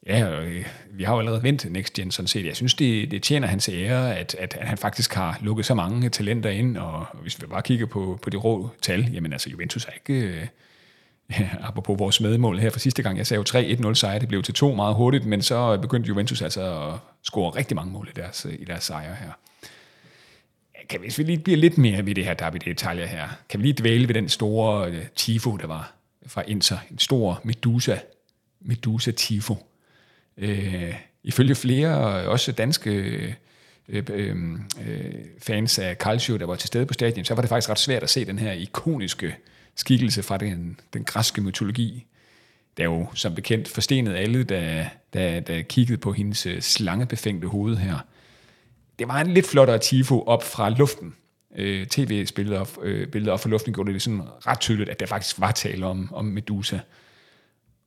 [0.06, 2.46] Ja, øh, vi har jo allerede vendt Next Gen sådan set.
[2.46, 5.74] Jeg synes, det, det tjener hans ære, at, at, at han faktisk har lukket så
[5.74, 9.50] mange talenter ind, og hvis vi bare kigger på, på de rå tal, jamen altså
[9.50, 10.14] Juventus er ikke...
[10.14, 10.46] Øh,
[11.38, 13.60] Ja, apropos vores medmål her fra sidste gang, jeg sagde jo
[13.90, 17.50] 3-1-0 sejr, det blev til to meget hurtigt, men så begyndte Juventus altså at score
[17.50, 19.30] rigtig mange mål i deres, i deres sejre her.
[20.88, 23.60] Kan vi, hvis vi lige bliver lidt mere ved det her derby Italia her, kan
[23.60, 25.92] vi lige dvæle ved den store øh, tifo, der var
[26.26, 27.96] fra Inter, en stor Medusa,
[28.60, 29.56] Medusa tifo,
[30.40, 33.32] Øh, ifølge flere, øh, også danske øh,
[33.88, 34.36] øh,
[34.86, 37.78] øh, fans af Calcio, der var til stede på stadion, så var det faktisk ret
[37.78, 39.36] svært at se den her ikoniske
[39.80, 42.06] skikkelse fra den, den græske mytologi.
[42.76, 47.76] Der jo som bekendt forstenet alle, der, der, der kiggede på hendes øh, slangebefængte hoved
[47.76, 47.98] her.
[48.98, 51.14] Det var en lidt flottere tifo op fra luften.
[51.56, 55.40] Øh, TV-billeder øh, billeder op fra luften gjorde det sådan ret tydeligt, at der faktisk
[55.40, 56.78] var tale om, om Medusa.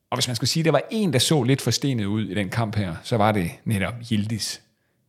[0.10, 2.34] Og hvis man skulle sige, at der var en, der så lidt forstenet ud i
[2.34, 4.62] den kamp her, så var det netop Hildis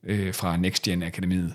[0.02, 1.54] øh, fra Next Gen Akademiet.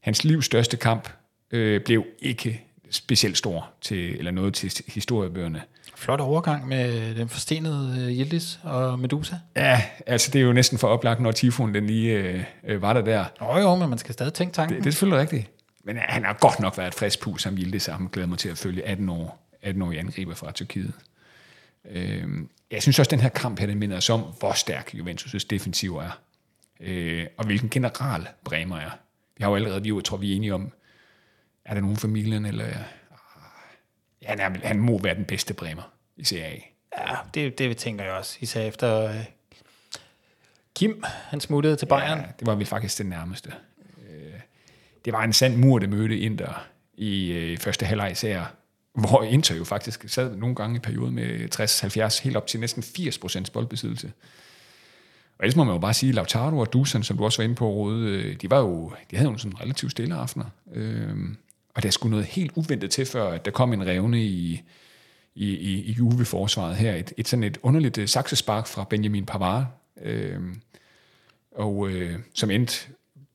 [0.00, 1.08] Hans livs største kamp
[1.50, 5.62] øh, blev ikke specielt stor til, eller noget til historiebøgerne.
[5.96, 9.36] Flot overgang med den forstenede øh, Yildiz og Medusa.
[9.56, 12.92] Ja, altså det er jo næsten for oplagt, når Tifon den lige øh, øh var
[12.92, 13.24] der der.
[13.40, 14.76] Åh jo, men man skal stadig tænke tanken.
[14.76, 15.50] Det, det er selvfølgelig rigtigt.
[15.84, 18.48] Men han har godt nok været et frisk pus som Yildiz, han glæder mig til
[18.48, 20.92] at følge 18 år, 18 år i angriber fra Tyrkiet.
[21.90, 22.24] Øh,
[22.70, 25.46] jeg synes også, at den her kamp her, den minder os om, hvor stærk Juventus'
[25.50, 26.18] defensiv er.
[26.80, 28.90] Øh, og hvilken general Bremer er.
[29.36, 30.72] Vi har jo allerede, vi jo, tror vi er enige om,
[31.66, 32.66] er der nogen familien, eller...
[34.22, 36.60] Ja, han, er, han må være den bedste Bremer i Serie A.
[36.98, 39.24] Ja, det, det tænker jeg også, især efter øh,
[40.74, 42.18] Kim, han smuttede til Bayern.
[42.18, 43.52] Ja, det var vi faktisk det nærmeste.
[44.08, 44.40] Øh,
[45.04, 48.56] det var en sand mur, der mødte Inter i øh, første halvleg især
[48.96, 51.60] hvor Inter jo faktisk sad nogle gange i perioden med
[52.18, 54.12] 60-70, helt op til næsten 80 procents boldbesiddelse.
[55.38, 57.54] Og ellers må man jo bare sige, Lautaro og Dusan, som du også var inde
[57.54, 60.44] på, Rode, øh, de, var jo, de havde jo sådan relativt stille aftener.
[60.72, 61.36] Øhm,
[61.76, 64.62] og der skulle noget helt uventet til, før at der kom en revne i,
[65.34, 66.94] i, i, i Juve-forsvaret her.
[66.94, 69.66] Et, et sådan et underligt uh, saksespark fra Benjamin Pavard,
[70.02, 70.60] øhm,
[71.56, 72.88] og øh, som endte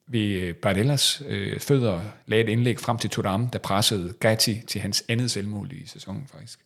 [0.08, 5.04] ved Bardellas øh, fødder lagde et indlæg frem til Turam, der pressede Gatti til hans
[5.10, 6.60] andet selvmål i sæsonen faktisk.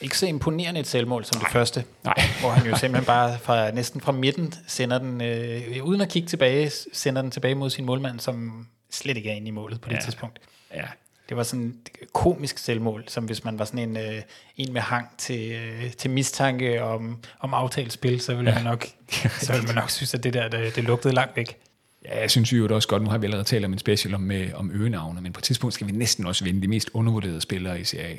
[0.00, 1.44] Ikke så imponerende et selvmål som Nej.
[1.44, 2.14] det første, Nej.
[2.40, 6.28] hvor han jo simpelthen bare fra, næsten fra midten sender den, øh, uden at kigge
[6.28, 9.88] tilbage, sender den tilbage mod sin målmand, som slet ikke er inde i målet på
[9.88, 10.00] det ja.
[10.00, 10.40] tidspunkt.
[10.74, 10.84] Ja.
[11.28, 14.22] Det var sådan et komisk selvmål, som hvis man var sådan en, øh,
[14.56, 18.56] en med hang til, øh, til mistanke om, om aftalt spil, så ville, ja.
[18.56, 18.86] man nok,
[19.42, 21.56] så ville man nok synes, at det der, det, det lugtede langt væk.
[22.04, 24.20] Ja, jeg synes jo også godt, nu har vi allerede talt om en special om,
[24.20, 27.40] med, om øgenavne, men på et tidspunkt skal vi næsten også vinde de mest undervurderede
[27.40, 28.18] spillere i Serie A.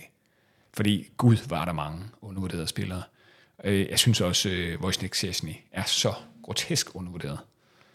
[0.73, 3.03] Fordi gud var der mange undervurderede spillere.
[3.63, 7.39] Øh, jeg synes også, øh, Wojciech Szczesny er så grotesk undervurderet.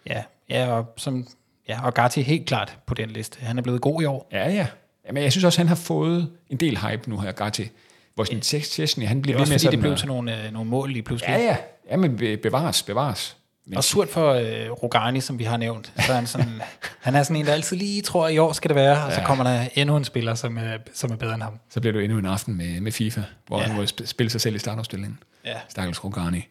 [0.07, 1.27] Ja, ja og, som,
[1.69, 3.41] ja, og Gatti helt klart på den liste.
[3.41, 4.29] Han er blevet god i år.
[4.33, 4.67] Ja, ja.
[5.11, 7.69] Jamen, jeg synes også, han har fået en del hype nu her, Gatti.
[8.15, 8.61] Hvor sådan ja.
[8.61, 11.03] Chesney, han bliver er ved med sådan det blev til nogle, øh, nogle mål lige
[11.03, 11.33] pludselig.
[11.33, 11.57] Ja, ja.
[11.91, 13.37] Ja, men be- bevares, bevares.
[13.67, 15.93] Men Og surt for øh, Rogani, som vi har nævnt.
[16.07, 16.49] Så han, sådan,
[17.01, 19.13] han er sådan en, der altid lige tror, at i år skal det være, og
[19.13, 19.27] så Ja.
[19.27, 21.53] kommer der endnu en spiller, som er, som er bedre end ham.
[21.71, 23.65] så bliver jo endnu en aften med, med FIFA, hvor Ja.
[23.67, 25.19] han må sp- spille sig selv i startopstillingen.
[25.45, 25.55] Ja.
[25.69, 26.47] Stakkels Rogani.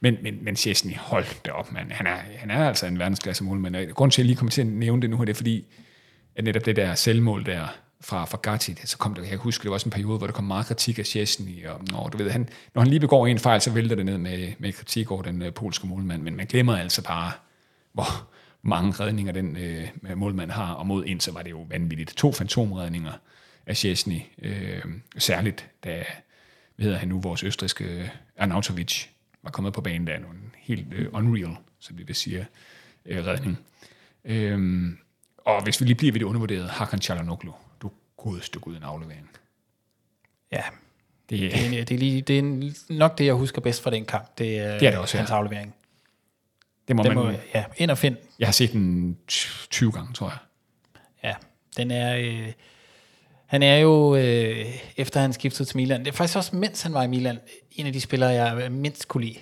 [0.00, 1.92] Men, men, men Chesney, hold det op, mand.
[1.92, 3.92] Han er, han er altså en verdensklasse målmand.
[3.92, 5.64] Grunden til, at jeg lige kommer til at nævne det nu, er det fordi,
[6.36, 7.66] at netop det der selvmål der
[8.04, 10.26] fra, fra Gatti, så kom der, jeg kan huske, det var også en periode, hvor
[10.26, 13.26] der kom meget kritik af Chesney, og når, du ved, han, når han lige begår
[13.26, 16.36] en fejl, så vælter det ned med, med kritik over den øh, polske målmand, men
[16.36, 17.32] man glemmer altså bare,
[17.92, 18.28] hvor
[18.62, 22.16] mange redninger den øh, målmand har, og mod en, så var det jo vanvittigt.
[22.16, 23.12] To fantomredninger
[23.66, 24.82] af Chesney, øh,
[25.18, 26.04] særligt da,
[26.76, 29.06] hvad hedder han nu, vores østriske øh, Arnautovic
[29.42, 32.46] var kommet på banen, der er en helt øh, unreal, som vi vil sige,
[33.06, 33.58] øh, redning.
[34.24, 34.90] Øh,
[35.38, 37.63] og hvis vi lige bliver ved det undervurderede, Hakan Çalhanoğlu,
[38.24, 39.30] godeste gud en aflevering.
[40.52, 40.62] Ja,
[41.30, 44.04] Det, det er, det, er lige, det er nok det, jeg husker bedst fra den
[44.04, 44.38] kamp.
[44.38, 45.20] Det er, Det er det også, ja.
[45.20, 45.74] hans aflevering.
[46.88, 48.16] det må Det man, må, ja, ind og find.
[48.38, 49.16] jeg har set den
[49.70, 50.38] 20 gange, tror jeg.
[51.24, 51.34] Ja,
[51.76, 52.16] den er...
[52.16, 52.52] Øh,
[53.46, 54.66] han er jo, øh,
[54.96, 57.38] efter han skiftede til Milan, det er faktisk også, mens han var i Milan,
[57.70, 59.38] en af de spillere, jeg mindst kunne lide.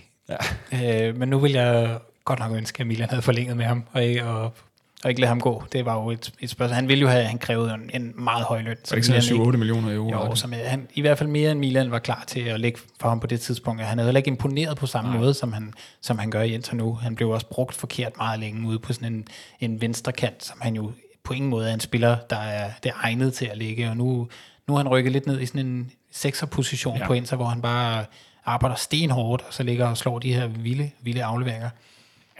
[0.73, 1.09] Ja.
[1.09, 4.05] Øh, men nu vil jeg godt nok ønske, at Milan havde forlænget med ham, og
[4.05, 4.55] ikke, og,
[5.05, 5.65] og ikke lade ham gå.
[5.73, 6.75] Det var jo et, et spørgsmål.
[6.75, 8.77] Han ville jo have, han krævede en, en meget høj løn.
[8.91, 10.11] Var det ikke sådan 7-8 millioner euro?
[10.11, 12.81] Jo, som, øh, han, i hvert fald mere end Milan var klar til at lægge
[13.01, 13.83] for ham på det tidspunkt.
[13.83, 15.21] Han havde heller ikke imponeret på samme Nej.
[15.21, 16.95] måde, som han, som han gør i Inter nu.
[16.95, 19.29] Han blev også brugt forkert meget længe ude på sådan en,
[19.61, 20.93] en venstre kant, som han jo
[21.25, 23.91] på ingen måde er en spiller, der er, der er egnet til at ligge.
[23.91, 24.29] Og nu,
[24.69, 26.99] nu har han rykket lidt ned i sådan en sekserposition.
[26.99, 27.07] Ja.
[27.07, 28.05] på Inter, hvor han bare
[28.45, 31.71] arbejder stenhårdt, og så ligger og slår de her vilde, vilde afleveringer.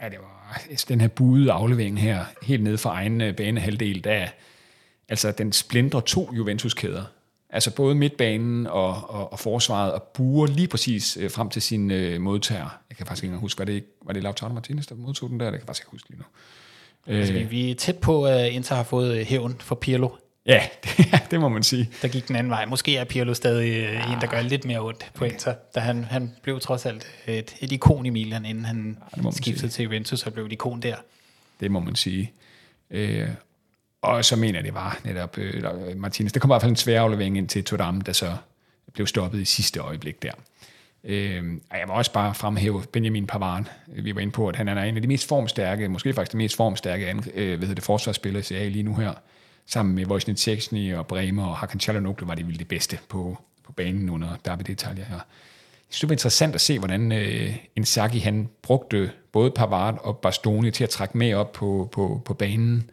[0.01, 4.03] Ja, det var altså, den her buede aflevering her, helt nede fra egen øh, banehalvdel,
[4.03, 4.27] der
[5.09, 7.03] altså den splindrer to Juventus-kæder.
[7.49, 11.91] Altså både midtbanen og, og, og forsvaret, og buer lige præcis øh, frem til sin
[11.91, 12.79] øh, modtager.
[12.89, 15.45] Jeg kan faktisk ikke huske, var det, var det Lautaro Martinez, der modtog den der?
[15.45, 16.25] Det kan jeg faktisk ikke huske lige nu.
[17.07, 20.09] Altså, vi, vi er tæt på, at Inter har fået øh, hævn for Pirlo.
[20.45, 21.89] Ja, det, det må man sige.
[22.01, 22.65] der gik den anden vej.
[22.65, 24.13] Måske er Pirlo stadig ja.
[24.13, 27.55] en, der gør lidt mere ondt på Inter, da han, han blev trods alt et,
[27.59, 30.81] et ikon i Milan, inden han det man skiftede til Juventus og blev et ikon
[30.81, 30.95] der.
[31.59, 32.31] Det må man sige.
[32.91, 33.29] Øh,
[34.01, 35.63] og så mener jeg, det var netop øh,
[35.97, 36.31] Martinez.
[36.31, 38.35] Det kom i hvert fald en svær aflevering ind til Todam, der så
[38.93, 40.31] blev stoppet i sidste øjeblik der.
[41.03, 43.71] Øh, og jeg må også bare fremhæve Benjamin Pavard.
[43.87, 46.37] Vi var inde på, at han er en af de mest formstærke, måske faktisk de
[46.37, 49.13] mest formstærke øh, hvad hedder det, forsvarsspillere i lige nu her.
[49.65, 53.37] Sammen med Wojciech Szczesny og Bremer og Hakan Çalhanoğlu var det vildt det bedste på,
[53.63, 55.03] på banen under Derby Detalje.
[55.03, 55.15] her.
[55.15, 60.17] Jeg synes, det var interessant at se, hvordan øh, Inzaghi han brugte både Pavard og
[60.17, 62.89] Bastoni til at trække med op på, på, på banen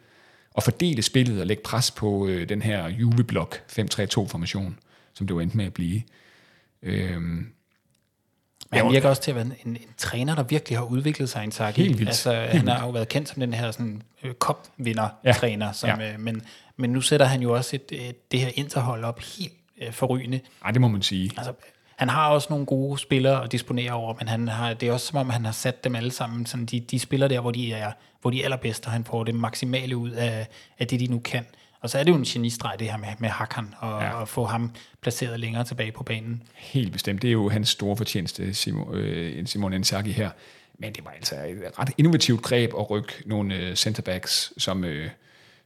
[0.53, 4.79] og fordele spillet og lægge pres på øh, den her Juve-blok 5-3-2-formation,
[5.13, 6.01] som det var endt med at blive.
[6.83, 7.47] Øhm,
[8.71, 11.29] men han virker også til at være en, en, en træner, der virkelig har udviklet
[11.29, 11.81] sig, Inzaghi.
[11.83, 12.09] Helt vildt.
[12.09, 15.73] Altså, Helt han har jo været kendt som den her sådan, øh, cup-vinder-træner, Ja.
[15.73, 16.13] som, Ja.
[16.13, 16.41] øh, men,
[16.77, 20.39] men nu sætter han jo også et, et, det her interhold op helt øh, forrygende.
[20.65, 21.31] ej, det må man sige.
[21.37, 21.53] Altså,
[21.95, 25.05] han har også nogle gode spillere at disponere over, men han har, det er også
[25.07, 27.73] som om, han har sat dem alle sammen, sådan de, de spiller der, hvor de
[27.73, 27.91] er,
[28.21, 30.47] hvor de er allerbedste, og han får det maksimale ud af,
[30.79, 31.45] af det, de nu kan.
[31.81, 34.11] Og så er det jo en genistreg, det her med, med Hakan, og, ja.
[34.11, 34.71] Og få ham
[35.01, 36.43] placeret længere tilbage på banen.
[36.55, 37.21] Helt bestemt.
[37.21, 40.29] Det er jo hans store fortjeneste, Simon, øh, Simon Inzaghi her.
[40.79, 45.09] Men det var altså et ret innovativt greb at rykke nogle øh, centerbacks, som, øh,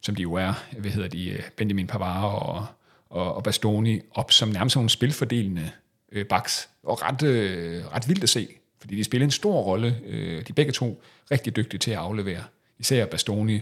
[0.01, 2.66] som de jo er, hvad hedder de, øh, Benjamin Pavard og,
[3.09, 5.72] og, og Bastoni, op som nærmest nogle spilfordelende
[6.11, 6.70] øh, backs.
[6.84, 8.47] Og ret, øh, ret vildt at se,
[8.80, 9.99] fordi de spiller en sor rolle.
[10.05, 11.01] Øh, de er begge to
[11.32, 12.43] rigtig dygtige til at aflevere.
[12.80, 13.61] Især Bastoni,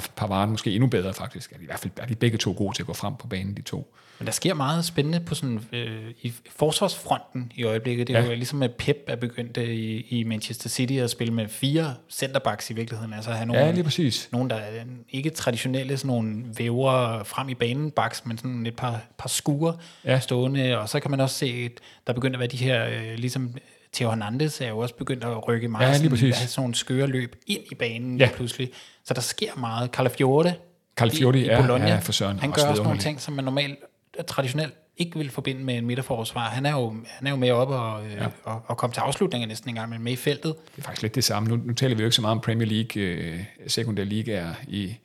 [0.00, 1.52] Pavard måske endnu bedre faktisk.
[1.62, 3.62] I hvert fald er de begge to gode til at gå frem på banen, de
[3.62, 3.94] to.
[4.18, 8.06] Men der sker meget spændende på sådan, øh, i forsvarsfronten i øjeblikket.
[8.06, 8.26] Det er ja.
[8.26, 11.94] Jo ligesom, at Pep er begyndt øh, i, i Manchester City at spille med fire
[12.10, 13.12] centerbacks i virkeligheden.
[13.12, 14.28] Altså have nogle, Ja, lige præcis.
[14.32, 18.76] nogle der er ikke traditionelle sådan nogle væver frem i banen backs, men sådan et
[18.76, 19.72] par, par skuer
[20.04, 20.20] ja.
[20.20, 20.78] Stående.
[20.78, 23.54] Og så kan man også se, at der begynder at være de her, øh, ligesom
[23.92, 27.06] Theo Hernandez er jo også begyndt at rykke meget Ja, lige sådan, sådan nogle skøre
[27.06, 28.30] løb ind i banen ja.
[28.34, 28.70] pludselig.
[29.04, 29.90] Så der sker meget.
[29.90, 30.54] Calafiorte
[30.96, 32.38] Calafiorte, i, i Bologna, ja, for søren.
[32.38, 33.78] han gør også nogle ting, som man normalt
[34.18, 36.48] øh, traditionelt ikke vil forbinde med en midterforsvar.
[36.48, 38.26] Han er jo, han er jo med op og, øh, ja.
[38.44, 40.54] og, og kom til afslutninger næsten en gang, men med i feltet.
[40.76, 41.48] Det er faktisk lidt det samme.
[41.48, 44.96] Nu, nu taler vi jo ikke så meget om Premier League, øh, sekundær liga i,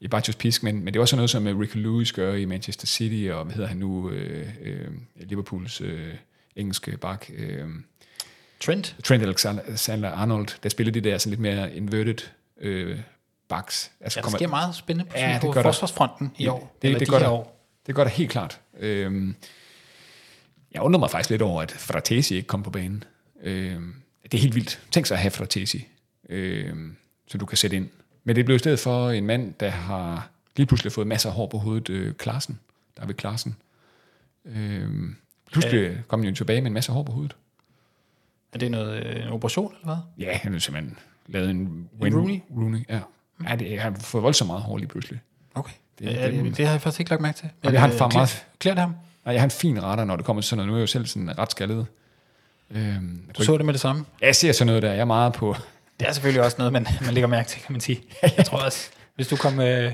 [0.00, 2.44] i Bajos Pisk, men, men det er også noget, som øh, Ricky Lewis gør i
[2.44, 6.14] Manchester City, og hvad hedder han nu, øh, øh, Liverpools øh,
[6.56, 7.68] engelske bak, øh,
[8.60, 12.18] Trent, Trent Alexander-Arnold, der spiller de der sådan lidt mere inverted
[12.60, 12.98] øh,
[13.52, 13.90] backs.
[14.00, 15.62] Altså ja, der sker meget spændende på, Ja, det på der.
[15.62, 16.76] forsvarsfronten i år.
[16.82, 17.28] det, det de gør der.
[17.28, 17.66] år.
[17.86, 18.60] Det gør det helt klart.
[18.78, 19.34] Øhm,
[20.72, 23.04] jeg undrer mig faktisk lidt over, at Fratesi ikke kom på banen.
[23.42, 24.80] Øhm, det er helt vildt.
[24.90, 25.88] Tænk sig at have Fratesi,
[26.28, 26.96] øhm,
[27.28, 27.88] så du kan sætte ind.
[28.24, 31.34] Men det blev i stedet for en mand, der har lige pludselig fået masser af
[31.34, 32.60] hår på hovedet, øh, Klarsen,
[33.00, 33.56] David Klarsen.
[34.44, 35.16] Øhm,
[35.52, 35.96] pludselig ja.
[36.08, 37.36] kom han jo tilbage med en masse hår på hovedet.
[38.52, 40.26] Er det noget, øh, en operation, eller hvad?
[40.26, 41.56] Ja, han har simpelthen lavet en...
[41.58, 42.40] En Rooney?
[42.50, 43.00] Rooney, ja.
[43.48, 45.20] Ja, det, har fået voldsomt meget hår lige pludselig.
[45.54, 45.72] Okay.
[45.98, 47.48] Det- Det, det- det, det har jeg faktisk ikke lagt mærke til.
[47.62, 48.94] Og det har han Øh, far meget- Klæder det ham?
[49.24, 50.68] Nej, jeg har en fin retter, når det kommer til sådan noget.
[50.68, 51.86] Nu er jeg jo selv sådan ret skaldet.
[52.70, 54.04] Øhm, Du så det med det samme?
[54.20, 54.90] jeg ser sådan noget der.
[54.92, 55.56] Jeg er meget på...
[56.00, 58.00] Det er selvfølgelig også noget, man, man lægger mærke til, kan man sige.
[58.36, 59.92] Jeg tror også, hvis du kom med,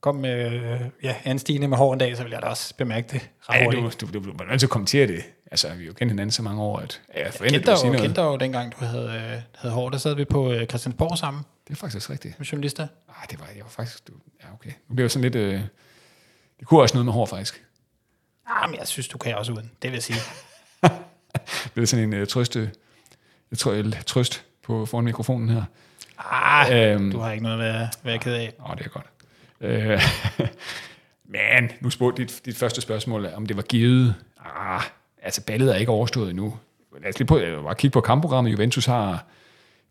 [0.00, 2.74] kom med øh, ja, en stigende med hår en dag, så ville jeg da også
[2.76, 5.20] bemærke det Ja, du, du, du, du bliver nødt til at kommentere det.
[5.50, 7.76] Altså, vi har jo kendt hinanden så mange år, at ja, jeg forventer, Kendte du
[7.76, 8.02] sige jo, noget.
[8.06, 9.90] kendte dig jo dengang, du havde, øh, havde hår.
[9.90, 12.38] Der sad vi på øh, Christiansborg sammen Det er faktisk rigtigt.
[12.38, 12.86] med journalister.
[13.08, 14.08] Ah, det var, jeg var faktisk...
[14.08, 14.70] Du, ja, okay.
[14.88, 15.34] Nu bliver jeg sådan lidt...
[15.34, 15.60] Øh,
[16.58, 17.64] det kunne også noget med hår, faktisk.
[18.46, 19.70] Ah, men jeg synes, du kan også uden.
[19.82, 20.18] Det vil jeg sige.
[21.74, 22.70] Det er sådan en øh, trøste,
[23.50, 25.64] jeg tror, jeg trøst på foran mikrofonen her.
[26.18, 28.52] Ah, Øhm, du har ikke noget at være, være ked af.
[28.68, 29.06] Åh, det er godt.
[29.60, 30.02] Øh,
[31.34, 34.14] men nu spurgte dit, dit første spørgsmål, om det var givet.
[34.44, 34.82] Ah,
[35.22, 36.58] altså, ballet er ikke overstået endnu.
[37.00, 38.52] Lad os lige på, jeg bare kigge på kampprogrammet.
[38.52, 39.26] Juventus har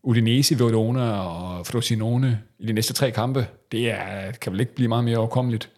[0.02, 3.46] Udinese, Verona og Frosinone i de næste tre kampe.
[3.72, 5.70] Det er, kan vel ikke blive meget mere overkommeligt.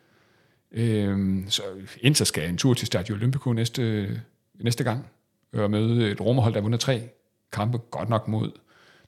[0.73, 1.63] Øhm, så
[2.01, 4.23] Inter skal en tur til Stadio Olimpico næste,
[4.55, 5.07] næste gang
[5.53, 7.09] og møde et romerhold, der vundet tre
[7.53, 8.53] kampe, godt nok mod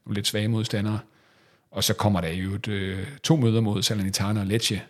[0.05, 0.99] nogle lidt svage modstandere.
[1.71, 4.81] Og så kommer der jo et, øh, to møder mod Salernitana og Lecce.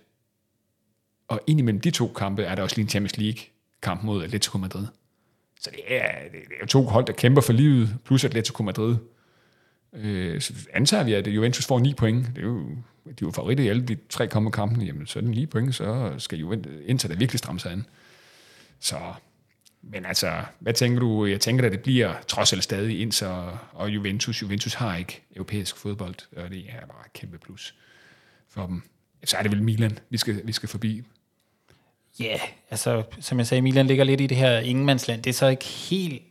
[1.27, 4.85] Og indimellem de to kampe er der også lige en Champions League-kamp mod Atletico Madrid.
[5.59, 8.95] Så det er, det er to hold, der kæmper for livet, plus Atletico Madrid.
[9.93, 12.27] Øh, så antager vi, at Juventus får 9 point.
[12.35, 12.59] Det er jo,
[13.05, 14.81] de er jo favoritter i alle de tre kommende kampe.
[14.85, 17.85] Jamen, så er det 9 point, så skal Juventus, Inter det virkelig stramme sig an.
[18.79, 18.97] Så,
[19.81, 21.25] men altså, hvad tænker du?
[21.25, 24.41] Jeg tænker, at det bliver trods alt stadig så og Juventus.
[24.41, 27.75] Juventus har ikke europæisk fodbold, og det er bare et kæmpe plus
[28.49, 28.81] for dem.
[29.25, 31.03] Så er det vel Milan, vi skal, vi skal forbi.
[32.19, 35.23] Ja, yeah, altså som jeg sagde, Milan ligger lidt i det her ingenmandsland.
[35.23, 36.21] Det er så ikke helt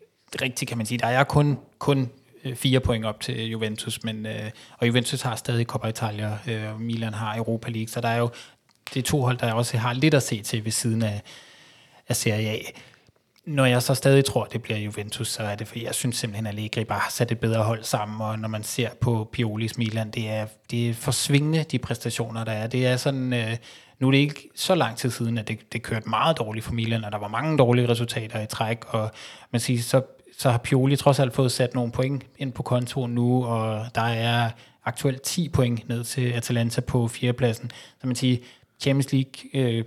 [0.43, 0.99] rigtigt, kan man sige.
[0.99, 2.11] Der er kun, kun
[2.47, 6.74] Øh, fire point op til Juventus, men, øh, og Juventus har stadig Coppa Italia, øh,
[6.74, 8.30] og Milan har Europa League, så der er jo
[8.94, 11.22] det to hold, der også har lidt at se til ved siden af,
[12.09, 12.59] af Serie A.
[13.44, 16.47] Når jeg så stadig tror, det bliver Juventus, så er det, fordi jeg synes simpelthen,
[16.47, 19.78] at Allegri bare har sat et bedre hold sammen, og når man ser på Piolis
[19.78, 22.66] Milan, det er, det er forsvingende, de præstationer, der er.
[22.66, 23.57] Det er sådan, øh,
[23.99, 26.72] nu er det ikke så lang tid siden, at det, det kørte meget dårligt for
[26.72, 29.11] Milan, og der var mange dårlige resultater i træk, og
[29.51, 30.03] man siger, så,
[30.39, 34.03] så har Pioli trods alt fået sat nogle point ind på kontoen nu, og der
[34.03, 34.51] er
[34.84, 37.70] aktuelt 10 point ned til Atalanta på fjerdepladsen.
[38.01, 38.37] Så man siger,
[38.80, 39.84] Champions League øh,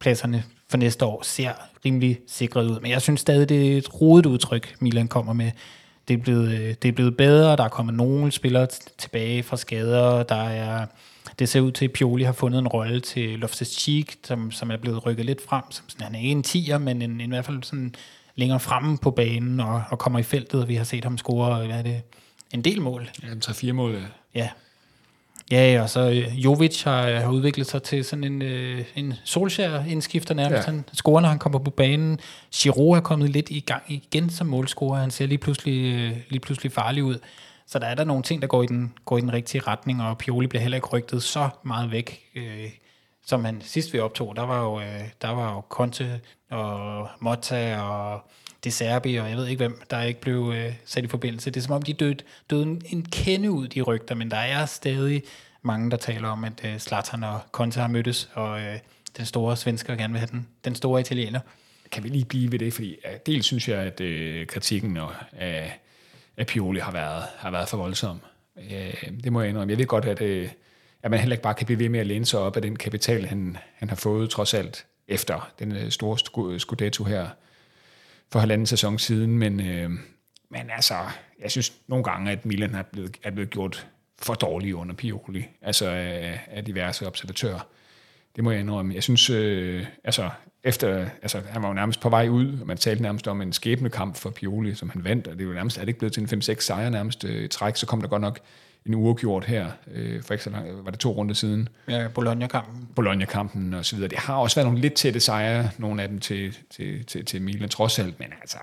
[0.00, 1.52] pladserne for næste år ser
[1.84, 2.80] rimelig sikret ud.
[2.80, 5.50] Men jeg synes stadig, det er et rodet udtryk, Milan kommer med.
[6.08, 8.66] Det er blevet, øh, det er blevet bedre, der er kommet nogle spillere
[8.98, 10.86] tilbage fra skader, der er,
[11.38, 14.76] det ser ud til, at Pioli har fundet en rolle til Loftus-Cheek, som, som er
[14.76, 17.44] blevet rykket lidt frem, som sådan, han er en tiger, men en, en, i hvert
[17.44, 17.94] fald sådan
[18.38, 21.66] længere fremme på banen og, og kommer i feltet, og vi har set ham score,
[21.66, 22.02] hvad er det,
[22.54, 23.94] en del mål Ja, 3-4 mål.
[23.94, 24.02] øh.
[24.34, 24.48] Ja.
[25.50, 30.34] Ja, og så øh, Jovic har, har udviklet sig til sådan en, øh, en Solskjaer-indskifter
[30.34, 30.52] nærmest.
[30.52, 30.72] Ja.
[30.72, 30.76] Ja.
[30.76, 32.20] Han scorer, når han kommer på banen.
[32.54, 35.00] Giroud er kommet lidt i gang igen som målscorer.
[35.00, 37.18] Han ser lige pludselig, øh, lige pludselig farlig ud.
[37.66, 40.02] Så der er der nogle ting, der går i den, går i den rigtige retning,
[40.02, 42.64] og Pioli bliver heller ikke rygtet så meget væk, øh,
[43.28, 44.36] som han sidst vi optog.
[44.36, 46.20] Der var jo, øh, der var jo Conte
[46.50, 48.30] og Motta og
[48.64, 51.50] De Serbi, og jeg ved ikke hvem, der ikke blev øh, sat i forbindelse.
[51.50, 52.16] Det er som om, de døde,
[52.50, 55.22] døde en, en kende ud, de rygter, men der er stadig
[55.62, 58.78] mange, der taler om, at øh, Zlatan og Conte har mødtes, og øh,
[59.16, 61.40] den store svensker gerne vil have den, den store italiener.
[61.90, 65.78] Kan vi lige blive ved det, fordi dels synes jeg, at øh, kritikken og, af,
[66.36, 68.20] af Pioli har været, har været for voldsom.
[68.56, 69.70] Øh, det må jeg indrømme.
[69.70, 70.48] Jeg ved godt, at, øh,
[71.02, 72.76] at man heller ikke bare kan blive ved med at læne sig op af den
[72.76, 77.28] kapital, han, han har fået trods alt efter den øh, store øh, Scudetto her
[78.32, 79.90] for halvanden sæson siden, men, øh,
[80.50, 80.94] men altså,
[81.40, 83.86] jeg synes nogle gange, at Milan er blevet, er blevet gjort
[84.18, 87.60] for dårlige under Pioli, altså af, af diverse observatører.
[88.36, 88.94] Det må jeg indrømme.
[88.94, 90.30] Jeg synes, øh, altså,
[90.64, 93.52] efter, altså, han var jo nærmest på vej ud, og man talte nærmest om en
[93.52, 96.12] skæbnekamp for Pioli, som han vandt, og det er jo nærmest, er det ikke blevet
[96.12, 98.40] til en 5-6 sejr nærmest øh, træk, så kom der godt nok
[98.88, 102.88] en uafgjort her, øh, for ikke så lang, var det to runder siden, Ja, Bologna-kampen.
[102.96, 104.08] Bologna-kampen og så videre.
[104.08, 107.42] Det har også været nogle lidt tætte sejre, nogle af dem til, til, til, til
[107.42, 108.58] Milan trods alt, men altså,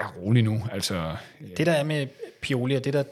[0.00, 0.62] er rolig nu.
[0.72, 1.16] Altså,
[1.56, 2.06] Det der er med
[2.42, 3.02] Pioli, og det der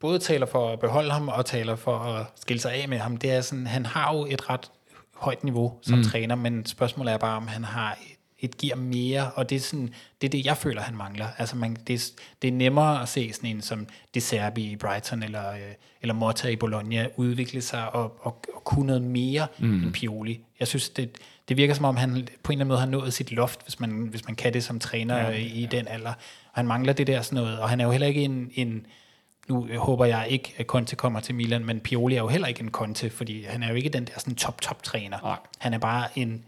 [0.00, 3.16] både taler for at beholde ham, og taler for at skille sig af med ham,
[3.16, 4.70] det er sådan, han har jo et ret
[5.16, 6.04] højt niveau som mm.
[6.04, 7.98] træner, men spørgsmålet er bare, om han har
[8.42, 11.26] et gear mere, og det er, sådan, det er det, jeg føler, han mangler.
[11.38, 14.76] Altså man, det, er, det er nemmere at se sådan en som De Serbi i
[14.76, 15.60] Brighton, eller, øh,
[16.02, 19.82] eller Motta i Bologna, udvikle sig og, og, og kunne noget mere mm.
[19.82, 20.40] end Pioli.
[20.60, 21.18] Jeg synes, det,
[21.48, 23.80] det virker som om, han på en eller anden måde har nået sit loft, hvis
[23.80, 25.66] man, hvis man kan det som træner ja, i ja.
[25.66, 26.12] den alder.
[26.52, 28.86] Og han mangler det der sådan noget, og han er jo heller ikke en, en
[29.48, 32.60] nu håber jeg ikke, at Conte kommer til Milan, men Pioli er jo heller ikke
[32.60, 35.40] en Conte, fordi han er jo ikke den der sådan top-top-træner.
[35.58, 36.44] Han er bare en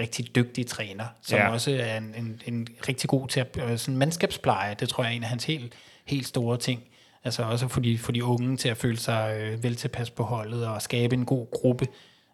[0.00, 1.48] rigtig dygtig træner, som ja.
[1.48, 4.76] også er en, en, en rigtig god til at øh, sådan mandskabspleje.
[4.80, 5.72] Det tror jeg er en af hans helt,
[6.04, 6.82] helt store ting.
[7.24, 10.22] Altså også for de, for de unge til at føle sig øh, vel tilpas på
[10.22, 11.86] holdet og skabe en god gruppe.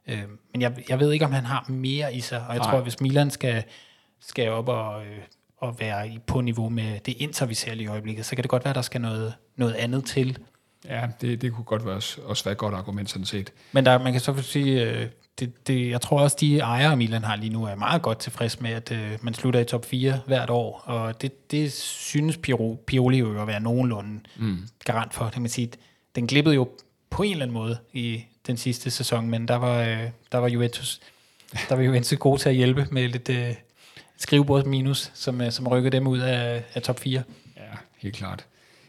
[0.06, 2.70] Øh, men jeg, jeg ved ikke, om han har mere i sig, og jeg Nej.
[2.70, 3.64] tror, hvis Milan skal,
[4.20, 5.18] skal op og, øh,
[5.58, 8.64] og være på niveau med det Inter, vi ser i øjeblikket, så kan det godt
[8.64, 10.38] være, at der skal noget, noget andet til.
[10.84, 13.52] Ja, det, det kunne godt være også, også være et godt argument sådan set.
[13.72, 15.06] Men der, man kan så sige, øh,
[15.40, 18.60] det, det, jeg tror også, de ejere, Milan har lige nu, er meget godt tilfreds
[18.60, 20.82] med, at øh, man slutter i top 4 hvert år.
[20.84, 24.58] Og det, det synes Piro, Pioli jo at være nogenlunde mm.
[24.84, 25.24] garant for.
[25.24, 25.70] Det kan man sige,
[26.14, 26.68] den glippede jo
[27.10, 30.48] på en eller anden måde i den sidste sæson, men der var, øh, der var
[30.48, 31.00] Juventus,
[31.68, 33.54] der var Juventus god til at hjælpe med lidt øh,
[34.16, 37.22] skrivebords minus, som, øh, som rykkede dem ud af, af top 4.
[37.56, 37.62] Ja,
[37.96, 38.46] helt klart.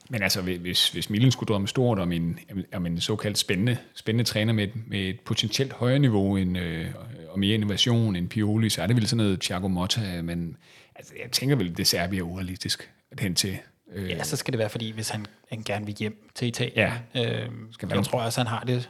[0.10, 2.40] Men altså, hvis, hvis Milan skulle drømme stort om en,
[2.74, 6.88] om en såkaldt spændende, spændende træner med, med et potentielt højere niveau end, øh,
[7.30, 10.58] og mere innovation end Pioli, så er det vel sådan noget Thiago Motta, men
[10.96, 13.58] altså, jeg tænker vel, det Serbia er urealistisk hen til.
[13.94, 14.10] Øh.
[14.10, 16.76] Ja, så skal det være, fordi hvis han, han gerne vil hjem til Italien.
[16.76, 16.94] Ja.
[17.16, 18.90] Øh, skal jeg tror også, han har det,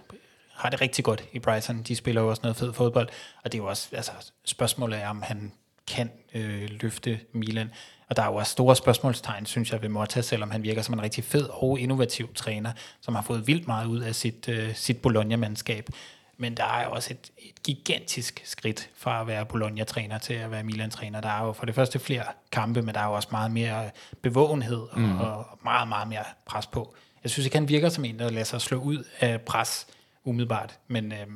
[0.54, 1.84] har det rigtig godt i Brighton.
[1.84, 3.10] De spiller jo også noget fed fodbold,
[3.44, 4.12] og det er jo også, altså,
[4.46, 5.52] spørgsmålet er, om han
[5.90, 7.72] kan øh, løfte Milan.
[8.10, 10.94] Og der er jo også store spørgsmålstegn, synes jeg, ved Motta, selvom han virker som
[10.94, 12.72] en rigtig fed og innovativ træner,
[13.02, 15.90] som har fået vildt meget ud af sit, øh, sit Bologna-mandskab.
[16.38, 20.52] Men der er jo også et, et gigantisk skridt fra at være Bologna-træner til at
[20.52, 21.22] være Milan-træner.
[21.22, 23.90] Der er jo for det første flere kampe, men der er jo også meget mere
[24.22, 25.20] bevågenhed og, mm.
[25.20, 26.96] og meget, meget mere pres på.
[27.24, 29.88] Jeg synes ikke, han virker som en, der lader sig slå ud af pres
[30.24, 31.28] umiddelbart, men, øh,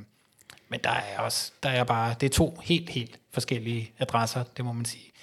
[0.69, 4.65] men der er også, der er bare, det er to helt, helt forskellige adresser, det
[4.65, 5.13] må man sige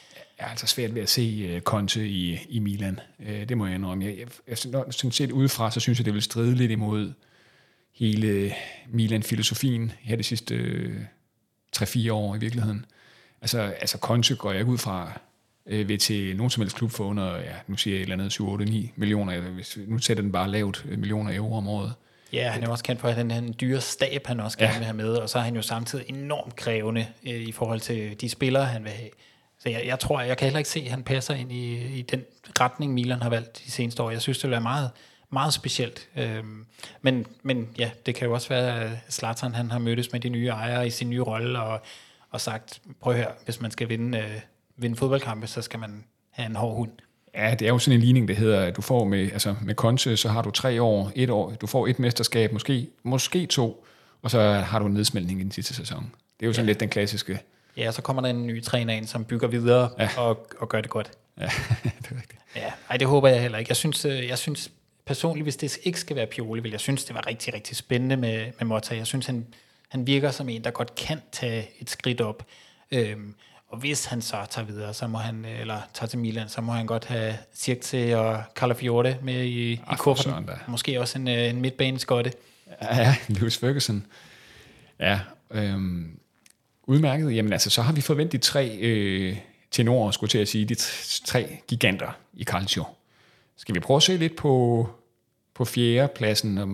[0.40, 3.00] jeg er altså svært ved at se uh, Conte i, i Milan.
[3.18, 4.04] Uh, det må jeg indrømme.
[4.04, 7.12] Jeg, jeg, jeg, sådan set udefra, så synes jeg, det vil stride lidt imod
[7.94, 8.54] hele
[8.88, 10.96] Milan-filosofien her de sidste øh,
[11.76, 12.84] uh, 3-4 år i virkeligheden.
[13.40, 15.20] Altså, altså Conte går jeg ud fra
[15.66, 18.88] ved til nogen som helst klub for under, ja, nu siger jeg et eller andet
[18.88, 21.94] 7-8-9 millioner, hvis, nu sætter den bare lavt millioner euro om året.
[22.32, 24.72] Ja, han er også kendt for, at han er en dyre stab, han også gerne
[24.72, 24.78] ja.
[24.78, 28.20] vil have med, og så er han jo samtidig enormt krævende øh, i forhold til
[28.20, 29.10] de spillere, han vil have.
[29.58, 32.02] Så jeg, jeg tror, jeg kan heller ikke se, at han passer ind i, i
[32.02, 32.24] den
[32.60, 34.10] retning, Milan har valgt de seneste år.
[34.10, 34.90] Jeg synes, det vil være meget,
[35.30, 36.08] meget specielt.
[36.16, 36.66] Øhm,
[37.02, 40.28] men, men ja, det kan jo også være, at Zlatan han har mødtes med de
[40.28, 41.80] nye ejere i sin nye rolle, og,
[42.30, 44.40] og sagt, prøv her, hvis man skal vinde, øh,
[44.76, 46.92] vinde fodboldkampe, så skal man have en hård hund.
[47.34, 49.74] Ja, det er jo sådan en ligning, der hedder, at du får med, altså med
[49.74, 53.84] Conte, så har du tre år, et år, du får et mesterskab, måske, måske to,
[54.22, 56.12] og så har du en nedsmeltning i den sidste sæson.
[56.40, 56.70] Det er jo sådan ja.
[56.70, 57.40] lidt den klassiske
[57.76, 60.08] Ja, så kommer der en ny træner ind, som bygger videre ja.
[60.16, 61.10] og, og gør det godt.
[61.38, 61.44] Ja,
[61.84, 62.40] det er rigtigt.
[62.56, 63.70] Ja, ej, det håber jeg heller ikke.
[63.70, 64.70] Jeg synes, øh, jeg synes
[65.06, 68.16] personligt, hvis det ikke skal være Pioli, vil jeg synes, det var rigtig, rigtig spændende
[68.16, 68.96] med, med Motta.
[68.96, 69.46] Jeg synes, han,
[69.88, 72.46] han virker som en, der godt kan tage et skridt op.
[72.90, 73.34] Øhm,
[73.70, 76.72] og hvis han så tager videre, så må han, eller tager til Milan, så må
[76.72, 80.50] han godt have Circe og Calafiore med i, i kufferten.
[80.68, 82.32] Måske også en, øh, en midtbaneskotte.
[82.82, 84.06] Ja, ja, Lewis Ferguson.
[85.00, 86.20] Ja, øhm,
[86.82, 87.36] Udmærket.
[87.36, 89.36] Jamen altså, så har vi forventet de tre øh,
[89.70, 90.74] tenorer, skulle til at sige, de
[91.24, 92.84] tre giganter i Calcio.
[93.56, 94.88] Skal vi prøve at se lidt på,
[95.54, 96.68] på fjerde pladsen, og,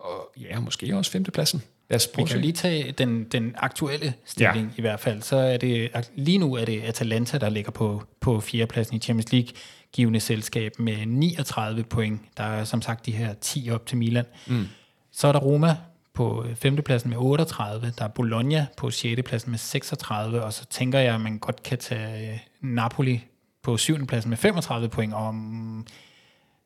[0.00, 1.62] og ja, måske også femte pladsen?
[1.90, 4.72] Lad os vi kan lige tage den, den aktuelle stilling ja.
[4.76, 5.22] i hvert fald.
[5.22, 9.32] Så er det, lige nu er det Atalanta, der ligger på, på fjerdepladsen i Champions
[9.32, 9.48] League
[9.92, 12.20] givende selskab med 39 point.
[12.36, 14.24] Der er som sagt de her 10 op til Milan.
[14.46, 14.66] Mm.
[15.12, 15.76] Så er der Roma
[16.14, 21.14] på femtepladsen med 38, der er Bologna på sjettepladsen med 36, og så tænker jeg,
[21.14, 23.24] at man godt kan tage øh, Napoli
[23.62, 25.86] på syvende pladsen med 35 point, og um,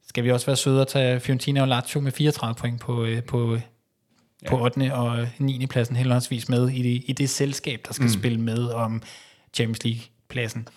[0.09, 3.23] skal vi også være søde at tage Fiorentina og Lazio med 34 point på, øh,
[3.23, 3.59] på,
[4.43, 4.51] ja.
[4.51, 4.95] på 8.
[4.95, 5.66] og 9.
[5.66, 8.12] pladsen henholdsvis med i det, i det selskab, der skal mm.
[8.12, 9.03] spille med om
[9.55, 10.68] Champions League-pladsen.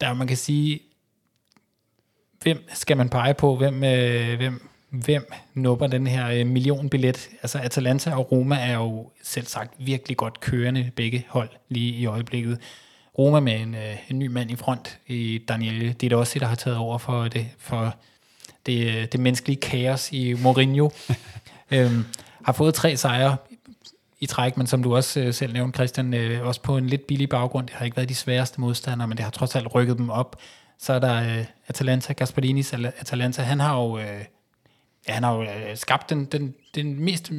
[0.00, 0.80] Der man kan sige,
[2.42, 7.28] hvem skal man pege på, hvem, øh, hvem hvem nupper den her øh, millionbillet.
[7.42, 12.06] Altså Atalanta og Roma er jo selv sagt virkelig godt kørende begge hold lige i
[12.06, 12.58] øjeblikket.
[13.18, 16.46] Roma med en, øh, en ny mand i front i Daniel det er også der
[16.46, 17.94] har taget over for det, for
[18.66, 20.90] det, øh, det menneskelige kaos i Mourinho.
[21.70, 22.04] øhm,
[22.44, 23.36] har fået tre sejre
[24.20, 27.06] i træk, men som du også øh, selv nævnte, Christian, øh, også på en lidt
[27.06, 27.66] billig baggrund.
[27.66, 30.36] Det har ikke været de sværeste modstandere, men det har trods alt rykket dem op.
[30.78, 34.24] Så er der øh, Atalanta, Gasparinis Atalanta, han har jo, øh,
[35.08, 37.32] ja, han har jo øh, skabt den, den, den mest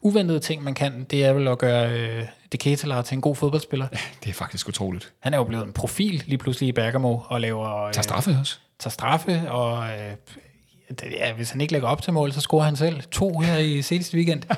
[0.00, 1.04] uventede ting, man kan.
[1.10, 3.88] Det er vel at gøre øh, De Ketelaar til en god fodboldspiller.
[4.24, 5.12] Det er faktisk utroligt.
[5.20, 7.84] Han er jo blevet en profil lige pludselig i Bergamo og laver...
[7.84, 8.58] Øh, tager straffe også.
[8.78, 10.14] Tager straffe, og øh,
[11.02, 13.82] ja, hvis han ikke lægger op til mål, så scorer han selv to her i
[13.82, 14.42] seneste weekend.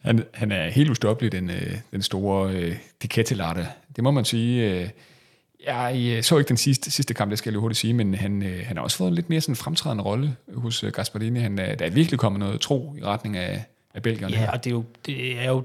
[0.00, 3.68] Han, han er helt ustoppelig, den, øh, den store øh, Diketelarte.
[3.96, 4.70] Det må man sige.
[4.70, 4.88] Øh,
[5.66, 8.14] jeg øh, så ikke den sidste, sidste kamp, det skal jeg lige hurtigt sige, men
[8.14, 11.40] han, øh, han har også fået en lidt mere sådan fremtrædende rolle hos øh, Gasparini.
[11.40, 14.36] Han, der er virkelig kommet noget tro i retning af, af Belgierne.
[14.36, 15.64] Ja, og det er jo, det er jo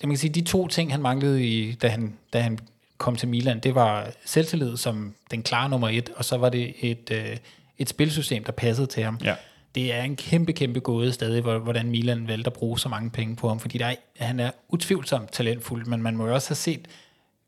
[0.00, 2.58] det man kan sige, de to ting, han manglede, i, da, han, da han
[2.98, 6.74] kom til Milan, det var selvtillid som den klare nummer et, og så var det
[6.80, 7.36] et, øh,
[7.80, 9.18] et spilsystem, der passede til ham.
[9.24, 9.36] Ja
[9.74, 13.36] det er en kæmpe, kæmpe gåde stadig, hvordan Milan valgte at bruge så mange penge
[13.36, 16.56] på ham, fordi der er, han er utvivlsomt talentfuld, men man må jo også have
[16.56, 16.88] set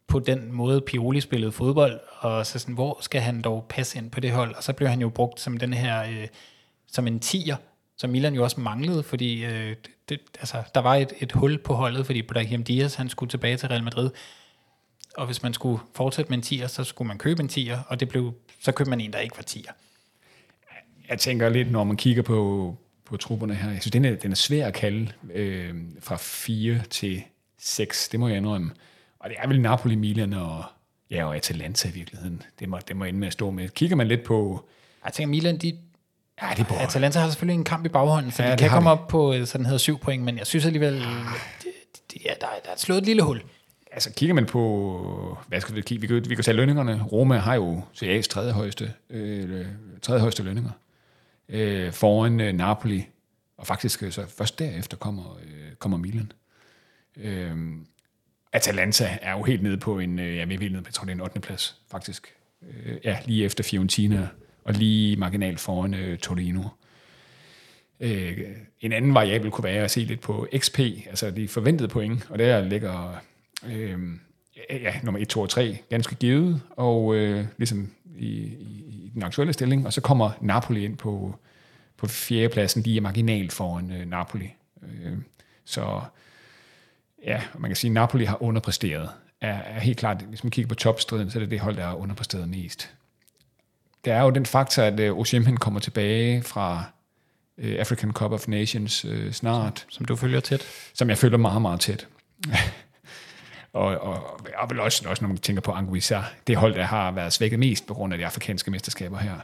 [0.06, 4.10] på den måde, Pioli spillede fodbold, og så sådan, hvor skal han dog passe ind
[4.10, 4.54] på det hold?
[4.54, 6.28] Og så blev han jo brugt som den her, øh,
[6.86, 7.56] som en tiger,
[7.96, 9.76] som Milan jo også manglede, fordi øh,
[10.08, 13.56] det, altså, der var et, et hul på holdet, fordi Brahim Diaz, han skulle tilbage
[13.56, 14.10] til Real Madrid,
[15.16, 18.00] og hvis man skulle fortsætte med en tiger, så skulle man købe en tiger, og
[18.00, 19.72] det blev, så købte man en, der ikke var tiger
[21.12, 24.30] jeg tænker lidt, når man kigger på, på trupperne her, jeg synes, den er, den
[24.30, 27.22] er svær at kalde øh, fra 4 til
[27.58, 28.70] 6, det må jeg indrømme.
[29.18, 30.64] Og det er vel Napoli, Milan og,
[31.10, 32.42] ja, og Atalanta i virkeligheden.
[32.58, 33.68] Det må, det må ende med at stå med.
[33.68, 34.64] Kigger man lidt på...
[35.04, 35.78] Jeg tænker, Milan, de,
[36.42, 38.90] Ja, det er Atalanta har selvfølgelig en kamp i baghånden, så ja, de kan komme
[38.90, 38.92] de.
[38.92, 41.06] op på øh, sådan hedder syv point, men jeg synes alligevel, ja,
[42.24, 43.42] ja der, der er slået et lille hul.
[43.92, 47.02] Altså kigger man på, hvad skal vi kigge, vi kan, vi kan tage lønningerne.
[47.12, 49.66] Roma har jo CA's tredje højeste, øh,
[50.02, 50.70] tredje højeste lønninger
[51.53, 53.07] øh, foran øh, Napoli,
[53.57, 56.32] og faktisk øh, så først derefter kommer, øh, kommer Milan.
[57.16, 57.57] Øh,
[58.53, 60.94] Atalanta er jo helt nede på en, øh, ja, vi er helt nede på, jeg
[60.94, 61.40] tror det er en 8.
[61.40, 62.34] plads, faktisk.
[62.62, 64.28] Øh, ja, lige efter Fiorentina,
[64.64, 66.62] og lige marginalt foran øh, Torino.
[68.00, 68.38] Øh,
[68.80, 72.38] en anden variabel kunne være at se lidt på XP, altså de forventede point, og
[72.38, 73.20] der ligger
[73.66, 73.98] øh,
[74.70, 79.52] ja, nummer 1, 2 og 3 ganske givet, og øh, ligesom i, i den aktuelle
[79.52, 81.34] stilling, og så kommer Napoli ind på,
[81.96, 84.54] på fjerdepladsen, lige marginalt foran øh, Napoli.
[84.82, 85.12] Øh,
[85.64, 86.00] så
[87.24, 89.08] ja, man kan sige, at Napoli har underpræsteret.
[89.40, 91.86] Er, er helt klart, hvis man kigger på topstriden, så er det det hold, der
[91.86, 92.94] har underpræsteret mest.
[94.04, 96.84] Der er jo den faktor, at øh, Osimhen kommer tilbage fra
[97.58, 99.78] øh, African Cup of Nations øh, snart.
[99.78, 100.62] Som, som du følger tæt?
[100.94, 102.08] Som jeg følger meget, meget tæt.
[103.72, 107.10] Og, og, og vel også, også, når man tænker på Anguissa, det hold, der har
[107.10, 109.34] været svækket mest på grund af de afrikanske mesterskaber her.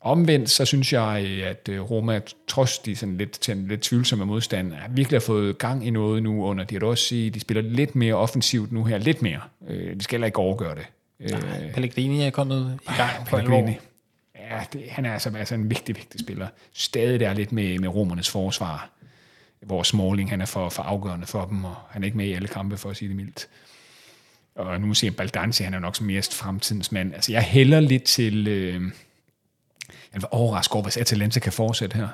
[0.00, 4.72] Omvendt, så synes jeg, at øh, Roma, trods de sådan lidt, til lidt tvivlsomme modstand,
[4.72, 7.96] har virkelig har fået gang i noget nu under de også sige, de spiller lidt
[7.96, 9.40] mere offensivt nu her, lidt mere.
[9.68, 10.86] Øh, de skal heller ikke overgøre det.
[11.18, 13.70] Nej, øh, Pellegrini er kommet i gang for alvor.
[14.50, 16.46] Ja, det, han er altså, altså en vigtig, vigtig spiller.
[16.72, 18.90] Stadig der lidt med, med romernes forsvar
[19.60, 22.32] hvor Smalling han er for, for afgørende for dem, og han er ikke med i
[22.32, 23.48] alle kampe, for at sige det mildt.
[24.54, 27.14] Og nu siger Baldanzi, han er nok som mest fremtidens mand.
[27.14, 28.48] Altså, jeg hælder lidt til...
[28.48, 28.82] Øh,
[30.12, 32.08] jeg vil overraske over, hvis Atalanta kan fortsætte her.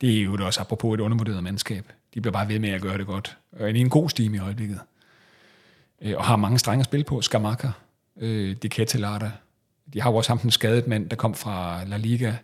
[0.00, 1.92] Det er jo også apropos et undervurderet mandskab.
[2.14, 3.36] De bliver bare ved med at gøre det godt.
[3.52, 4.80] Og er i en god stime i øjeblikket.
[6.02, 7.22] Øh, og har mange strenge at spille på.
[7.22, 7.68] Skamaka,
[8.16, 9.30] øh, De Ketelata.
[9.92, 12.34] De har jo også ham den skadet mand, der kom fra La Liga,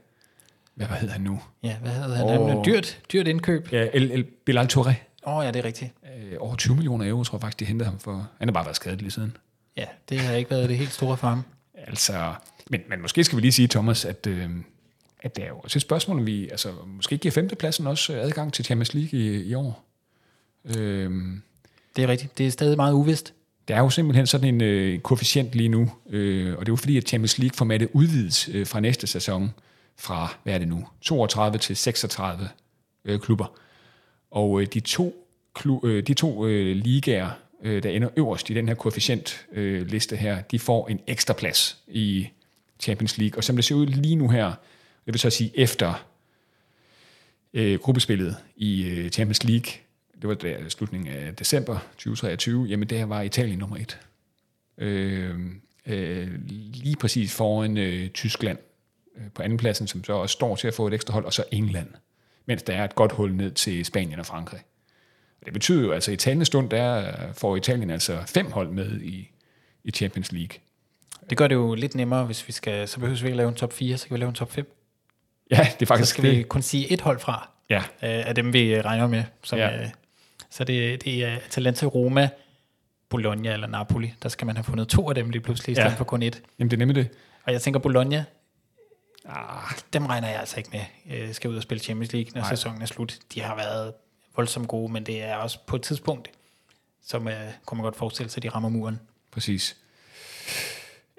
[0.75, 1.41] hvad, hedder han nu?
[1.63, 2.41] Ja, hvad hedder han?
[2.41, 2.49] Oh.
[2.49, 3.73] Han dyrt, dyrt indkøb.
[3.73, 4.95] Ja, El, El Bilal Touré.
[5.27, 5.93] Åh oh, ja, det er rigtigt.
[6.05, 8.29] Øh, over 20 millioner euro, tror jeg faktisk, de hentede ham for.
[8.39, 9.37] Han har bare været skadet lige siden.
[9.77, 11.43] Ja, det har ikke været det helt store for ham.
[11.87, 12.35] Altså,
[12.71, 14.51] men, men måske skal vi lige sige, Thomas, at, øh,
[15.23, 18.53] at det er jo også et spørgsmål, om vi altså, måske giver femtepladsen også adgang
[18.53, 19.85] til Champions League i, i år.
[20.65, 21.11] Øh,
[21.97, 22.39] det er rigtigt.
[22.39, 23.35] Det er stadig meget uvist.
[23.69, 26.77] Der er jo simpelthen sådan en øh, koefficient lige nu, øh, og det er jo
[26.77, 29.51] fordi, at Champions League-formatet udvides øh, fra næste sæson
[29.97, 32.49] fra, hvad er det nu, 32 til 36
[33.05, 33.59] øh, klubber.
[34.31, 37.31] Og øh, de to, klub, øh, de to øh, ligaer,
[37.63, 41.79] øh, der ender øverst i den her koefficientliste øh, her, de får en ekstra plads
[41.89, 42.29] i
[42.81, 43.39] Champions League.
[43.39, 44.47] Og som det ser ud lige nu her,
[45.07, 46.05] det vil så sige efter
[47.55, 49.73] øh, gruppespillet i øh, Champions League,
[50.23, 54.01] det var der slutningen af december 2023, jamen der var Italien nummer et.
[54.79, 55.35] Øh,
[55.87, 56.29] øh,
[56.75, 58.59] lige præcis foran øh, Tyskland
[59.35, 61.89] på andenpladsen, som så også står til at få et ekstra hold, og så England,
[62.47, 64.61] mens der er et godt hul ned til Spanien og Frankrig.
[65.41, 69.01] Og det betyder jo, altså i talende stund, der får Italien altså fem hold med
[69.01, 69.31] i,
[69.85, 70.59] i Champions League.
[71.31, 73.55] Det gør det jo lidt nemmere, hvis vi skal, så behøver vi ikke lave en
[73.55, 74.73] top 4, så kan vi lave en top 5.
[75.51, 76.39] Ja, det er faktisk Så skal det.
[76.39, 77.77] vi kun sige et hold fra, ja.
[77.79, 79.83] øh, af dem vi regner med, som, ja.
[79.83, 79.89] øh,
[80.51, 82.29] Så det, det er Atalanta, Roma,
[83.09, 84.15] Bologna eller Napoli.
[84.23, 85.95] Der skal man have fundet to af dem lige pludselig, i stedet Ja.
[85.95, 86.43] for kun et.
[86.59, 87.09] Jamen, det er nemlig det.
[87.45, 88.25] Og jeg tænker, Bologna,
[89.25, 92.41] Ah, dem regner jeg altså ikke med, øh, skal ud og spille Champions League, når
[92.41, 92.51] Nej.
[92.51, 93.19] sæsonen er slut.
[93.35, 93.93] De har været
[94.37, 96.31] voldsomt gode, men det er også på et tidspunkt,
[97.07, 99.01] som øh, kunne man godt forestille sig, at de rammer muren.
[99.31, 99.77] præcis.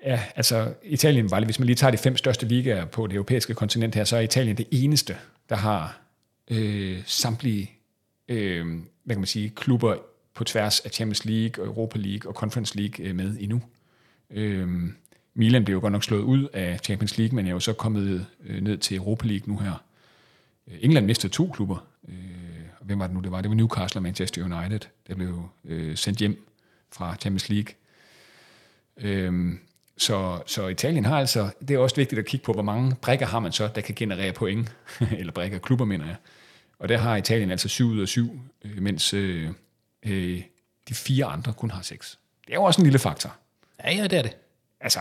[0.06, 3.54] Ja, altså Italien var, hvis man lige tager de fem største ligaer på det europæiske
[3.54, 5.18] kontinent her, så er Italien det eneste,
[5.50, 5.98] der har
[6.48, 7.72] øh, samtlige
[8.28, 8.66] øh,
[9.04, 9.96] hvad kan man sige, klubber
[10.34, 13.62] på tværs af Champions League, Europa League og Conference League øh, med endnu.
[14.30, 14.90] Øh,
[15.36, 18.26] Milan blev jo godt nok slået ud af Champions League, men er jo så kommet
[18.44, 19.84] øh, ned til Europa League nu her.
[20.68, 21.88] Øh, England mistede to klubber.
[22.08, 22.16] Øh,
[22.80, 23.42] og hvem var det nu, det var?
[23.42, 25.50] Det var Newcastle og Manchester United, der blev
[25.96, 26.48] sendt hjem
[26.92, 27.74] fra Champions League.
[28.98, 29.60] Øhm,
[29.98, 33.26] så, så Italien har altså, det er også vigtigt at kigge på, hvor mange brækker
[33.26, 34.76] har man så, der kan generere point,
[35.20, 36.16] eller brækker klubber, mener jeg.
[36.80, 39.50] Og der har Italien altså 7 ud af 7, mens øh,
[40.06, 40.42] øh,
[40.90, 42.20] de fire andre kun har 6.
[42.48, 43.36] Det er jo også en lille faktor.
[43.84, 44.36] Ja, ja, det er det.
[44.80, 45.00] Altså,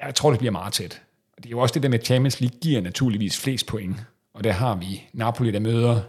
[0.00, 1.02] jeg tror, det bliver meget tæt.
[1.36, 3.96] Og det er jo også det der med, at Champions League giver naturligvis flest point.
[4.34, 6.02] Og der har vi Napoli, der møder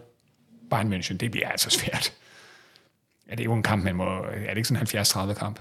[0.69, 1.17] Bayern München.
[1.17, 2.13] Det bliver altså svært.
[3.29, 4.05] Ja, det er jo en kamp, man må...
[4.23, 4.87] Er det ikke sådan
[5.27, 5.59] en 70-30 kamp?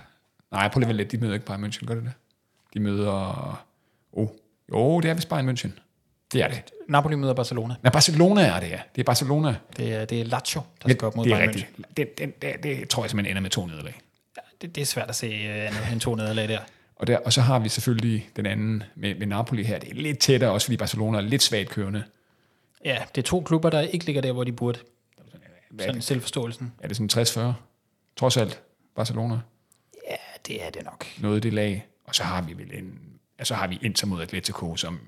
[0.50, 2.12] Nej, Napoli vel lidt, de møder ikke Bayern München, gør det det?
[2.74, 3.64] De møder...
[4.12, 4.28] Oh,
[4.70, 5.70] jo, det er vist Bayern München.
[6.32, 6.62] Det er det.
[6.88, 7.74] Napoli møder Barcelona.
[7.82, 8.80] Nej, Barcelona er det, ja.
[8.94, 9.56] Det er Barcelona.
[9.76, 11.96] Det er, det er Lazio, der Men skal op mod det er Bayern rigtigt.
[11.96, 13.94] Det, det, det, det, tror jeg simpelthen ender med to nederlag.
[14.64, 16.60] Ja, det, det er svært at se uh, andet end to nederlag der.
[16.96, 19.78] Og, der, og så har vi selvfølgelig den anden med, med Napoli her.
[19.78, 22.04] Det er lidt tættere, også fordi Barcelona er lidt svagt kørende.
[22.84, 24.78] Ja, det er to klubber, der ikke ligger der, hvor de burde.
[25.70, 26.72] Hvad Sådan det, selvforståelsen.
[26.78, 27.52] er det sådan 60-40?
[28.16, 28.62] Trods alt,
[28.96, 29.38] Barcelona.
[30.10, 31.06] Ja, det er det nok.
[31.20, 31.86] Noget i det lag.
[32.04, 32.98] Og så har vi vel en,
[33.38, 35.00] ja, så har vi Inter mod Atletico, som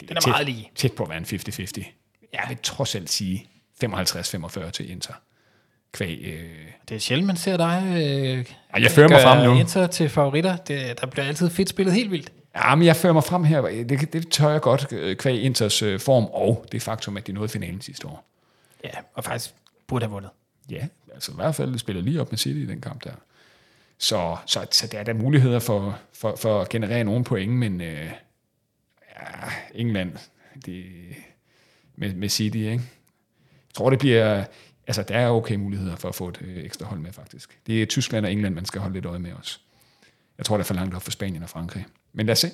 [0.00, 0.70] det Den er tæt, meget lige.
[0.74, 1.84] tæt på at være en 50-50.
[2.32, 3.46] Jeg vil trods alt sige
[3.84, 5.14] 55-45 til Inter.
[5.92, 6.50] Kvæg, øh,
[6.88, 8.44] Det er sjældent, man ser dig øh,
[8.76, 9.58] Ja, jeg fører mig frem nu.
[9.58, 10.56] Inter til favoritter.
[10.56, 12.32] Det, der bliver altid fedt spillet helt vildt.
[12.56, 13.60] Ja, men jeg fører mig frem her.
[13.60, 17.32] Det, det tør jeg godt øh, kvæg Inters øh, form, og det faktum, at de
[17.32, 18.24] nåede finalen sidste år.
[18.84, 19.54] Ja, og faktisk
[19.86, 20.30] burde have vundet.
[20.70, 23.12] Ja, altså i hvert fald spiller lige op med City i den kamp der.
[23.98, 27.80] Så, så, så der er der muligheder for, for, for at generere nogle point, men
[27.80, 28.10] øh,
[29.20, 30.12] ja, England
[30.66, 30.84] det,
[31.96, 32.70] med, med City, ikke?
[32.70, 34.44] Jeg tror, det bliver...
[34.90, 37.58] Altså, der er okay muligheder for at få et øh, ekstra hold med, faktisk.
[37.66, 39.58] Det er Tyskland og England, man skal holde lidt øje med også.
[40.38, 41.86] Jeg tror, der er for langt op for Spanien og Frankrig.
[42.12, 42.50] Men lad os se.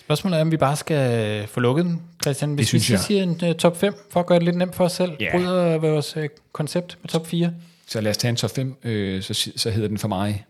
[0.00, 2.54] Spørgsmålet er, om vi bare skal få lukket den, Christian.
[2.54, 2.98] Hvis vi synes jeg.
[2.98, 5.12] så siger en uh, top 5, for at gøre det lidt nemt for os selv,
[5.20, 5.30] Ja.
[5.32, 7.54] bryder vores uh, koncept med top 4.
[7.86, 10.46] Så lad os tage en top 5, øh, så, så hedder den for mig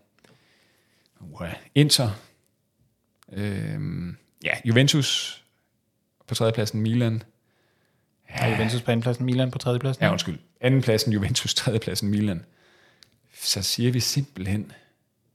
[1.19, 2.09] uh, Inter,
[3.33, 3.79] øh,
[4.43, 5.41] ja, Juventus
[6.27, 7.23] på tredjepladsen, Milan,
[8.29, 8.51] Ja.
[8.53, 10.03] Juventus på andenpladsen, Milan på tredjepladsen.
[10.03, 12.45] ja undskyld, andenpladsen Juventus, tredjepladsen Milan.
[13.41, 14.71] Så siger vi simpelthen,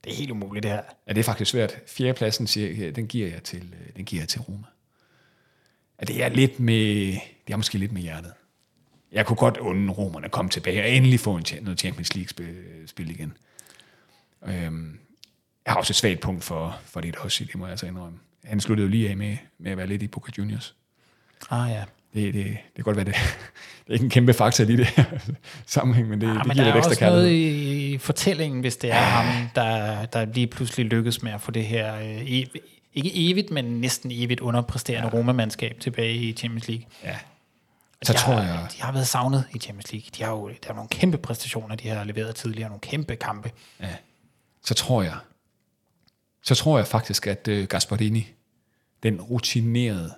[0.05, 0.83] Det er helt umuligt det her.
[1.09, 4.29] ja det er faktisk svært, fjerdepladsen siger, den giver jeg til, øh, den giver jeg
[4.29, 4.67] til Roma.
[6.01, 7.07] Ja, det er lidt med,
[7.47, 8.33] det er måske lidt med hjertet.
[9.13, 13.11] Jeg kunne godt undre romerne at komme tilbage og endelig få en, noget Champions League-spil
[13.11, 13.33] igen.
[14.47, 14.99] Øhm,
[15.67, 18.19] jeg har også et svagt punkt for, for det også, det må jeg altså indrømme.
[18.45, 20.75] Han sluttede jo lige af med, med at være lidt i Boca Juniors.
[21.51, 21.85] Ah ja.
[22.15, 23.15] Det, det, det kan godt være, det,
[23.85, 25.05] det er ikke en kæmpe faktor lige det her
[25.67, 27.95] sammenhæng, men det, Ja, det Ah, men giver der lidt er ekstra også noget kærlighed.
[27.95, 31.65] i fortællingen, hvis det er ham, der, der lige pludselig lykkes med at få det
[31.67, 32.31] her, øh,
[32.95, 35.19] ikke evigt, men næsten evigt underpræsterende ja.
[35.19, 36.85] Roma-mandskab tilbage i Champions League.
[37.05, 37.17] Ja.
[38.03, 40.07] Så de tror har, jeg, De har været savnet i Champions League.
[40.19, 43.51] De har jo, der er nogle kæmpe præstationer, de har leveret tidligere, nogle kæmpe kampe.
[43.81, 43.87] Ja.
[44.65, 45.17] Så tror jeg,
[46.43, 48.29] så tror jeg faktisk, at uh, Gasparini,
[49.03, 50.15] den rutinerede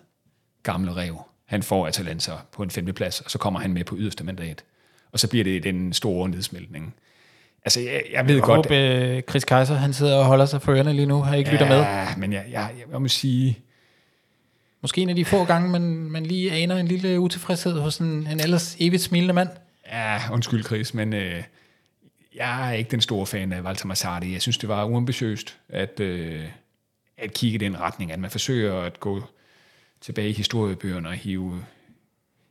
[0.62, 1.18] gamle rev,
[1.54, 4.64] han får Atalanta på en femteplads, og så kommer han med på yderste mandat.
[5.12, 6.94] Og så bliver det den store nedsmeltning.
[7.64, 8.66] Altså, jeg, jeg ved Jeg godt...
[8.66, 11.50] håber, øh, Chris Kaiser, han sidder og holder sig for ørerne lige nu, har ikke
[11.50, 11.76] lytter med.
[11.76, 13.58] Ja, men jeg, jeg, jeg, jeg må sige...
[14.82, 18.06] Måske en af de få gange, man, man lige aner en lille utilfredshed hos en,
[18.06, 19.48] en ellers evigt smilende mand.
[19.92, 21.42] Ja, undskyld Chris, men øh,
[22.34, 24.32] jeg er ikke den store fan af Walter Massardi.
[24.32, 26.44] Jeg synes, det var uambitiøst at, øh,
[27.18, 29.22] at kigge i den retning, at man forsøger at gå
[30.04, 31.64] tilbage i historiebøgerne og hive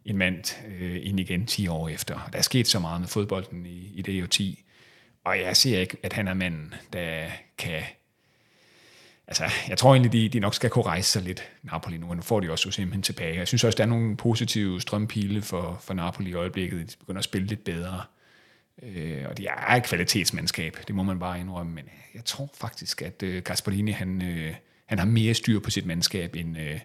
[0.06, 2.30] en mand øh, ind igen 10 år efter.
[2.32, 4.64] Der er sket så meget med fodbolden i, i det 10,
[5.24, 7.28] og jeg ser ikke, at han er manden, der
[7.58, 7.84] kan...
[9.28, 12.16] Altså, jeg tror egentlig, de, de nok skal kunne rejse sig lidt, Napoli nu, og
[12.16, 13.36] nu får de også simpelthen tilbage.
[13.36, 16.92] Jeg synes også, der er nogle positive strømpile for, for Napoli i øjeblikket.
[16.92, 18.02] De begynder at spille lidt bedre.
[18.84, 21.72] Øh, og det er et kvalitetsmandskab, det må man bare indrømme.
[21.72, 24.56] Men jeg tror faktisk, at øh, Gasparini, han, øh,
[24.86, 26.80] han har mere styr på sit mandskab end, øh,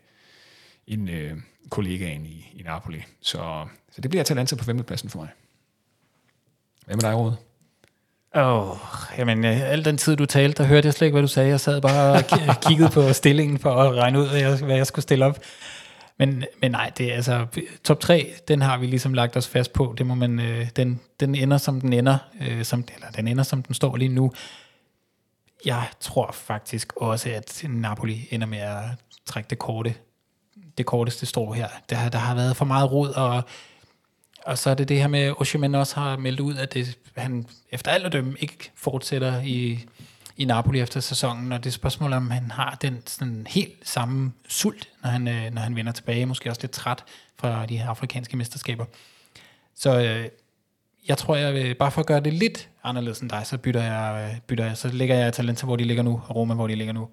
[0.89, 1.33] end øh,
[1.71, 3.03] kollegaen i, i Napoli.
[3.21, 5.29] Så, så det bliver Atalanta på femtepladsen for mig.
[6.87, 7.37] Hvad med dig, Rode?
[8.35, 8.77] Åh, oh,
[9.19, 11.49] jamen, øh, al den tid, du talte, der hørte jeg slet ikke, hvad du sagde.
[11.49, 12.13] Jeg sad bare
[12.49, 15.39] og kiggede på stillingen for at regne ud, hvad jeg, hvad jeg skulle stille op.
[16.19, 17.47] Men, men nej, det er altså,
[17.85, 19.95] top 3, den har vi ligesom lagt os fast på.
[19.99, 23.43] Det må man, øh, den, den ender, som den ender, øh, som, eller den ender,
[23.45, 24.33] som den står lige nu.
[25.65, 28.83] Jeg tror faktisk også, at Napoli ender med at
[29.27, 29.95] trække det korte,
[30.79, 31.69] det korteste strå her.
[31.91, 33.43] Der, der har været for meget rod, og
[34.49, 36.99] og så er det det her med, at Osimhen også har meldt ud, at det,
[37.17, 39.85] han efter alt at dømme ikke fortsætter i,
[40.37, 44.33] i Napoli efter sæsonen, og det er spørgsmål om han har den sådan helt samme
[44.49, 47.05] sult, når han, øh, når han vender tilbage, måske også lidt træt
[47.37, 48.85] fra de her afrikanske mesterskaber.
[49.75, 50.29] Så øh,
[51.09, 53.83] jeg tror, jeg vil, bare for at gøre det lidt anderledes end dig, så bytter
[53.83, 56.67] jeg, øh, bytter jeg så lægger jeg Atalanta, hvor de ligger nu, og Roma, hvor
[56.67, 57.09] de ligger nu.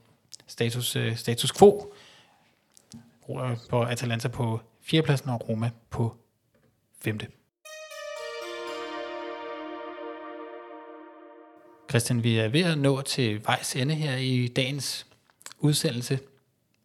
[0.47, 1.93] Status, øh, status quo
[3.69, 6.15] på Atalanta på fjerdepladsen og Roma på
[7.01, 7.27] femte.
[11.89, 15.05] Christian, vi er ved at nå til vejs ende her i dagens
[15.59, 16.19] udsendelse,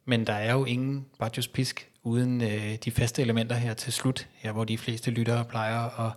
[0.05, 4.29] men der er jo ingen Bajos Pisk uden øh, de faste elementer her til slut,
[4.35, 6.13] her hvor de fleste lyttere plejer at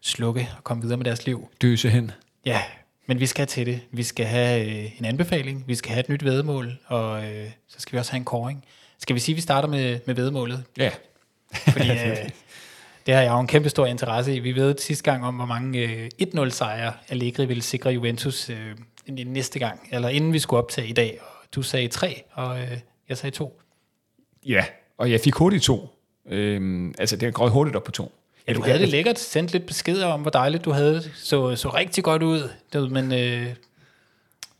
[0.00, 1.48] slukke og komme videre med deres liv.
[1.62, 2.10] Døse hen.
[2.44, 2.62] Ja,
[3.06, 3.80] men vi skal til det.
[3.90, 7.80] Vi skal have øh, en anbefaling, vi skal have et nyt vedmål, og øh, så
[7.80, 8.64] skal vi også have en koring.
[9.02, 10.64] Skal vi sige, at vi starter med, med vedmålet?
[10.78, 10.90] Ja.
[11.54, 11.96] Fordi øh,
[13.06, 14.38] det har jeg jo en kæmpe stor interesse i.
[14.38, 18.76] Vi ved sidste gang om, hvor mange øh, 1-0 sejre Allegri ville sikre Juventus øh,
[19.26, 21.18] næste gang, eller inden vi skulle optage i dag.
[21.20, 23.60] Og du sagde 3, og øh, jeg sagde 2.
[24.46, 24.64] Ja,
[24.98, 25.88] og jeg fik hurtigt to.
[26.28, 28.12] Øhm, altså, det er gået hurtigt op på to.
[28.48, 31.10] Ja, du havde det lækkert sendt lidt beskeder om, hvor dejligt du havde det.
[31.14, 33.46] Så, så rigtig godt ud, men øh,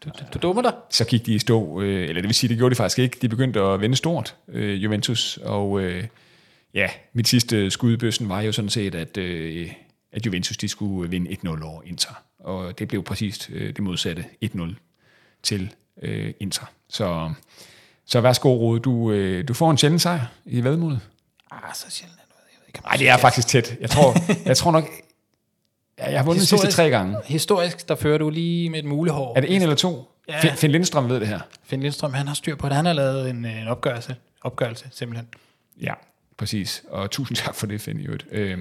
[0.05, 0.75] du, du, du dummer dig.
[0.91, 3.19] Så gik de i stå, øh, eller det vil sige, det gjorde de faktisk ikke.
[3.23, 6.05] De begyndte at vende stort, øh, Juventus, og øh,
[6.75, 9.73] ja, mit sidste skud i bøssen var jo sådan set, at, øh,
[10.13, 12.23] at Juventus de skulle vinde 1-0 over Inter.
[12.39, 14.75] Og det blev præcis øh, det modsatte, 1-0
[15.43, 16.65] til øh, Inter.
[16.89, 17.33] Så,
[18.07, 21.01] så værsgo, Rode, du, øh, du får en sjældent sejr i vedmålet.
[21.51, 22.23] Ah, så sjældent
[22.85, 23.77] Nej, det er faktisk tæt.
[23.81, 24.15] Jeg tror,
[24.49, 24.89] jeg tror nok,
[26.07, 27.17] ja, jeg har vundet de sidste Historisk- tre gange.
[27.25, 29.37] Historisk, der fører du lige med et mulehår.
[29.37, 30.09] Er det en eller to?
[30.29, 30.39] Ja.
[30.39, 31.41] Finn- Finn Lindstrøm ved det her.
[31.65, 32.77] Finn Lindstrøm, han har styr på det.
[32.77, 35.29] Han har lavet en, en opgørelse, opgørelse simpelthen.
[35.83, 35.93] Ja,
[36.39, 36.83] præcis.
[36.91, 38.27] Og tusind tak for det, Finn, i øvrigt.
[38.31, 38.59] Øh,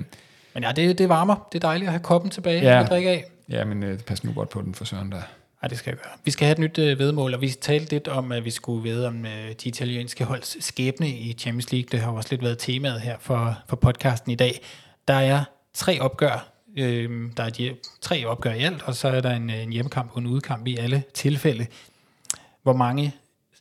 [0.53, 1.47] Men ja, det, det varmer.
[1.53, 2.83] Det er dejligt at have koppen tilbage Ja.
[2.83, 3.25] at drikke af.
[3.49, 5.21] ja, men øh, pas nu godt på den for Søren der.
[5.63, 6.11] Ja, det skal jeg gøre.
[6.23, 8.83] Vi skal have et nyt øh, vedmål, og vi talte lidt om, at vi skulle
[8.83, 9.31] vide om øh,
[9.63, 11.87] de italienske holds skæbne i Champions League.
[11.91, 14.61] Det har også lidt været temaet her for, for podcasten i dag.
[15.07, 15.43] Der er
[15.73, 16.50] tre opgør.
[16.77, 19.73] Øh, der er de, tre opgør i alt, og så er der en, øh, en
[19.73, 21.67] hjemmekamp og en udekamp i alle tilfælde.
[22.63, 23.15] Hvor mange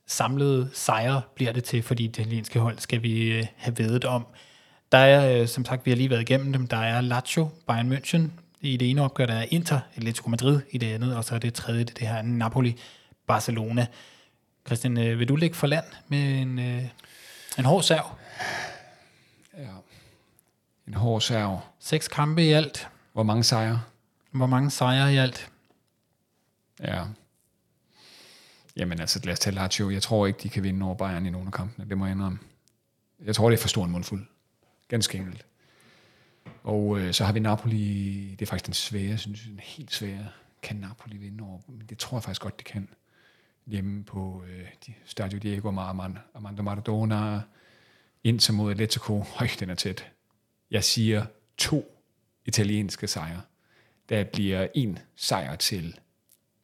[0.06, 4.26] samlede sejre bliver det til for de italienske hold, skal vi øh, have vedet om.
[4.92, 7.92] Der er, øh, som sagt, vi har lige været igennem dem, der er Lazio, Bayern
[7.92, 8.20] München
[8.60, 11.38] i det ene opgør, der er Inter, Atletico Madrid i det andet, og så er
[11.38, 12.76] det tredje, det her Napoli,
[13.26, 13.86] Barcelona.
[14.66, 16.84] Christian, øh, vil du ligge for land med en, øh,
[17.58, 18.16] en hård serv?
[19.58, 19.68] Ja.
[20.86, 21.60] En hård serv.
[21.80, 22.88] Seks kampe i alt.
[23.12, 23.82] Hvor mange sejre?
[24.30, 25.52] Hvor mange sejre i alt?
[26.80, 27.04] Ja.
[28.76, 29.90] Jamen altså, lad os tage Lazio.
[29.90, 31.88] Jeg tror ikke, de kan vinde over Bayern i nogle af kampene.
[31.88, 32.38] Det må jeg indrømme.
[33.24, 34.26] Jeg tror, det er for stor en mundfuld.
[34.88, 35.46] Ganske enkelt.
[36.62, 38.30] Og øh, så har vi Napoli.
[38.38, 39.50] Det er faktisk den svære, synes jeg.
[39.50, 40.28] Den helt svære.
[40.62, 41.60] Kan Napoli vinde over?
[41.68, 42.88] Men det tror jeg faktisk godt, de kan.
[43.66, 47.40] Hjemme på øh, de, Stadio Diego Armando Maradona.
[48.24, 49.20] Inter mod Atletico.
[49.20, 50.06] Høj, den er tæt.
[50.70, 51.26] Jeg siger
[51.58, 51.99] to
[52.50, 53.40] italienske sejre.
[54.08, 55.94] Der bliver en sejr til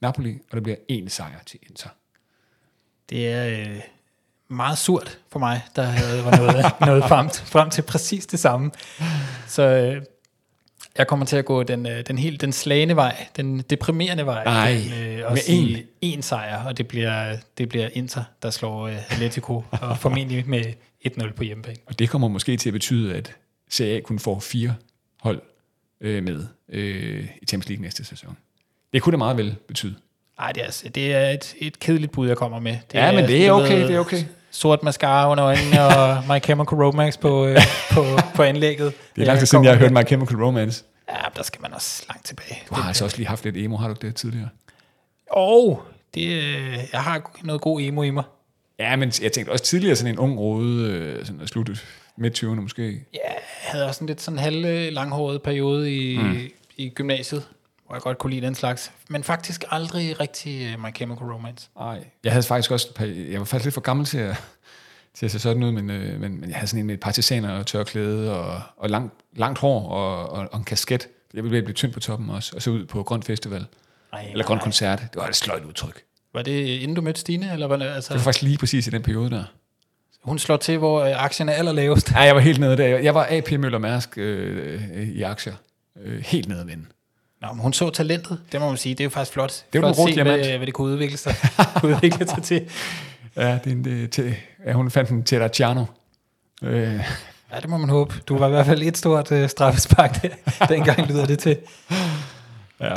[0.01, 1.89] Napoli, og der bliver en sejr til Inter.
[3.11, 3.81] Det er øh,
[4.49, 8.71] meget surt for mig, der havde var noget, noget frem, frem til præcis det samme.
[9.47, 10.03] Så øh,
[10.99, 14.45] jeg kommer til at gå den, øh, den helt den slagende vej, den deprimerende vej.
[14.45, 18.87] Nej, den, øh, med sige en sejr, og det bliver, det bliver Inter, der slår
[18.87, 20.65] øh, Atletico, og formentlig med
[21.07, 21.79] 1-0 på hjemmebane.
[21.87, 23.37] Og det kommer måske til at betyde, at
[23.69, 24.75] Serie A kun får fire
[25.21, 25.43] hold
[26.01, 28.37] øh, med øh, i Champions League næste sæson.
[28.93, 29.95] Det kunne det meget vel betyde.
[30.39, 32.73] Ej, det er, altså- det er et, et kedeligt bud, jeg kommer med.
[32.73, 34.23] Det Ja, men det er okay, noget det er okay.
[34.51, 37.57] Sort mascara under øjnene og My Chemical Romance på, øh,
[37.91, 38.05] på,
[38.35, 38.93] på anlægget.
[39.17, 40.85] Det er lang tid siden, jeg har hørt My Chemical Romance.
[41.09, 42.63] Ja, der skal man også langt tilbage.
[42.69, 44.49] Du har altså også lige haft lidt emo, har du det tidligere?
[45.31, 45.83] Og
[46.15, 48.25] det, øh, jeg har noget god emo i mig.
[48.79, 51.87] Ja, men jeg tænkte også tidligere sådan en ung rode, øh, sådan sluttet
[52.17, 53.05] midt 20'erne måske.
[53.15, 53.19] Ja,
[53.67, 56.39] havde også en lidt sådan halv langhåret periode i, mm.
[56.77, 57.49] i gymnasiet,
[57.87, 58.93] hvor jeg godt kunne lide den slags.
[59.09, 61.69] Men faktisk aldrig rigtig uh, My Chemical Romance.
[61.79, 62.05] Nej.
[62.25, 64.37] Jeg havde faktisk også, jeg var faktisk lidt for gammel til at,
[65.15, 67.59] til at se sådan ud, men, øh, men, men jeg havde sådan en med partisaner
[67.59, 71.75] og tørklæde og, og langt, langt hår og, og, og en kasket Jeg ville blive
[71.75, 73.67] tynd på toppen også, og så ud på Grøn Festival.
[74.13, 74.99] Ej, Eller Grøn Koncert.
[74.99, 76.03] Det var et sløjt udtryk.
[76.35, 77.53] Var det inden du mødte Stine?
[77.53, 79.45] Eller hvad, Det var altså, faktisk lige præcis i den periode der.
[80.27, 82.13] Hun slår til, hvor øh, aktien er allerlavest.
[82.13, 82.99] Nej, jeg var helt nede der.
[82.99, 85.55] Jeg var AP Møller Mærsk øh, i aktier.
[86.05, 86.77] Øh, helt nede ved.
[87.43, 88.95] Nå, men hun så talentet, det må man sige.
[88.95, 89.65] Det er jo faktisk flot.
[89.73, 90.57] Det er jo flot at se, hvad, diamant.
[90.57, 91.35] hvad det kunne udvikle sig,
[91.81, 92.69] kunne udvikle sig til.
[93.37, 94.35] Ja, det er det, til,
[94.67, 95.85] ja, hun fandt en Terracciano.
[96.63, 97.01] Øh,
[97.53, 98.15] Ja, det må man håbe.
[98.29, 100.29] Du var i hvert fald et stort øh, straffespark der,
[100.75, 101.57] dengang lyder det til.
[102.81, 102.95] ja.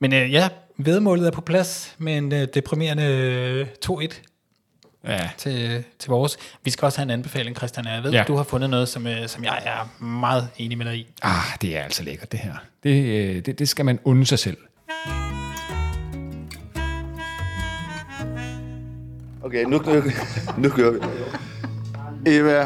[0.00, 0.48] Men øh, ja,
[0.78, 4.31] vedmålet er på plads med en øh, deprimerende øh, 2-1
[5.06, 5.30] ja.
[5.38, 6.36] til, til vores.
[6.64, 7.86] Vi skal også have en anbefaling, Christian.
[7.86, 8.24] Jeg ved, Ja.
[8.28, 11.06] du har fundet noget, som, øh, som jeg er meget enig med dig i.
[11.22, 12.54] Ah, det er altså lækkert, det her.
[12.82, 14.56] Det, øh, det, det skal man unde sig selv.
[19.44, 20.02] Okay, nu, nu,
[20.58, 20.98] nu kører vi.
[22.26, 22.60] Eva,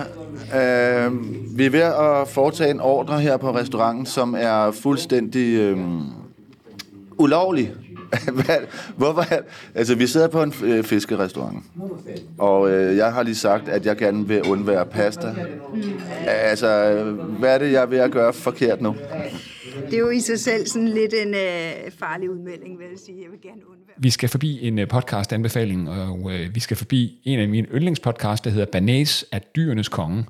[0.55, 1.13] øh,
[1.59, 5.79] vi er ved at foretage en ordre her på restauranten, som er fuldstændig øh,
[7.19, 7.71] ulovlig.
[8.45, 8.67] Hvad-
[8.97, 9.25] Hvorfor?
[9.75, 11.65] Altså, vi sidder på en øh, fiskerestaurant,
[12.39, 15.35] og øh, jeg har lige sagt, at jeg gerne vil undvære pasta.
[16.27, 18.97] Altså, øh, hvad er det, jeg er ved at gøre forkert nu?
[19.91, 23.19] Det er jo i sig selv sådan lidt en øh, farlig udmelding, vil jeg sige.
[23.23, 23.95] Jeg vil gerne undvære.
[23.99, 28.41] Vi skal forbi en øh, podcast-anbefaling, og øh, vi skal forbi en af mine yndlingspodcasts,
[28.45, 30.25] der hedder Banæs af dyrenes konge.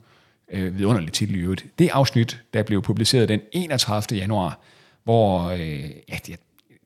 [0.53, 1.65] Øh, vidunderligt titel i øvrigt.
[1.78, 4.19] Det afsnit, der blev publiceret den 31.
[4.19, 4.61] januar,
[5.05, 5.61] hvor, øh,
[6.09, 6.36] ja, det er,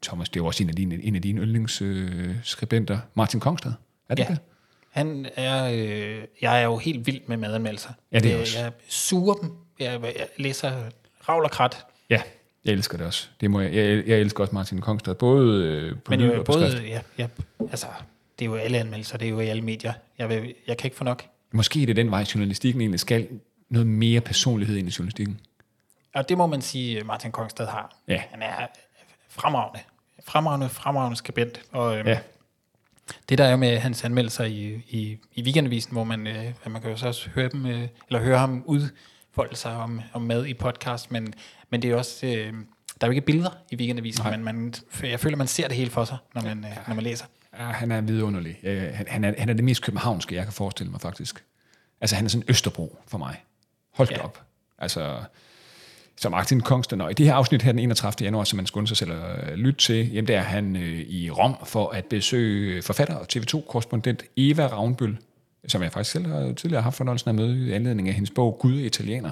[0.03, 3.73] Thomas, det er jo også en af dine, en af dine yndlingsskribenter, øh, Martin Kongstad.
[4.09, 4.29] Er det Ja.
[4.29, 4.39] det?
[4.91, 7.91] Han er, øh, jeg er jo helt vild med madanmeldelser.
[8.13, 8.59] Ja, det er Øh, også.
[8.59, 9.51] Jeg suger dem.
[9.81, 10.73] Jeg, jeg læser
[11.29, 11.87] ravl og krat.
[12.11, 12.23] Ja,
[12.65, 13.29] jeg elsker det også.
[13.41, 16.45] Det må jeg, jeg, jeg elsker også Martin Kongstad, både øh, på Men jo og
[16.45, 16.75] på skrift.
[16.77, 17.27] både, ja, ja,
[17.61, 17.87] altså,
[18.39, 19.93] det er jo alle anmeldelser, det er jo i alle medier.
[20.19, 21.23] Jeg, vil, jeg kan ikke få nok.
[21.53, 23.29] Måske er det den vej, journalistikken egentlig skal.
[23.69, 25.41] Noget mere personlighed ind i journalistikken.
[26.15, 27.97] Og det må man sige, Martin Kongstad har.
[28.09, 28.23] Ja.
[28.31, 28.67] Han er
[29.29, 29.81] fremragende.
[30.31, 31.61] Fremragende, fremragende skribent.
[31.73, 32.19] Og øhm, Ja.
[33.29, 36.83] det der er jo med hans anmeldelser i, i, i weekendavisen, hvor man, øh, man
[36.83, 40.47] kan jo så også høre, dem, øh, eller høre ham udfolde sig om, om mad
[40.47, 41.35] i podcast, men,
[41.71, 42.53] men det er jo også, øh,
[43.01, 45.91] der er jo ikke billeder i weekendavisen, men man, jeg føler, man ser det hele
[45.91, 47.27] for sig, når man, øh, når man læser.
[47.59, 48.59] Ja, han er vidunderlig.
[48.63, 51.45] Øh, han, han, er, han er det mest københavnske, jeg kan forestille mig faktisk.
[52.01, 53.45] Altså, han er sådan Østerbro for mig.
[53.95, 54.25] Hold Ja.
[54.25, 54.43] op.
[54.79, 55.23] Altså,
[56.21, 58.25] så Martin Kongsten, og i det her afsnit her den 31.
[58.25, 61.01] januar, som man skulle sig selv at øh, lytte til, jamen der er han øh,
[61.01, 65.19] i Rom for at besøge øh, forfatter og TV2-korrespondent Eva Ravnbøl,
[65.69, 68.31] som jeg faktisk selv har tidligere haft fornøjelsen af at møde i anledning af hendes
[68.31, 69.31] bog Gud italiener.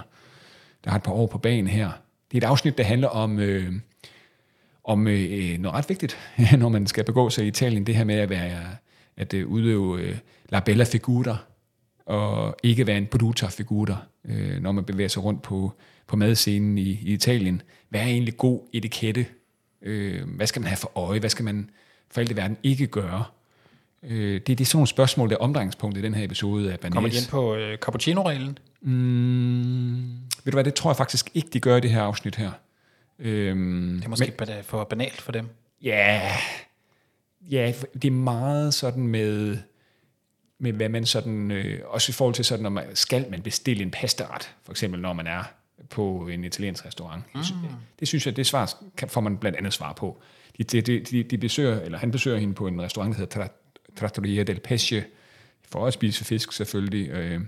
[0.84, 1.90] Der har et par år på banen her.
[2.32, 3.72] Det er et afsnit, der handler om, øh,
[4.84, 6.18] om øh, noget ret vigtigt,
[6.58, 8.60] når man skal begå sig i Italien, det her med at være
[9.16, 10.16] at øh, udøve øh,
[10.48, 11.36] la bella figura,
[12.06, 15.72] og ikke være en produtta figura, øh, når man bevæger sig rundt på,
[16.08, 17.62] på madscenen i, i Italien.
[17.88, 19.26] Hvad er egentlig god etikette?
[19.82, 21.20] Øh, hvad skal man have for øje?
[21.20, 21.70] Hvad skal man
[22.10, 23.24] for alt i verden ikke gøre?
[24.02, 26.80] Øh, det, det er sådan nogle spørgsmål, der er omdrejningspunkt i den her episode af
[26.80, 26.94] Banæs.
[26.94, 28.58] Kommer de ind på øh, cappuccino-reglen?
[28.80, 30.08] Mm,
[30.44, 32.50] ved du hvad, det tror jeg faktisk ikke, de gør i det her afsnit her.
[33.18, 35.48] Øhm, Det er måske men, for banalt for dem.
[35.82, 36.30] Ja,
[37.50, 39.58] ja, det er meget sådan med,
[40.58, 43.82] med hvad man sådan, øh, også i forhold til sådan, når man, skal man bestille
[43.82, 45.44] en pastaret, for eksempel når man er
[45.90, 47.24] på en italiensk restaurant.
[47.34, 47.40] Mm.
[48.00, 50.22] Det synes jeg, det svar kan, får man blandt andet svar på.
[50.58, 53.94] De, de, de, de, besøger, eller han besøger hende på en restaurant, der hedder Tra-
[53.96, 55.04] Trattoria del Pesce,
[55.68, 57.10] for at spise fisk selvfølgelig.
[57.10, 57.40] Øh,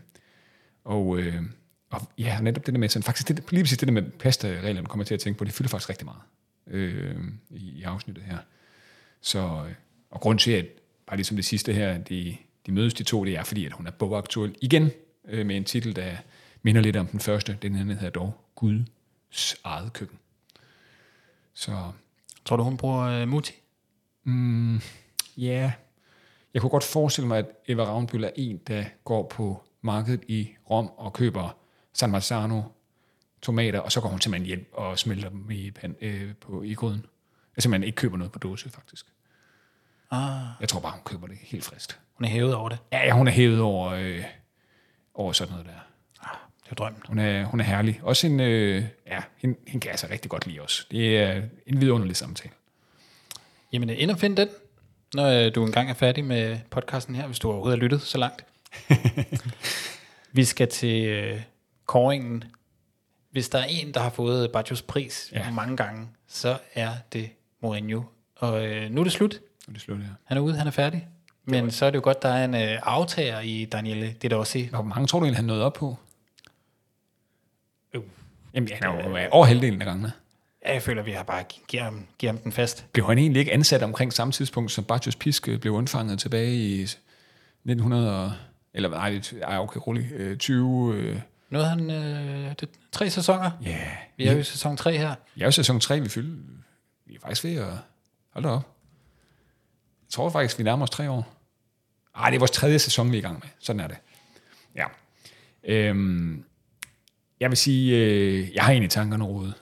[0.84, 1.42] og, øh,
[1.90, 4.86] og ja, netop det der med, sådan, faktisk det, lige præcis det der med pasta-reglerne
[4.86, 6.20] kommer jeg til at tænke på, det fylder faktisk rigtig meget
[6.66, 7.16] øh,
[7.50, 8.38] i, i afsnittet her.
[9.20, 9.74] Så, øh,
[10.10, 10.66] og grund til, at
[11.06, 12.36] bare ligesom det sidste her, de,
[12.66, 14.90] de mødes de to, det er fordi, at hun er bogaktuel igen
[15.28, 16.16] øh, med en titel, der
[16.62, 17.58] minder lidt om den første.
[17.62, 20.18] Den her hedder dog Guds eget køkken.
[21.54, 21.92] Så
[22.44, 23.52] Tror du, hun bruger øh, Muti?
[25.36, 25.72] ja,
[26.54, 30.48] jeg kunne godt forestille mig, at Eva Ravnbøl er en, der går på markedet i
[30.70, 31.56] Rom og køber
[31.92, 32.62] San Marzano
[33.42, 36.74] tomater, og så går hun simpelthen hjem og smelter dem i, pan, øh, på, i
[36.74, 37.06] gryden.
[37.56, 39.06] Jeg simpelthen ikke køber noget på dåse, faktisk.
[40.10, 42.00] Ah, Jeg tror bare, hun køber det helt frist.
[42.14, 42.78] hun er hævet over det.
[42.92, 44.24] Ja, ja, hun er hævet over, øh,
[45.14, 45.72] over sådan noget der.
[46.70, 47.02] Er jo drømmen.
[47.08, 48.00] Hun er, hun er herlig.
[48.02, 50.86] Også en, øh, ja, hende, hende kan jeg altså rigtig godt lide også.
[50.90, 52.52] Det er en vidunderlig samtale.
[53.72, 54.48] Jamen, øh, ind og find den,
[55.14, 58.18] når øh, du engang er færdig med podcasten her, hvis du overhovedet har lyttet så
[58.18, 58.44] langt.
[60.32, 61.40] Vi skal til øh,
[61.86, 62.44] kåringen.
[63.30, 65.38] Hvis der er en, der har fået Bajos pris Ja.
[65.38, 65.50] ja.
[65.50, 67.30] mange gange, så er det
[67.62, 68.02] Mourinho.
[68.36, 69.40] Og øh, nu er det slut.
[69.68, 70.12] Og det slutter her.
[70.24, 71.08] Han er ude, han er færdig.
[71.44, 74.06] Men så er det jo godt, der er en øh, aftager i Daniele.
[74.06, 75.96] Det er da også Hvor mange tror du egentlig, han nåede op på?
[78.50, 78.54] Øh.
[78.54, 80.12] Jamen, han er jo over halvdelen af gangene.
[80.66, 82.86] Ja, jeg føler, vi har bare givet ham, givet ham den fast.
[82.92, 86.54] Blev han egentlig ikke ansat omkring samme tidspunkt, som Bartos Pisk øh, blev undfanget tilbage
[86.54, 88.32] i 1900, og,
[88.74, 91.20] eller nej, ej, okay, rolig, øh, 20, øh,
[91.50, 93.50] Nu har han øh, det, tre sæsoner.
[93.64, 93.96] ja, yeah.
[94.16, 95.14] Vi er jo i sæson 3 her.
[95.36, 96.36] Jeg er jo sæson 3, vi fylder.
[97.06, 97.72] Vi er faktisk ved at...
[98.32, 98.76] Hold da op.
[100.02, 101.34] Jeg tror faktisk, vi nærmer os tre år.
[102.16, 103.48] Ej, det er vores tredje sæson, vi er i gang med.
[103.58, 103.96] Sådan er det.
[104.76, 104.84] Ja.
[105.64, 106.44] Øhm,
[107.40, 109.54] jeg vil sige, øh, jeg har en i tankerne rådet.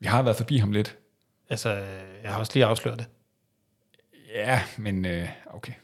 [0.00, 0.96] Vi har været forbi ham lidt.
[1.50, 1.70] Altså,
[2.22, 3.06] jeg har også lige afsløret det.
[4.34, 5.72] Ja, men øh, okay.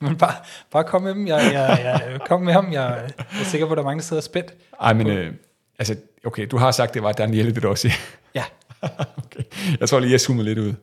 [0.00, 0.34] Men bare,
[0.70, 1.26] bare kom med dem.
[1.26, 2.72] Jeg, jeg, jeg, kom med ham.
[2.72, 4.54] Jeg, jeg er sikker på, at der er mange, der sidder spændt.
[4.80, 5.34] Ej, men øh,
[5.78, 7.94] altså, okay, du har sagt, det var Danielle, det du også siger.
[8.34, 8.44] Ja,
[9.24, 9.42] okay.
[9.80, 10.74] Jeg tror lige, jeg zoomede lidt ud.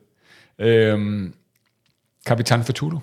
[0.58, 1.34] Øhm,
[2.26, 2.98] Kapitan Fatulo,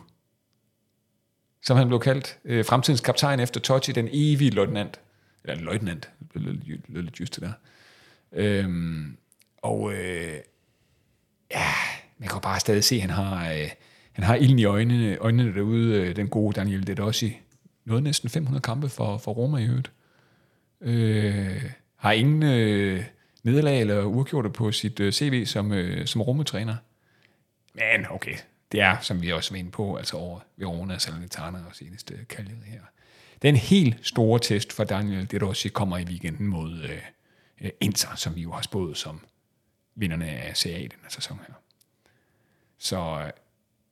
[1.68, 2.38] som han blev kaldt.
[2.45, 4.99] Øh, fremtidens kaptajn efter Totti, den evige løjtnant.
[5.44, 7.52] Eller løjtnant, det lød lidt- just det der.
[8.31, 9.18] Øhm,
[9.57, 10.34] og øh,
[11.52, 11.68] ja,
[12.18, 13.69] man kan bare stadig se, at han har, øh,
[14.11, 17.39] han har ilden i øjnene, øjnene derude, øh, den gode Daniel Dedossi.
[17.85, 19.91] Nåede næsten 500 kampe for, for Roma i øvrigt.
[20.81, 21.64] Øh,
[21.95, 23.03] har ingen øh,
[23.44, 26.76] nederlag eller uafgjorte på sit øh, CV som, øh, som Roma-træner.
[27.73, 28.35] Men okay,
[28.72, 32.57] det er, som vi også var inde på, altså over Verona Salernitana og seneste kaldet
[32.65, 32.81] her.
[33.41, 36.89] Den helt store test for Daniel De Rossi kommer i weekenden mod
[37.61, 39.19] øh, Inter, som vi jo har spået som
[39.95, 41.53] vinderne af Serie A i den her sæson her.
[42.77, 43.31] Så øh,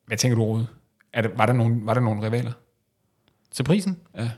[0.05, 0.67] hvad tænker du, Rode?
[1.13, 2.51] Er der, var, der nogen, var der nogen rivaler?
[3.55, 3.99] til prisen?
[4.17, 4.29] Ja.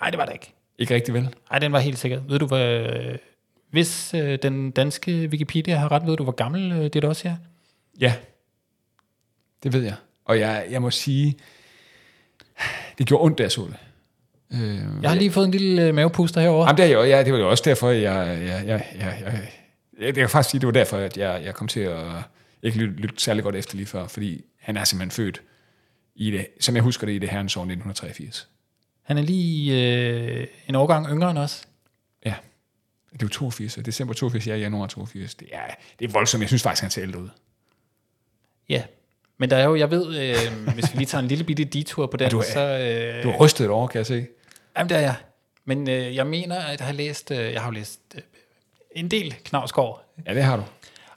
[0.00, 0.52] Nej, det var det ikke.
[0.78, 1.34] Ikke rigtig vel?
[1.50, 2.28] Nej, den var helt sikkert.
[2.28, 2.88] Ved du, hvad,
[3.70, 7.36] hvis øh, den danske Wikipedia har ret, ved du, hvor gammel øh, det også er?
[8.00, 8.14] Ja,
[9.66, 9.94] det ved jeg.
[10.24, 11.36] Og jeg, jeg må sige,
[12.98, 13.76] det gjorde ondt, da jeg så det.
[14.52, 16.66] Øh, Jeg har lige fået en lille øh, mavepuster herovre.
[16.66, 19.22] Jamen, det, er jo, ja, det var jo også derfor, jeg, jeg, jeg, jeg, jeg,
[19.24, 19.48] jeg,
[20.06, 22.02] jeg kan faktisk sige, det var derfor, at jeg, jeg kom til at
[22.62, 25.42] ikke lytte, lytte særlig godt efter lige før, fordi han er simpelthen født
[26.16, 28.48] i det, som jeg husker det, i det herrens år 1983.
[29.02, 29.74] Han er lige
[30.40, 31.68] øh, en årgang yngre end os.
[32.24, 32.34] Ja,
[33.12, 35.34] det er jo 82, så december 82, ja, januar 82.
[35.34, 35.60] Det er,
[35.98, 37.28] det er voldsomt, jeg synes faktisk, han ser ældre ud.
[38.68, 38.82] Ja,
[39.38, 42.06] men der er jo, jeg ved, øh, hvis vi lige tager en lille bitte detur
[42.06, 42.60] på den, du er- så...
[42.60, 44.26] Øh, Du har rystet et år, kan jeg se.
[44.78, 45.14] Jamen, det er jeg.
[45.64, 48.20] Men øh, jeg mener, at jeg har læst, øh, jeg har læst øh,
[48.96, 50.62] en del Knavsgaard, Ja, det har du.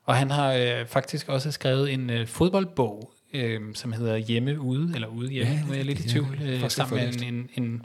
[0.06, 4.92] og han har øh, faktisk også skrevet en øh, fodboldbog, øh, som hedder Hjemme Ude,
[4.96, 7.34] eller Ude Hjemme, Ja, nu er jeg er lidt i tvivl, øh, sammen med en,
[7.34, 7.82] en, en,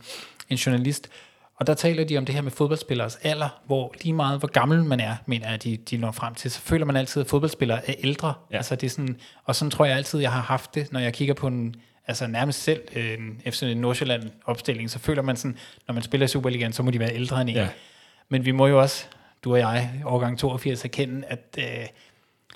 [0.48, 1.08] en journalist.
[1.56, 4.84] Og der taler de om det her med fodboldspillers alder, hvor lige meget hvor gammel
[4.84, 7.90] man er, mener jeg, de, de når frem til, så føler man altid, at fodboldspillere
[7.90, 8.34] er ældre.
[8.50, 8.56] Ja.
[8.56, 11.12] Altså det er sådan, og sådan tror jeg altid, jeg har haft det, når jeg
[11.12, 11.74] kigger på en,
[12.06, 15.56] altså nærmest selv øh, en FC Nordsjælland opstilling, så føler man sådan,
[15.86, 17.56] når man spiller i Superligaen, så må de være ældre end en.
[17.56, 17.68] Ja.
[18.28, 19.04] Men vi må jo også,
[19.44, 21.64] du og jeg, årgang 82, erkende, at øh,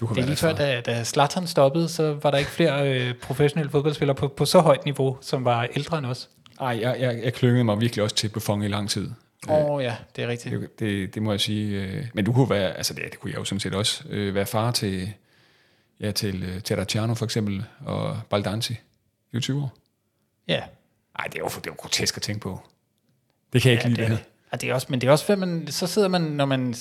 [0.01, 2.93] Du kan det er lige før, da, da Zlatan stoppede, så var der ikke flere
[2.93, 6.29] øh, professionelle fodboldspillere på, på så højt niveau, som var ældre end os.
[6.61, 9.11] Ej, jeg, jeg, jeg klyngede mig virkelig også til Buffon i lang tid.
[9.49, 10.61] Åh oh, ja, det er rigtigt.
[10.61, 11.83] Det, det, det må jeg sige.
[11.83, 14.35] øh, Men du kunne være, altså det, det kunne jeg jo sådan set også, øh,
[14.35, 15.13] være far til,
[16.01, 18.73] ja, til øh, Terracciano for eksempel, og Baldanzi.
[18.73, 19.73] Det er jo 20 år.
[20.49, 20.61] Ja,
[21.19, 22.61] Ej, det er jo, det er jo grotesk at tænke på.
[23.53, 25.07] Det kan jeg ikke ja lide, det, det er, ja, det er også, men det
[25.07, 26.75] er også, hvad man, så sidder man, når man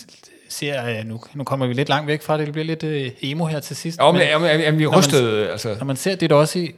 [0.50, 3.12] ser, øh, nu, nu kommer vi lidt langt væk fra det, det bliver lidt øh,
[3.22, 3.98] emo her til sidst.
[4.00, 5.76] Ja, men, jamen, jamen, jamen, vi man- rystede, altså.
[5.78, 6.76] når man ser det også i,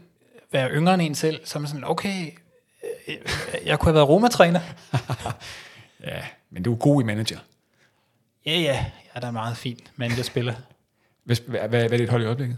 [0.51, 2.25] være yngre end en selv, så er man sådan, okay,
[3.65, 4.59] jeg kunne have været Roma-træner.
[6.03, 7.37] Ja, men du er god i manager.
[8.45, 10.53] Ja, ja, jeg er da meget fin managerspiller.
[11.23, 12.57] Hvad, hvad, hvad er dit hold i øjeblikket?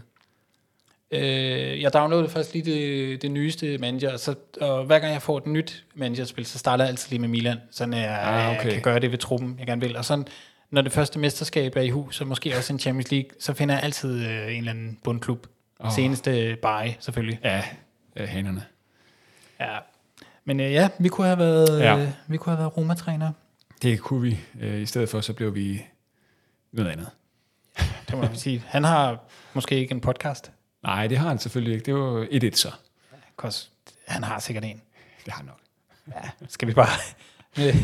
[1.10, 5.38] Øh, jeg downloadede først lige det, det nyeste manager, så, og hver gang jeg får
[5.38, 8.64] et nyt managerspil, så starter jeg altid lige med Milan, så jeg, Ah, okay.
[8.64, 9.96] jeg kan gøre det ved truppen, jeg gerne vil.
[9.96, 10.24] Og så
[10.70, 13.74] når det første mesterskab er i hus, og måske også en Champions League, så finder
[13.74, 15.46] jeg altid øh, en eller anden bundklub.
[15.80, 15.92] Oh.
[15.92, 17.40] Seneste Bari, selvfølgelig.
[17.44, 17.62] Ja,
[18.16, 18.64] ja hanerne.
[19.60, 19.78] Ja.
[20.44, 21.98] Men øh, ja, vi kunne have været, Ja.
[21.98, 23.32] øh, vi kunne have været Roma-træner.
[23.82, 24.40] Det kunne vi.
[24.60, 25.84] Øh, I stedet for, så blev vi
[26.72, 27.08] noget andet.
[28.08, 28.62] Det må jeg sige.
[28.66, 29.18] Han har
[29.54, 30.52] måske ikke en podcast.
[30.82, 31.86] Nej, det har han selvfølgelig ikke.
[31.86, 32.68] Det var et et så.
[33.36, 33.68] Cause
[34.06, 34.80] han har sikkert en.
[35.24, 35.58] Det har han nok.
[36.08, 36.88] Ja, skal vi bare,
[37.58, 37.76] øh,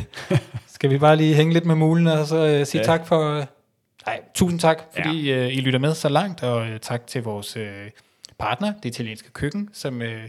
[0.67, 2.87] skal vi bare lige hænge lidt med mulen og så øh, sige ja.
[2.87, 3.31] tak for...
[3.41, 3.47] Øh,
[4.07, 5.37] nej, tusind tak, fordi ja.
[5.37, 7.91] øh, I lytter med så langt, og øh, tak til vores øh,
[8.39, 10.25] partner, det italienske køkken, som, øh,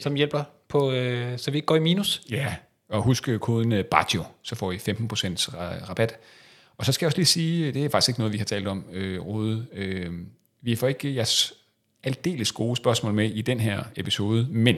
[0.00, 2.22] som hjælper på, øh, så vi ikke går i minus.
[2.30, 2.54] Ja,
[2.88, 4.80] og husk øh, koden øh, BAGIO, så får I 15%
[5.88, 6.18] rabat.
[6.76, 8.44] Og så skal jeg også lige sige, øh, det er faktisk ikke noget, vi har
[8.44, 9.66] talt om, øh, Rode.
[9.72, 10.12] Øh,
[10.62, 11.54] vi får ikke jeres
[12.02, 14.76] aldeles gode spørgsmål med i den her episode, men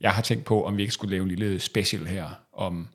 [0.00, 2.88] jeg har tænkt på, om vi ikke skulle lave en lille special her om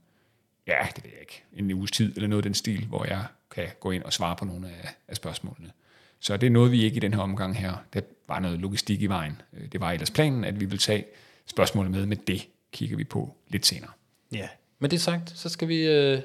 [0.67, 3.25] ja, det ved jeg ikke, en uges tid eller noget af den stil, hvor jeg
[3.51, 5.71] kan gå ind og svare på nogle af, af spørgsmålene.
[6.19, 7.73] Så det er noget, vi ikke i den her omgang her.
[7.93, 9.41] Der var noget logistik i vejen.
[9.53, 11.05] Øh, det var ellers planen, at vi vil tage
[11.47, 13.91] spørgsmålet med, men det kigger vi på lidt senere.
[14.31, 14.47] Ja.
[14.79, 16.21] Men det sagt, så skal vi øh,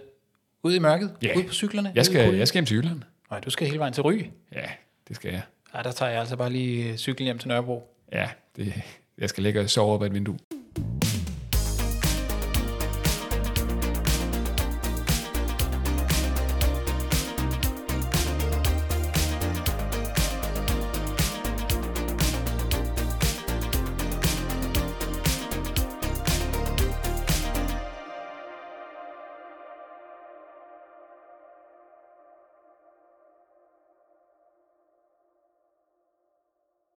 [0.62, 1.38] ud i mørket, Ja.
[1.38, 1.92] ud på cyklerne.
[1.94, 3.02] Jeg skal, jeg skal hjem til Jylland.
[3.30, 4.22] Nej, du skal hele vejen til Ry.
[4.52, 4.66] Ja,
[5.08, 5.42] det skal jeg.
[5.74, 7.96] Ja, der tager jeg altså bare lige øh, cyklen hjem til Nørrebro.
[8.12, 8.74] Ja, det,
[9.18, 10.38] jeg skal ligge og sove op ad et vindue.